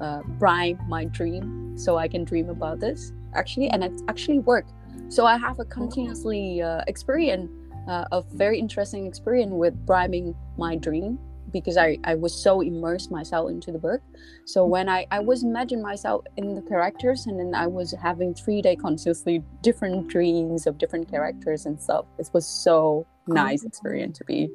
uh, 0.00 0.22
prime 0.38 0.78
my 0.88 1.04
dream 1.06 1.74
so 1.76 1.96
i 1.96 2.06
can 2.06 2.22
dream 2.24 2.48
about 2.50 2.78
this 2.78 3.12
actually 3.34 3.68
and 3.68 3.84
it 3.84 3.92
actually 4.08 4.38
worked 4.38 4.72
so 5.08 5.26
i 5.26 5.36
have 5.36 5.58
a 5.58 5.64
continuously 5.64 6.62
uh, 6.62 6.82
experience 6.86 7.50
uh, 7.88 8.04
a 8.12 8.22
very 8.34 8.58
interesting 8.58 9.06
experience 9.06 9.52
with 9.52 9.74
priming 9.86 10.34
my 10.58 10.76
dream 10.76 11.18
because 11.50 11.78
I, 11.78 11.96
I 12.04 12.14
was 12.14 12.34
so 12.34 12.60
immersed 12.60 13.10
myself 13.10 13.50
into 13.50 13.72
the 13.72 13.78
book 13.78 14.02
so 14.44 14.66
when 14.66 14.86
I, 14.90 15.06
I 15.10 15.20
was 15.20 15.42
imagine 15.42 15.80
myself 15.80 16.26
in 16.36 16.54
the 16.54 16.60
characters 16.60 17.24
and 17.26 17.40
then 17.40 17.54
I 17.54 17.66
was 17.66 17.94
having 18.02 18.34
three 18.34 18.60
day 18.60 18.76
consciously 18.76 19.42
different 19.62 20.08
dreams 20.08 20.66
of 20.66 20.76
different 20.76 21.10
characters 21.10 21.64
and 21.64 21.80
stuff 21.80 22.04
it 22.18 22.28
was 22.34 22.46
so 22.46 23.06
nice 23.26 23.62
Oh. 23.64 23.68
experience 23.68 24.18
to 24.18 24.24
be 24.24 24.50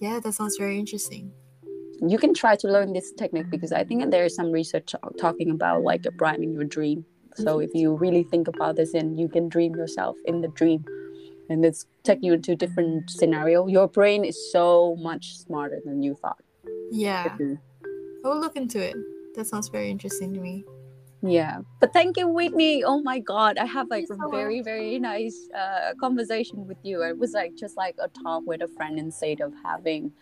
Yeah, 0.00 0.20
that 0.20 0.32
sounds 0.34 0.56
very 0.56 0.78
interesting. 0.78 1.32
you 2.06 2.18
can 2.18 2.32
try 2.34 2.54
to 2.54 2.68
learn 2.68 2.92
this 2.92 3.12
technique 3.18 3.50
because 3.50 3.72
I 3.72 3.82
think 3.82 4.08
there 4.12 4.24
is 4.24 4.36
some 4.36 4.52
research 4.52 4.94
talking 5.18 5.50
about 5.50 5.82
like 5.82 6.04
priming 6.16 6.52
your 6.52 6.62
dream. 6.64 7.04
So 7.38 7.60
if 7.60 7.70
you 7.74 7.94
really 7.94 8.24
think 8.24 8.48
about 8.48 8.76
this 8.76 8.94
and 8.94 9.18
you 9.18 9.28
can 9.28 9.48
dream 9.48 9.74
yourself 9.76 10.16
in 10.24 10.40
the 10.40 10.48
dream 10.48 10.84
and 11.48 11.64
it's 11.64 11.86
take 12.02 12.18
you 12.22 12.32
into 12.34 12.52
a 12.52 12.56
different 12.56 13.10
scenario, 13.10 13.66
your 13.66 13.88
brain 13.88 14.24
is 14.24 14.36
so 14.52 14.96
much 14.96 15.36
smarter 15.38 15.80
than 15.84 16.02
you 16.02 16.14
thought. 16.14 16.42
Yeah, 16.90 17.36
I 17.40 18.28
will 18.28 18.40
look 18.40 18.56
into 18.56 18.82
it. 18.82 18.96
That 19.36 19.46
sounds 19.46 19.68
very 19.68 19.90
interesting 19.90 20.34
to 20.34 20.40
me. 20.40 20.64
Yeah. 21.22 21.60
But 21.80 21.92
thank 21.92 22.16
you, 22.16 22.28
Whitney. 22.28 22.84
Oh 22.84 23.02
my 23.02 23.18
God. 23.18 23.58
I 23.58 23.66
have 23.66 23.88
like 23.90 24.04
a 24.04 24.16
so 24.16 24.30
very, 24.30 24.60
very 24.60 24.98
nice 24.98 25.48
uh, 25.54 25.94
conversation 26.00 26.66
with 26.66 26.78
you. 26.82 27.02
It 27.02 27.18
was 27.18 27.32
like 27.32 27.54
just 27.56 27.76
like 27.76 27.96
a 27.98 28.08
talk 28.22 28.44
with 28.46 28.62
a 28.62 28.68
friend 28.68 28.98
instead 28.98 29.40
of 29.40 29.52
having 29.64 30.12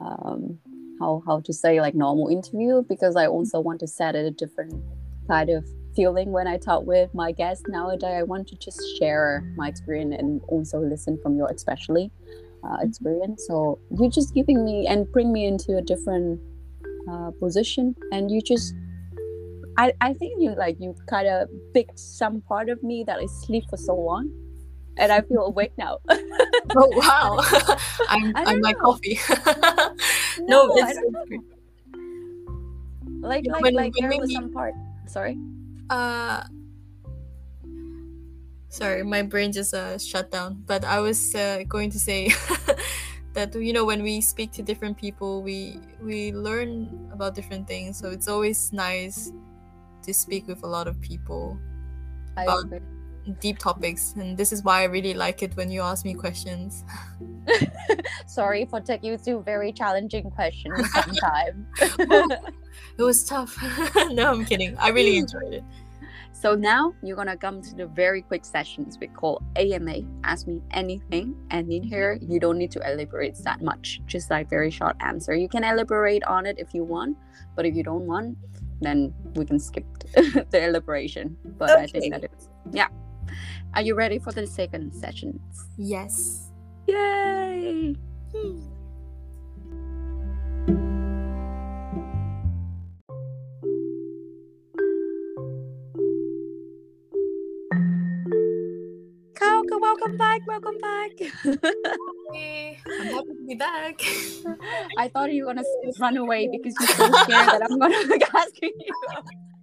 um 0.00 0.58
how 0.98 1.22
how 1.26 1.40
to 1.40 1.52
say 1.52 1.80
like 1.80 1.94
normal 1.94 2.28
interview 2.28 2.82
because 2.88 3.14
I 3.16 3.26
also 3.26 3.60
want 3.60 3.80
to 3.80 3.86
set 3.86 4.14
it 4.14 4.24
a 4.24 4.30
different 4.30 4.82
kind 5.28 5.50
of 5.50 5.64
feeling 5.94 6.32
when 6.32 6.46
I 6.46 6.56
talk 6.58 6.84
with 6.86 7.12
my 7.14 7.32
guests 7.32 7.64
nowadays. 7.68 8.04
I 8.04 8.22
want 8.22 8.48
to 8.48 8.56
just 8.56 8.80
share 8.98 9.42
my 9.56 9.68
experience 9.68 10.14
and 10.18 10.40
also 10.48 10.78
listen 10.80 11.18
from 11.22 11.36
your 11.36 11.48
especially 11.50 12.10
uh, 12.64 12.76
experience. 12.80 13.44
So 13.46 13.78
you're 13.90 14.10
just 14.10 14.34
giving 14.34 14.64
me 14.64 14.86
and 14.86 15.10
bring 15.12 15.32
me 15.32 15.46
into 15.46 15.76
a 15.76 15.82
different 15.82 16.40
uh, 17.10 17.30
position 17.40 17.94
and 18.12 18.30
you 18.30 18.40
just 18.40 18.74
I, 19.78 19.92
I 20.02 20.12
think 20.12 20.40
you 20.40 20.54
like 20.54 20.76
you 20.78 20.94
kind 21.08 21.26
of 21.26 21.48
picked 21.72 21.98
some 21.98 22.42
part 22.42 22.68
of 22.68 22.82
me 22.82 23.04
that 23.06 23.18
I 23.18 23.26
sleep 23.26 23.64
for 23.70 23.78
so 23.78 23.94
long, 23.94 24.30
and 24.98 25.10
I 25.10 25.22
feel 25.22 25.46
awake 25.52 25.72
now. 25.78 25.98
Oh 26.76 26.88
wow! 26.92 27.38
I'm 28.10 28.32
I'm 28.48 28.60
my 28.60 28.74
coffee. 28.74 29.18
no, 30.40 30.74
I 30.76 30.90
it's 30.90 30.94
don't 30.94 31.12
know. 31.12 31.24
like 33.22 33.46
like 33.46 33.62
when- 33.62 33.74
like 33.74 33.94
when 33.98 34.10
there 34.10 34.20
was 34.20 34.32
some 34.34 34.52
part. 34.52 34.74
Sorry. 35.06 35.38
Uh 35.90 36.44
sorry 38.68 39.02
my 39.02 39.22
brain 39.22 39.52
just 39.52 39.74
uh 39.74 39.98
shut 39.98 40.30
down 40.30 40.62
but 40.66 40.84
i 40.84 40.98
was 40.98 41.34
uh, 41.34 41.62
going 41.68 41.90
to 41.90 41.98
say 41.98 42.30
that 43.34 43.54
you 43.54 43.72
know 43.72 43.84
when 43.84 44.02
we 44.02 44.20
speak 44.20 44.52
to 44.52 44.62
different 44.62 44.96
people 44.96 45.42
we 45.42 45.78
we 46.02 46.32
learn 46.32 46.88
about 47.12 47.34
different 47.34 47.66
things 47.66 47.98
so 47.98 48.10
it's 48.10 48.28
always 48.28 48.72
nice 48.72 49.32
to 50.02 50.12
speak 50.14 50.46
with 50.48 50.62
a 50.64 50.66
lot 50.66 50.88
of 50.88 51.00
people 51.00 51.58
I 52.36 52.44
About- 52.44 52.64
agree. 52.66 52.80
Deep 53.40 53.58
topics 53.58 54.14
and 54.16 54.36
this 54.36 54.52
is 54.52 54.62
why 54.62 54.80
i 54.82 54.84
really 54.84 55.14
like 55.14 55.42
it 55.42 55.56
when 55.56 55.70
you 55.70 55.80
ask 55.80 56.04
me 56.04 56.14
questions 56.14 56.84
Sorry 58.26 58.64
for 58.64 58.80
taking 58.80 59.10
you 59.10 59.18
through 59.18 59.42
very 59.42 59.72
challenging 59.72 60.30
questions 60.30 60.90
sometimes. 60.92 61.66
it 61.80 63.02
was 63.02 63.24
tough 63.24 63.56
no 64.10 64.30
i'm 64.30 64.44
kidding 64.44 64.76
i 64.78 64.88
really 64.88 65.18
enjoyed 65.18 65.54
it 65.54 65.64
So 66.42 66.56
now 66.56 66.92
you're 67.04 67.14
gonna 67.14 67.36
come 67.36 67.62
to 67.62 67.72
the 67.72 67.86
very 67.86 68.20
quick 68.20 68.44
sessions 68.44 68.98
we 68.98 69.06
call 69.06 69.40
AMA. 69.54 69.98
Ask 70.24 70.48
me 70.48 70.60
anything, 70.72 71.36
and 71.50 71.70
in 71.70 71.84
here 71.84 72.18
you 72.20 72.40
don't 72.40 72.58
need 72.58 72.72
to 72.72 72.80
elaborate 72.82 73.36
that 73.44 73.62
much. 73.62 74.00
Just 74.06 74.28
like 74.28 74.50
very 74.50 74.68
short 74.68 74.96
answer. 74.98 75.36
You 75.36 75.48
can 75.48 75.62
elaborate 75.62 76.24
on 76.24 76.44
it 76.46 76.58
if 76.58 76.74
you 76.74 76.82
want, 76.82 77.16
but 77.54 77.64
if 77.64 77.76
you 77.76 77.84
don't 77.84 78.08
want, 78.08 78.36
then 78.80 79.14
we 79.36 79.44
can 79.44 79.60
skip 79.60 79.86
the 80.50 80.66
elaboration. 80.66 81.36
But 81.44 81.78
I 81.78 81.86
think 81.86 82.12
that 82.12 82.24
it's 82.24 82.48
yeah. 82.72 82.88
Are 83.74 83.82
you 83.82 83.94
ready 83.94 84.18
for 84.18 84.32
the 84.32 84.46
second 84.46 84.92
sessions? 84.92 85.40
yes 85.76 86.48
Yay! 86.88 87.94
Kauka, 99.34 99.80
welcome 99.80 100.16
back, 100.16 100.40
welcome 100.46 100.78
back. 100.78 101.10
Hey, 102.32 102.78
i'm 102.86 103.06
happy 103.08 103.28
to 103.28 103.44
be 103.46 103.54
back 103.54 104.00
I 104.98 105.08
thought 105.08 105.32
you 105.32 105.44
were 105.46 105.54
gonna 105.54 105.64
run 106.00 106.16
away 106.16 106.48
because 106.50 106.74
you're 106.80 106.88
so 106.88 107.12
scared 107.24 107.48
that 107.48 107.62
I'm 107.70 107.78
gonna 107.78 108.06
be 108.18 108.24
asking 108.34 108.72
you. 108.78 108.94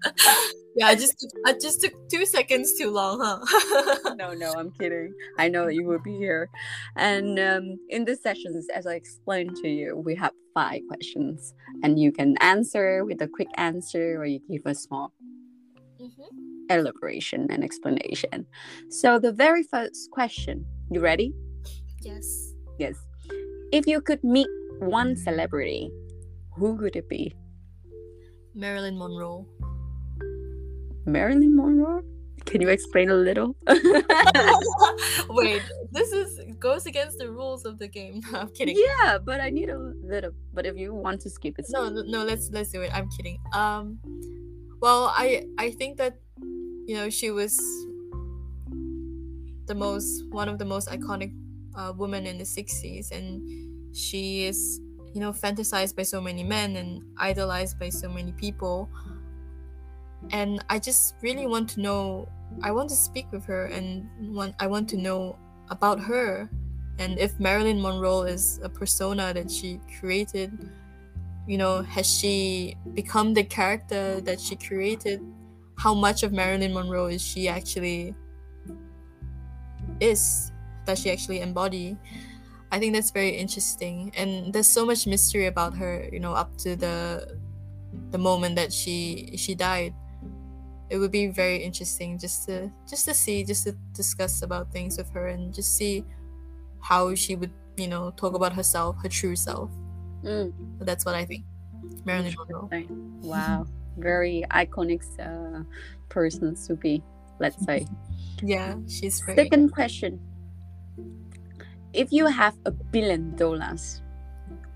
yeah, 0.76 0.88
I 0.88 0.95
just 0.95 1.28
I 1.45 1.54
just 1.54 1.82
took 1.82 1.93
two 2.10 2.26
seconds 2.26 2.78
too 2.78 2.91
long, 2.91 3.20
huh? 3.22 4.16
no, 4.16 4.34
no, 4.34 4.54
I'm 4.54 4.72
kidding. 4.72 5.14
I 5.38 5.50
know 5.50 5.68
you 5.68 5.86
will 5.86 6.00
be 6.00 6.18
here. 6.18 6.50
And 6.95 7.39
um, 7.39 7.78
in 7.89 8.06
this 8.06 8.22
sessions, 8.24 8.68
as 8.74 8.88
I 8.88 8.93
explained 8.95 9.56
to 9.58 9.68
you, 9.68 9.97
we 9.97 10.16
have 10.16 10.32
five 10.54 10.82
questions, 10.88 11.54
and 11.84 12.00
you 12.00 12.12
can 12.12 12.38
answer 12.38 13.06
with 13.06 13.22
a 13.22 13.28
quick 13.28 13.50
answer, 13.58 14.22
or 14.22 14.26
you 14.26 14.39
give 14.50 14.66
a 14.66 14.76
small 14.76 15.14
mm-hmm. 16.00 16.70
elaboration 16.70 17.47
and 17.50 17.64
explanation. 17.64 18.45
So 18.89 19.20
the 19.20 19.32
very 19.32 19.64
first 19.64 20.12
question, 20.12 20.66
you 20.91 21.00
ready? 21.00 21.34
Yes. 22.02 22.54
Yes. 22.78 22.95
If 23.72 23.86
you 23.86 24.02
could 24.02 24.24
meet 24.24 24.47
one 24.80 25.16
celebrity, 25.16 25.91
who 26.56 26.74
would 26.74 26.95
it 26.95 27.10
be? 27.10 27.36
Marilyn 28.56 28.97
Monroe. 28.97 29.45
Marilyn 31.12 31.55
Monroe? 31.55 32.03
Can 32.45 32.62
you 32.62 32.70
explain 32.70 33.10
a 33.10 33.16
little? 33.16 33.55
Wait, 35.30 35.62
this 35.91 36.12
is 36.12 36.39
goes 36.57 36.86
against 36.86 37.18
the 37.18 37.30
rules 37.30 37.66
of 37.66 37.80
the 37.80 37.88
game. 37.88 38.22
No, 38.32 38.39
I'm 38.41 38.49
kidding. 38.49 38.76
Yeah, 38.78 39.18
but 39.18 39.39
I 39.39 39.49
need 39.49 39.70
a 39.70 39.78
little. 39.78 40.32
But 40.53 40.66
if 40.66 40.78
you 40.78 40.93
want 40.93 41.22
to 41.22 41.30
skip 41.30 41.55
it, 41.60 41.66
no, 41.70 41.89
no, 41.89 42.24
let's 42.24 42.49
let's 42.51 42.72
do 42.72 42.82
it. 42.82 42.91
I'm 42.93 43.10
kidding. 43.10 43.38
Um, 43.53 43.99
well, 44.82 45.14
I 45.16 45.45
I 45.57 45.72
think 45.72 45.97
that 45.97 46.18
you 46.88 46.95
know 46.95 47.10
she 47.10 47.32
was 47.32 47.57
the 49.68 49.76
most 49.76 50.26
one 50.30 50.49
of 50.49 50.57
the 50.57 50.66
most 50.66 50.89
iconic 50.89 51.32
uh, 51.76 51.93
women 51.95 52.26
in 52.26 52.38
the 52.38 52.43
60s 52.43 53.12
and 53.12 53.95
she 53.95 54.45
is 54.45 54.82
you 55.14 55.22
know 55.22 55.32
fantasized 55.32 55.95
by 55.95 56.03
so 56.03 56.20
many 56.20 56.43
men 56.43 56.76
and 56.76 57.01
idolized 57.18 57.80
by 57.80 57.89
so 57.89 58.10
many 58.10 58.32
people 58.34 58.89
and 60.32 60.64
i 60.70 60.78
just 60.78 61.16
really 61.22 61.48
want 61.48 61.70
to 61.70 61.80
know 61.80 62.28
i 62.62 62.72
want 62.72 62.90
to 62.90 62.96
speak 62.96 63.32
with 63.32 63.46
her 63.46 63.66
and 63.66 64.08
want 64.36 64.54
i 64.60 64.68
want 64.68 64.88
to 64.90 64.98
know 64.98 65.38
about 65.70 66.00
her 66.00 66.50
and 67.00 67.18
if 67.20 67.40
marilyn 67.40 67.82
monroe 67.82 68.24
is 68.24 68.60
a 68.64 68.70
persona 68.70 69.34
that 69.34 69.50
she 69.50 69.80
created 70.00 70.70
you 71.48 71.58
know 71.58 71.82
has 71.82 72.06
she 72.06 72.76
become 72.94 73.34
the 73.34 73.44
character 73.44 74.20
that 74.22 74.40
she 74.40 74.56
created 74.56 75.22
how 75.78 75.94
much 75.94 76.24
of 76.24 76.32
marilyn 76.32 76.74
monroe 76.74 77.08
is 77.08 77.22
she 77.22 77.48
actually 77.48 78.14
is 80.00 80.52
that 80.86 80.98
she 80.98 81.12
actually 81.12 81.42
embody 81.42 81.98
I 82.72 82.78
think 82.78 82.94
that's 82.94 83.12
very 83.12 83.30
interesting, 83.30 84.12
and 84.16 84.54
there's 84.54 84.70
so 84.70 84.86
much 84.86 85.08
mystery 85.08 85.48
about 85.48 85.76
her. 85.78 86.08
You 86.12 86.20
know, 86.20 86.34
up 86.34 86.56
to 86.58 86.76
the 86.76 87.38
the 88.12 88.18
moment 88.18 88.56
that 88.58 88.72
she 88.72 89.34
she 89.38 89.56
died. 89.56 89.94
It 90.90 90.98
would 90.98 91.12
be 91.12 91.28
very 91.28 91.58
interesting 91.58 92.18
just 92.18 92.48
to 92.48 92.72
just 92.88 93.06
to 93.06 93.14
see, 93.14 93.44
just 93.44 93.66
to 93.66 93.74
discuss 93.94 94.42
about 94.42 94.72
things 94.72 94.98
with 94.98 95.10
her, 95.12 95.28
and 95.28 95.54
just 95.54 95.78
see 95.78 96.04
how 96.82 97.14
she 97.16 97.36
would, 97.36 97.52
you 97.78 97.88
know, 97.88 98.12
talk 98.12 98.34
about 98.34 98.54
herself, 98.54 98.96
her 99.04 99.10
true 99.10 99.36
self. 99.36 99.70
Mm. 100.24 100.54
That's 100.80 101.06
what 101.06 101.16
I 101.16 101.26
think. 101.26 101.46
Marilyn 102.06 102.34
Monroe. 102.38 102.70
Wow, 103.22 103.68
very 103.98 104.44
iconic 104.52 105.04
uh, 105.20 105.64
person 106.10 106.56
to 106.56 106.76
be. 106.76 107.04
Let's 107.40 107.64
say. 107.64 107.86
yeah, 108.42 108.76
she's 108.88 109.22
very. 109.22 109.38
Second 109.38 109.72
question 109.72 110.20
if 111.94 112.12
you 112.12 112.28
have 112.28 112.56
a 112.66 112.72
billion 112.72 113.36
dollars, 113.36 114.02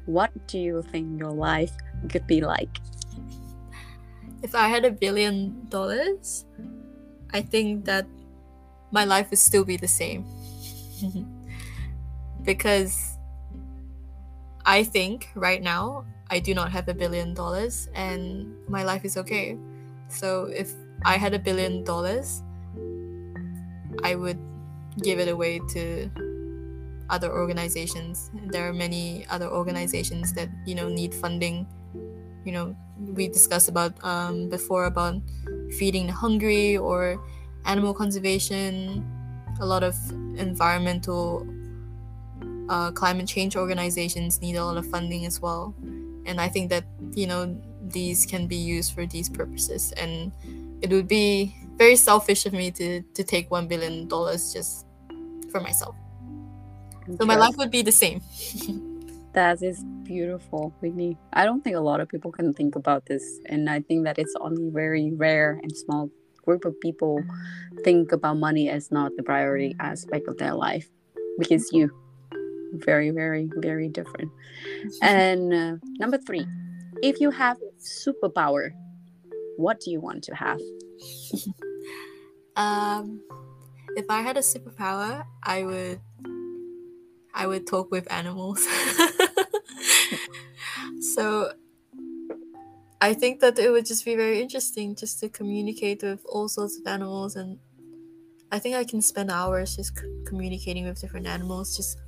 what 0.05 0.31
do 0.47 0.57
you 0.57 0.81
think 0.81 1.19
your 1.19 1.31
life 1.31 1.71
could 2.09 2.25
be 2.27 2.41
like? 2.41 2.79
If 4.43 4.55
I 4.55 4.67
had 4.67 4.85
a 4.85 4.91
billion 4.91 5.67
dollars, 5.69 6.45
I 7.33 7.41
think 7.41 7.85
that 7.85 8.07
my 8.91 9.05
life 9.05 9.29
would 9.31 9.39
still 9.39 9.65
be 9.65 9.77
the 9.77 9.87
same. 9.87 10.25
because 12.43 13.17
I 14.65 14.83
think 14.83 15.29
right 15.35 15.61
now 15.61 16.05
I 16.29 16.39
do 16.39 16.53
not 16.53 16.71
have 16.71 16.87
a 16.87 16.93
billion 16.93 17.33
dollars 17.33 17.89
and 17.93 18.55
my 18.69 18.83
life 18.83 19.03
is 19.05 19.17
okay. 19.17 19.57
So 20.07 20.45
if 20.45 20.71
I 21.05 21.17
had 21.17 21.33
a 21.33 21.39
billion 21.39 21.83
dollars, 21.83 22.41
I 24.03 24.15
would 24.15 24.39
give 25.01 25.19
it 25.19 25.27
away 25.27 25.59
to 25.73 26.09
other 27.09 27.31
organizations. 27.31 28.31
There 28.47 28.67
are 28.67 28.73
many 28.73 29.25
other 29.29 29.47
organizations 29.49 30.33
that 30.33 30.49
you 30.65 30.75
know 30.75 30.89
need 30.89 31.13
funding. 31.13 31.67
You 32.45 32.51
know, 32.53 32.75
we 33.13 33.27
discussed 33.27 33.69
about 33.69 33.93
um, 34.03 34.49
before 34.49 34.85
about 34.85 35.15
feeding 35.77 36.07
the 36.07 36.13
hungry 36.13 36.77
or 36.77 37.19
animal 37.65 37.93
conservation. 37.93 39.05
A 39.59 39.65
lot 39.65 39.83
of 39.83 39.95
environmental 40.37 41.45
uh, 42.69 42.91
climate 42.91 43.27
change 43.27 43.55
organizations 43.55 44.41
need 44.41 44.55
a 44.55 44.65
lot 44.65 44.77
of 44.77 44.85
funding 44.89 45.25
as 45.25 45.39
well, 45.41 45.73
and 46.25 46.39
I 46.39 46.49
think 46.49 46.69
that 46.69 46.85
you 47.13 47.27
know 47.27 47.55
these 47.81 48.25
can 48.25 48.47
be 48.47 48.55
used 48.55 48.93
for 48.93 49.05
these 49.05 49.29
purposes. 49.29 49.91
And 49.97 50.31
it 50.81 50.89
would 50.91 51.07
be 51.07 51.55
very 51.77 51.95
selfish 51.95 52.45
of 52.45 52.53
me 52.53 52.71
to 52.71 53.01
to 53.01 53.23
take 53.23 53.51
one 53.51 53.67
billion 53.67 54.07
dollars 54.07 54.53
just 54.53 54.85
for 55.51 55.59
myself. 55.61 55.95
So 57.19 57.25
my 57.25 57.35
life 57.35 57.55
would 57.57 57.71
be 57.71 57.81
the 57.81 57.91
same. 57.91 58.21
that 59.33 59.61
is 59.61 59.83
beautiful, 60.03 60.73
Whitney. 60.79 61.17
I 61.33 61.45
don't 61.45 61.63
think 61.63 61.75
a 61.75 61.81
lot 61.81 61.99
of 61.99 62.09
people 62.09 62.31
can 62.31 62.53
think 62.53 62.75
about 62.75 63.05
this, 63.05 63.23
and 63.47 63.69
I 63.69 63.81
think 63.81 64.05
that 64.05 64.19
it's 64.19 64.35
only 64.39 64.69
very 64.69 65.11
rare 65.15 65.59
and 65.61 65.75
small 65.75 66.09
group 66.45 66.65
of 66.65 66.79
people 66.81 67.23
think 67.83 68.11
about 68.11 68.37
money 68.37 68.69
as 68.69 68.91
not 68.91 69.11
the 69.15 69.23
priority 69.23 69.75
aspect 69.79 70.27
of 70.27 70.37
their 70.37 70.53
life 70.53 70.89
because 71.39 71.69
you 71.71 71.89
very 72.73 73.11
very 73.11 73.49
very 73.57 73.87
different 73.87 74.29
and 75.01 75.53
uh, 75.53 75.75
number 75.99 76.17
three 76.17 76.45
if 77.01 77.21
you 77.21 77.31
have 77.31 77.57
superpower 77.79 78.71
what 79.57 79.79
do 79.79 79.89
you 79.89 80.01
want 80.01 80.23
to 80.23 80.35
have 80.35 80.59
um 82.57 83.21
if 83.95 84.05
i 84.09 84.21
had 84.21 84.35
a 84.35 84.41
superpower 84.41 85.23
i 85.43 85.63
would 85.63 86.01
I 87.33 87.47
would 87.47 87.65
talk 87.65 87.89
with 87.89 88.11
animals. 88.11 88.63
so 91.03 91.53
I 93.01 93.13
think 93.13 93.41
that 93.41 93.59
it 93.59 93.69
would 93.69 93.85
just 93.85 94.05
be 94.05 94.15
very 94.15 94.41
interesting 94.41 94.95
just 94.95 95.19
to 95.19 95.29
communicate 95.29 96.01
with 96.03 96.25
all 96.25 96.47
sorts 96.47 96.79
of 96.79 96.87
animals 96.87 97.35
and 97.35 97.59
I 98.51 98.59
think 98.59 98.75
I 98.75 98.83
can 98.85 99.01
spend 99.01 99.31
hours 99.31 99.75
just 99.77 99.97
c- 99.99 100.23
communicating 100.25 100.85
with 100.85 101.01
different 101.01 101.27
animals 101.27 101.75
just 101.77 101.99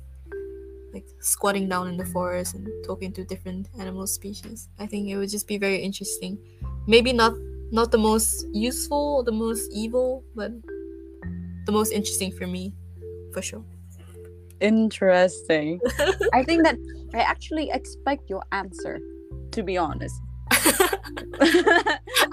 like 0.92 1.06
squatting 1.20 1.68
down 1.68 1.88
in 1.88 1.96
the 1.96 2.06
forest 2.06 2.54
and 2.54 2.68
talking 2.84 3.12
to 3.12 3.24
different 3.24 3.68
animal 3.78 4.06
species. 4.06 4.68
I 4.78 4.86
think 4.86 5.08
it 5.08 5.16
would 5.16 5.30
just 5.30 5.46
be 5.46 5.58
very 5.58 5.78
interesting. 5.78 6.38
Maybe 6.86 7.12
not 7.12 7.34
not 7.72 7.90
the 7.90 7.98
most 7.98 8.46
useful, 8.52 9.22
the 9.24 9.32
most 9.32 9.70
evil, 9.72 10.24
but 10.34 10.52
the 11.66 11.72
most 11.72 11.92
interesting 11.92 12.32
for 12.32 12.46
me 12.46 12.74
for 13.32 13.42
sure. 13.42 13.64
Interesting. 14.60 15.80
I 16.32 16.42
think 16.44 16.64
that 16.64 16.76
I 17.16 17.20
actually 17.20 17.70
expect 17.70 18.28
your 18.28 18.42
answer, 18.52 19.00
to 19.52 19.62
be 19.62 19.78
honest. 19.78 20.20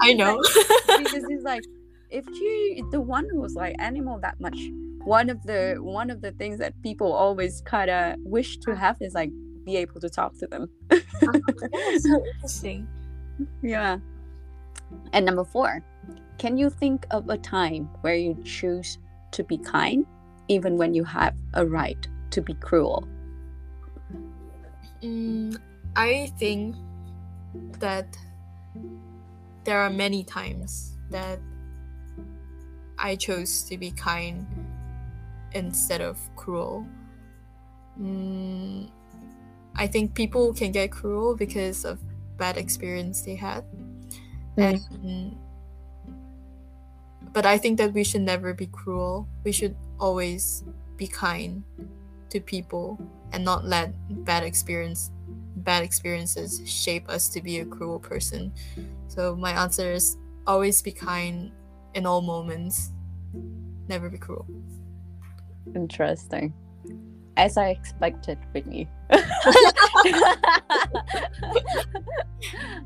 I 0.01 0.13
know. 0.13 0.37
because 0.97 1.23
it's 1.29 1.43
like 1.45 1.63
if 2.09 2.27
you 2.27 2.87
the 2.91 2.99
one 2.99 3.25
who's 3.31 3.55
like 3.55 3.77
animal 3.79 4.19
that 4.19 4.41
much, 4.41 4.57
one 5.05 5.29
of 5.29 5.41
the 5.43 5.77
one 5.79 6.09
of 6.09 6.21
the 6.21 6.33
things 6.33 6.59
that 6.59 6.73
people 6.83 7.13
always 7.13 7.61
kinda 7.61 8.17
wish 8.19 8.57
to 8.57 8.71
uh-huh. 8.71 8.81
have 8.81 8.97
is 8.99 9.13
like 9.13 9.31
be 9.63 9.77
able 9.77 10.01
to 10.01 10.09
talk 10.09 10.37
to 10.39 10.47
them. 10.47 10.69
Uh-huh. 10.91 11.39
so 11.99 12.25
interesting. 12.35 12.85
Yeah. 13.61 13.99
And 15.13 15.25
number 15.25 15.45
four, 15.45 15.81
can 16.39 16.57
you 16.57 16.69
think 16.69 17.07
of 17.11 17.29
a 17.29 17.37
time 17.37 17.85
where 18.01 18.15
you 18.15 18.37
choose 18.43 18.97
to 19.31 19.45
be 19.45 19.57
kind 19.57 20.05
even 20.49 20.75
when 20.77 20.93
you 20.93 21.05
have 21.05 21.35
a 21.53 21.65
right 21.65 22.05
to 22.31 22.41
be 22.41 22.53
cruel? 22.55 23.07
Mm, 25.03 25.59
I 25.95 26.31
think 26.39 26.75
that 27.79 28.17
there 29.65 29.79
are 29.79 29.89
many 29.89 30.23
times 30.23 30.97
that 31.09 31.39
I 32.97 33.15
chose 33.15 33.63
to 33.63 33.77
be 33.77 33.91
kind 33.91 34.47
instead 35.51 36.01
of 36.01 36.17
cruel. 36.35 36.87
Mm, 37.99 38.89
I 39.75 39.87
think 39.87 40.13
people 40.13 40.53
can 40.53 40.71
get 40.71 40.91
cruel 40.91 41.35
because 41.35 41.83
of 41.83 41.99
bad 42.37 42.57
experience 42.57 43.21
they 43.21 43.35
had. 43.35 43.65
Mm. 44.57 44.79
And, 45.03 45.37
but 47.33 47.45
I 47.45 47.57
think 47.57 47.77
that 47.79 47.93
we 47.93 48.03
should 48.03 48.21
never 48.21 48.53
be 48.53 48.67
cruel. 48.67 49.27
We 49.43 49.51
should 49.51 49.75
always 49.99 50.63
be 50.95 51.07
kind 51.07 51.63
to 52.33 52.41
people 52.41 52.99
and 53.31 53.45
not 53.45 53.63
let 53.63 53.93
bad 54.25 54.43
experience 54.43 55.11
bad 55.57 55.83
experiences 55.83 56.61
shape 56.65 57.07
us 57.09 57.29
to 57.29 57.41
be 57.41 57.59
a 57.59 57.65
cruel 57.65 57.99
person. 57.99 58.51
So 59.07 59.35
my 59.35 59.51
answer 59.51 59.93
is 59.93 60.17
always 60.45 60.81
be 60.81 60.91
kind 60.91 61.51
in 61.93 62.05
all 62.05 62.21
moments, 62.21 62.91
never 63.87 64.09
be 64.09 64.17
cruel. 64.17 64.47
Interesting. 65.75 66.53
As 67.37 67.55
I 67.57 67.69
expected, 67.69 68.37
Whitney. 68.51 68.89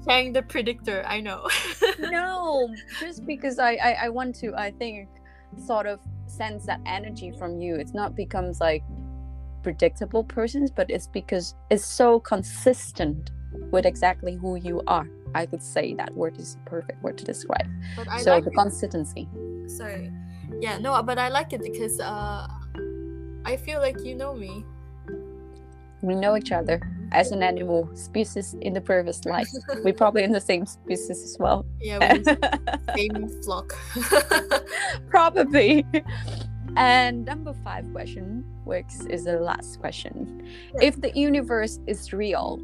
Saying 0.05 0.33
the 0.33 0.43
predictor, 0.47 1.03
I 1.07 1.21
know. 1.21 1.49
no, 1.99 2.69
just 2.99 3.25
because 3.25 3.59
I, 3.59 3.75
I 3.75 3.91
I 4.03 4.09
want 4.09 4.35
to, 4.35 4.53
I 4.55 4.71
think, 4.71 5.09
sort 5.65 5.85
of 5.85 5.99
sense 6.27 6.65
that 6.65 6.79
energy 6.85 7.31
from 7.31 7.59
you. 7.59 7.75
It's 7.75 7.93
not 7.93 8.15
becomes 8.15 8.61
like 8.61 8.83
predictable 9.63 10.23
persons, 10.23 10.71
but 10.71 10.89
it's 10.89 11.07
because 11.07 11.55
it's 11.69 11.85
so 11.85 12.19
consistent 12.19 13.31
with 13.71 13.85
exactly 13.85 14.35
who 14.35 14.55
you 14.55 14.81
are. 14.87 15.07
I 15.35 15.45
could 15.45 15.63
say 15.63 15.93
that 15.95 16.13
word 16.13 16.39
is 16.39 16.55
the 16.55 16.61
perfect 16.69 17.03
word 17.03 17.17
to 17.17 17.25
describe. 17.25 17.67
so 18.19 18.31
like 18.31 18.45
the 18.45 18.51
it. 18.51 18.55
consistency. 18.55 19.27
Sorry. 19.67 20.11
Yeah, 20.59 20.77
no, 20.77 21.01
but 21.03 21.19
I 21.19 21.29
like 21.29 21.53
it 21.53 21.61
because 21.61 21.99
uh 21.99 22.47
I 23.45 23.57
feel 23.57 23.79
like 23.79 24.03
you 24.03 24.15
know 24.15 24.33
me. 24.33 24.65
We 26.01 26.15
know 26.15 26.35
each 26.37 26.51
other 26.51 26.81
as 27.11 27.31
an 27.31 27.41
animal 27.41 27.89
species 27.95 28.55
in 28.61 28.73
the 28.73 28.81
previous 28.81 29.25
life. 29.25 29.47
We're 29.83 29.93
probably 30.03 30.23
in 30.23 30.31
the 30.31 30.41
same 30.41 30.65
species 30.65 31.23
as 31.23 31.37
well. 31.39 31.65
Yeah, 31.79 32.17
same 32.95 33.29
flock. 33.43 33.73
probably. 35.09 35.85
And 36.76 37.26
number 37.26 37.53
five 37.63 37.86
question, 37.91 38.45
which 38.65 38.91
is 39.09 39.26
the 39.26 39.39
last 39.39 39.80
question. 39.80 40.47
If 40.82 40.99
the 41.01 41.11
universe 41.18 41.80
is 41.88 42.13
real, 42.13 42.59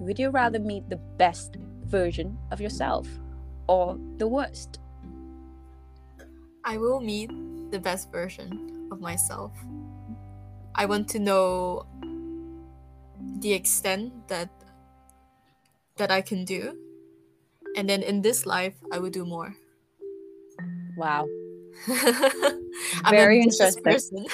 would 0.00 0.18
you 0.18 0.30
rather 0.30 0.58
meet 0.58 0.88
the 0.88 0.96
best 1.18 1.56
version 1.86 2.38
of 2.50 2.60
yourself 2.60 3.06
or 3.68 3.98
the 4.16 4.28
worst? 4.28 4.78
I 6.64 6.78
will 6.78 7.00
meet 7.00 7.30
the 7.70 7.78
best 7.78 8.10
version 8.12 8.88
of 8.92 9.00
myself. 9.00 9.52
I 10.74 10.86
want 10.86 11.08
to 11.10 11.18
know 11.18 11.86
the 13.40 13.52
extent 13.52 14.28
that 14.28 14.48
that 15.96 16.10
I 16.10 16.22
can 16.22 16.44
do. 16.44 16.76
And 17.76 17.88
then 17.88 18.02
in 18.02 18.22
this 18.22 18.46
life 18.46 18.74
I 18.92 18.98
will 18.98 19.10
do 19.10 19.24
more. 19.24 19.54
Wow. 20.96 21.26
very 23.08 23.40
interesting. 23.40 24.26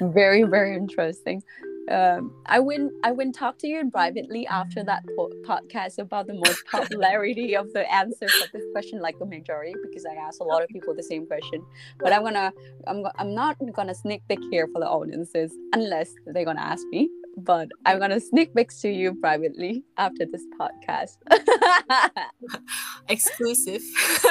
very, 0.00 0.42
very 0.44 0.74
interesting 0.76 1.42
um, 1.90 2.32
I 2.46 2.60
went 2.60 2.92
I 3.02 3.10
went 3.10 3.34
talk 3.34 3.58
to 3.58 3.66
you 3.66 3.90
privately 3.90 4.46
after 4.46 4.84
that 4.84 5.02
po- 5.16 5.32
podcast 5.42 5.98
about 5.98 6.28
the 6.28 6.34
most 6.34 6.64
popularity 6.70 7.56
of 7.56 7.72
the 7.72 7.90
answer 7.92 8.28
for 8.28 8.48
this 8.52 8.64
question, 8.72 9.00
like 9.00 9.18
the 9.18 9.26
majority, 9.26 9.74
because 9.82 10.06
I 10.06 10.14
asked 10.14 10.40
a 10.40 10.44
lot 10.44 10.62
of 10.62 10.68
people 10.68 10.94
the 10.94 11.02
same 11.02 11.26
question. 11.26 11.64
But 11.98 12.12
I'm 12.12 12.22
gonna 12.22 12.52
I'm 12.86 13.04
I'm 13.16 13.34
not 13.34 13.56
gonna 13.74 13.94
sneak 13.94 14.22
peek 14.28 14.40
here 14.50 14.68
for 14.72 14.80
the 14.80 14.88
audiences 14.88 15.52
unless 15.72 16.12
they're 16.26 16.44
gonna 16.44 16.60
ask 16.60 16.86
me. 16.90 17.10
But 17.36 17.68
I'm 17.86 17.98
gonna 17.98 18.20
sneak 18.20 18.54
peek 18.54 18.70
to 18.80 18.88
you 18.88 19.14
privately 19.14 19.82
after 19.96 20.26
this 20.26 20.44
podcast. 20.60 21.16
exclusive, 23.08 23.82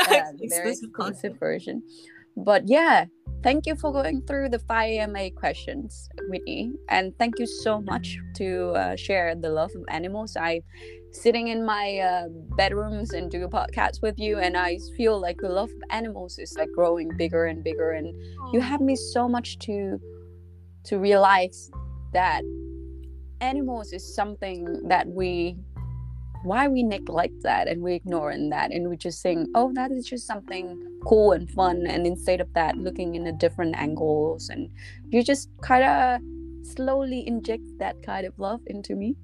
yeah, 0.09 0.31
exclusive, 0.39 0.89
exclusive 0.89 1.39
version. 1.39 1.83
But 2.37 2.69
yeah, 2.69 3.05
thank 3.43 3.65
you 3.65 3.75
for 3.75 3.91
going 3.91 4.21
through 4.23 4.49
the 4.49 4.59
5AMA 4.59 5.35
questions 5.35 6.09
me. 6.29 6.73
And 6.89 7.17
thank 7.17 7.39
you 7.39 7.45
so 7.45 7.81
much 7.81 8.17
to 8.35 8.71
uh, 8.71 8.95
share 8.95 9.35
the 9.35 9.49
love 9.49 9.71
of 9.75 9.83
animals. 9.89 10.35
I 10.35 10.61
sitting 11.11 11.47
in 11.47 11.65
my 11.65 11.97
uh, 11.97 12.27
bedrooms 12.55 13.11
and 13.11 13.31
do 13.31 13.43
a 13.43 13.49
podcast 13.49 14.01
with 14.01 14.19
you 14.19 14.37
and 14.37 14.55
i 14.55 14.77
feel 14.95 15.19
like 15.19 15.37
the 15.41 15.49
love 15.49 15.69
of 15.69 15.81
animals 15.89 16.37
is 16.37 16.55
like 16.55 16.69
growing 16.75 17.09
bigger 17.17 17.45
and 17.45 17.63
bigger 17.63 17.91
and 17.91 18.13
you 18.53 18.61
have 18.61 18.79
me 18.79 18.95
so 18.95 19.27
much 19.27 19.57
to 19.57 19.99
to 20.83 20.99
realize 20.99 21.71
that 22.13 22.43
animals 23.41 23.91
is 23.91 24.15
something 24.15 24.65
that 24.87 25.07
we 25.07 25.57
why 26.43 26.67
we 26.67 26.83
neglect 26.83 27.33
that 27.41 27.67
and 27.67 27.81
we 27.81 27.95
ignoring 27.95 28.49
that 28.49 28.71
and 28.71 28.87
we 28.87 28.95
just 28.95 29.19
saying 29.19 29.47
oh 29.55 29.71
that 29.73 29.91
is 29.91 30.05
just 30.05 30.27
something 30.27 30.88
cool 31.05 31.31
and 31.31 31.49
fun 31.49 31.85
and 31.87 32.05
instead 32.05 32.41
of 32.41 32.53
that 32.53 32.77
looking 32.77 33.15
in 33.15 33.27
a 33.27 33.31
different 33.31 33.75
angles 33.77 34.49
and 34.49 34.69
you 35.09 35.23
just 35.23 35.49
kind 35.61 35.83
of 35.83 36.21
slowly 36.63 37.25
inject 37.27 37.63
that 37.79 38.01
kind 38.03 38.25
of 38.25 38.37
love 38.37 38.61
into 38.67 38.95
me. 38.95 39.15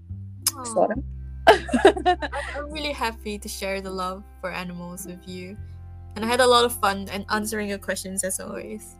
Aww. 0.45 0.67
sort 0.73 0.91
of. 0.91 1.03
I'm 2.55 2.71
really 2.71 2.91
happy 2.91 3.37
to 3.37 3.47
share 3.47 3.81
the 3.81 3.91
love 3.91 4.23
for 4.41 4.51
animals 4.51 5.05
with 5.05 5.27
you. 5.27 5.57
And 6.15 6.23
i 6.23 6.27
had 6.27 6.39
a 6.39 6.47
lot 6.47 6.63
of 6.63 6.73
fun 6.79 7.07
and 7.11 7.25
answering 7.29 7.67
your 7.67 7.77
questions 7.77 8.23
as 8.23 8.39
always. 8.39 8.95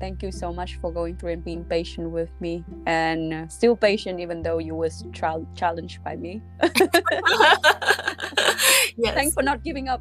Thank 0.00 0.22
you 0.22 0.32
so 0.32 0.52
much 0.52 0.76
for 0.80 0.92
going 0.92 1.16
through 1.16 1.32
and 1.32 1.44
being 1.44 1.64
patient 1.64 2.10
with 2.10 2.30
me 2.40 2.64
and 2.86 3.50
still 3.50 3.76
patient 3.76 4.20
even 4.20 4.42
though 4.42 4.58
you 4.58 4.74
was 4.74 5.04
tra- 5.12 5.46
challenged 5.54 6.02
by 6.02 6.16
me. 6.16 6.42
Yes. 8.98 9.14
thanks 9.14 9.34
for 9.34 9.42
not 9.42 9.62
giving 9.62 9.88
up 9.88 10.00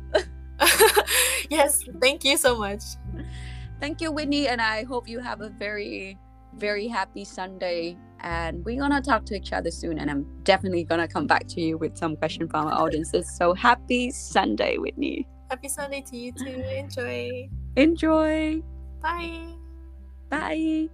yes 1.49 1.84
thank 1.99 2.24
you 2.24 2.38
so 2.38 2.58
much. 2.58 2.82
Thank 3.80 4.01
you 4.01 4.12
whitney 4.12 4.47
and 4.47 4.62
i 4.62 4.84
hope 4.84 5.08
you 5.08 5.20
have 5.20 5.41
a 5.41 5.49
very 5.49 6.18
very 6.58 6.88
happy 6.88 7.26
sunday. 7.26 7.97
And 8.22 8.66
we're 8.66 8.80
gonna 8.80 9.01
talk 9.01 9.26
to 9.26 9.36
each 9.36 9.53
other 9.53 9.70
soon 9.70 9.99
and 9.99 10.10
i'm 10.10 10.26
definitely 10.43 10.84
gonna 10.84 11.08
come 11.08 11.28
back 11.28 11.47
to 11.49 11.62
you 11.62 11.78
with 11.78 11.97
some 11.97 12.16
question 12.16 12.47
from 12.47 12.68
our 12.68 12.74
audiences. 12.74 13.30
So 13.38 13.53
happy 13.53 14.12
sunday 14.12 14.78
whitney. 14.78 15.28
Happy 15.49 15.70
sunday 15.70 16.01
to 16.01 16.18
you 16.18 16.32
too. 16.32 16.64
Enjoy. 16.76 17.49
Enjoy. 17.76 18.62
Bye. 19.01 19.56
Bye. 20.30 20.89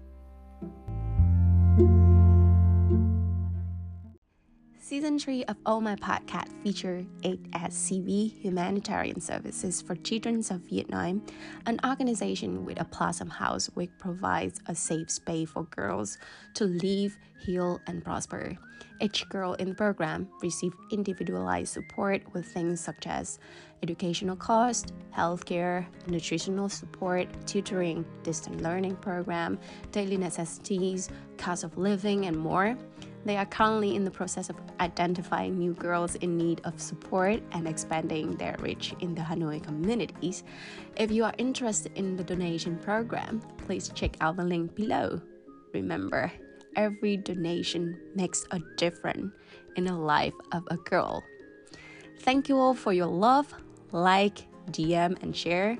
Season 5.02 5.18
3 5.18 5.45
of 5.45 5.58
Oh 5.66 5.82
My 5.82 5.95
Podcast 5.95 6.54
feature 6.62 7.04
HSCV 7.24 8.39
Humanitarian 8.39 9.20
Services 9.20 9.82
for 9.82 9.95
Children 9.95 10.43
of 10.52 10.62
Vietnam, 10.70 11.26
an 11.66 11.80
organization 11.84 12.66
with 12.66 12.80
a 12.80 12.86
Blossom 12.86 13.28
House 13.28 13.66
which 13.74 13.89
provides 13.97 14.62
a 14.68 14.76
safe 14.76 15.10
space 15.10 15.49
for 15.49 15.64
girls 15.64 16.20
to 16.54 16.66
live, 16.66 17.18
heal, 17.43 17.82
and 17.88 18.06
prosper. 18.06 18.56
Each 19.02 19.28
girl 19.28 19.54
in 19.56 19.70
the 19.70 19.74
program 19.74 20.30
received 20.43 20.76
individualized 20.91 21.74
support 21.74 22.22
with 22.36 22.45
things 22.45 22.80
such 22.80 23.08
as 23.08 23.39
educational 23.82 24.36
cost, 24.36 24.93
healthcare, 25.18 25.88
nutritional 26.06 26.70
support, 26.70 27.28
tutoring, 27.47 28.06
distant 28.22 28.62
learning 28.62 28.97
program, 28.97 29.58
daily 29.91 30.18
necessities, 30.18 31.10
cost 31.38 31.64
of 31.64 31.76
living, 31.76 32.28
and 32.28 32.38
more. 32.38 32.78
They 33.24 33.38
are 33.38 33.45
currently 33.45 33.95
in 33.95 34.03
the 34.03 34.11
process 34.11 34.49
of 34.49 34.55
identifying 34.80 35.57
new 35.57 35.74
girls 35.74 36.15
in 36.15 36.38
need 36.38 36.61
of 36.63 36.82
support 36.82 37.41
and 37.51 37.67
expanding 37.67 38.36
their 38.36 38.55
reach 38.59 38.95
in 38.99 39.13
the 39.13 39.22
Hanoi 39.22 39.61
communities. 39.61 40.43
If 40.95 41.11
you 41.11 41.24
are 41.24 41.34
interested 41.38 41.91
in 41.95 42.15
the 42.15 42.24
donation 42.24 42.78
program, 42.78 43.41
please 43.57 43.89
check 43.93 44.17
out 44.22 44.38
the 44.38 44.43
link 44.43 44.74
below. 44.74 45.22
Remember, 45.74 46.32
every 46.76 47.17
donation 47.17 47.99
makes 48.15 48.45
a 48.51 48.59
difference 48.78 49.34
in 49.76 49.86
the 49.86 49.93
life 49.93 50.34
of 50.51 50.63
a 50.72 50.78
girl. 50.78 51.24
Thank 52.22 52.49
you 52.49 52.57
all 52.57 52.74
for 52.74 52.91
your 52.93 53.07
love, 53.07 53.53
like, 53.91 54.47
DM, 54.72 55.22
and 55.22 55.36
share. 55.36 55.78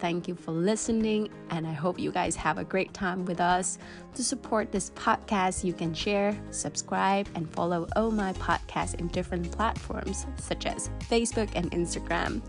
Thank 0.00 0.28
you 0.28 0.36
for 0.36 0.52
listening, 0.52 1.28
and 1.50 1.66
I 1.66 1.72
hope 1.72 1.98
you 1.98 2.12
guys 2.12 2.36
have 2.36 2.56
a 2.58 2.64
great 2.64 2.94
time 2.94 3.24
with 3.24 3.40
us. 3.40 3.78
To 4.14 4.22
support 4.22 4.70
this 4.70 4.90
podcast, 4.90 5.64
you 5.64 5.72
can 5.72 5.92
share, 5.92 6.38
subscribe, 6.52 7.28
and 7.34 7.50
follow 7.50 7.88
Oh 7.96 8.08
My 8.10 8.32
Podcast 8.34 8.94
in 8.94 9.08
different 9.08 9.50
platforms 9.50 10.24
such 10.36 10.66
as 10.66 10.90
Facebook 11.10 11.50
and 11.56 11.70
Instagram. 11.72 12.42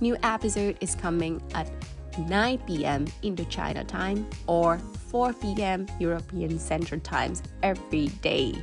New 0.00 0.16
episode 0.22 0.78
is 0.80 0.94
coming 0.94 1.42
at 1.54 1.70
9 2.18 2.58
p.m. 2.66 3.06
Indochina 3.22 3.86
time 3.86 4.26
or 4.46 4.78
4 5.08 5.34
p.m. 5.34 5.86
European 6.00 6.58
Central 6.58 7.00
Times 7.00 7.42
every 7.62 8.08
day. 8.22 8.54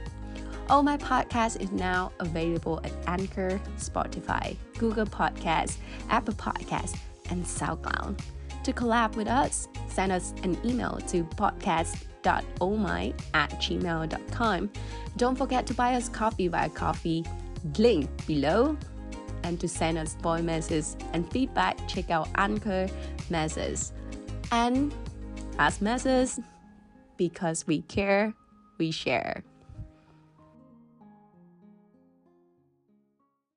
All 0.67 0.81
my 0.81 0.97
podcast 0.97 1.61
is 1.61 1.71
now 1.71 2.11
available 2.19 2.79
at 2.83 2.93
Anchor, 3.05 3.59
Spotify, 3.77 4.55
Google 4.77 5.05
Podcasts, 5.05 5.77
Apple 6.09 6.33
Podcasts, 6.33 6.97
and 7.31 7.43
SoundCloud. 7.43 8.19
To 8.63 8.73
collab 8.73 9.15
with 9.15 9.27
us, 9.27 9.67
send 9.87 10.11
us 10.11 10.33
an 10.43 10.55
email 10.63 10.99
to 11.07 11.23
podcast.omai 11.23 13.19
at 13.33 13.49
gmail.com. 13.49 14.69
Don't 15.17 15.37
forget 15.37 15.65
to 15.65 15.73
buy 15.73 15.95
us 15.95 16.07
coffee 16.09 16.47
via 16.47 16.69
coffee 16.69 17.25
link 17.77 18.09
below. 18.27 18.77
And 19.43 19.59
to 19.59 19.67
send 19.67 19.97
us 19.97 20.13
voice 20.15 20.43
messages 20.43 20.95
and 21.13 21.29
feedback, 21.31 21.87
check 21.87 22.11
out 22.11 22.29
Anchor 22.35 22.87
Messages. 23.31 23.91
And 24.51 24.93
as 25.57 25.81
messages, 25.81 26.39
because 27.17 27.65
we 27.65 27.81
care, 27.81 28.35
we 28.77 28.91
share. 28.91 29.43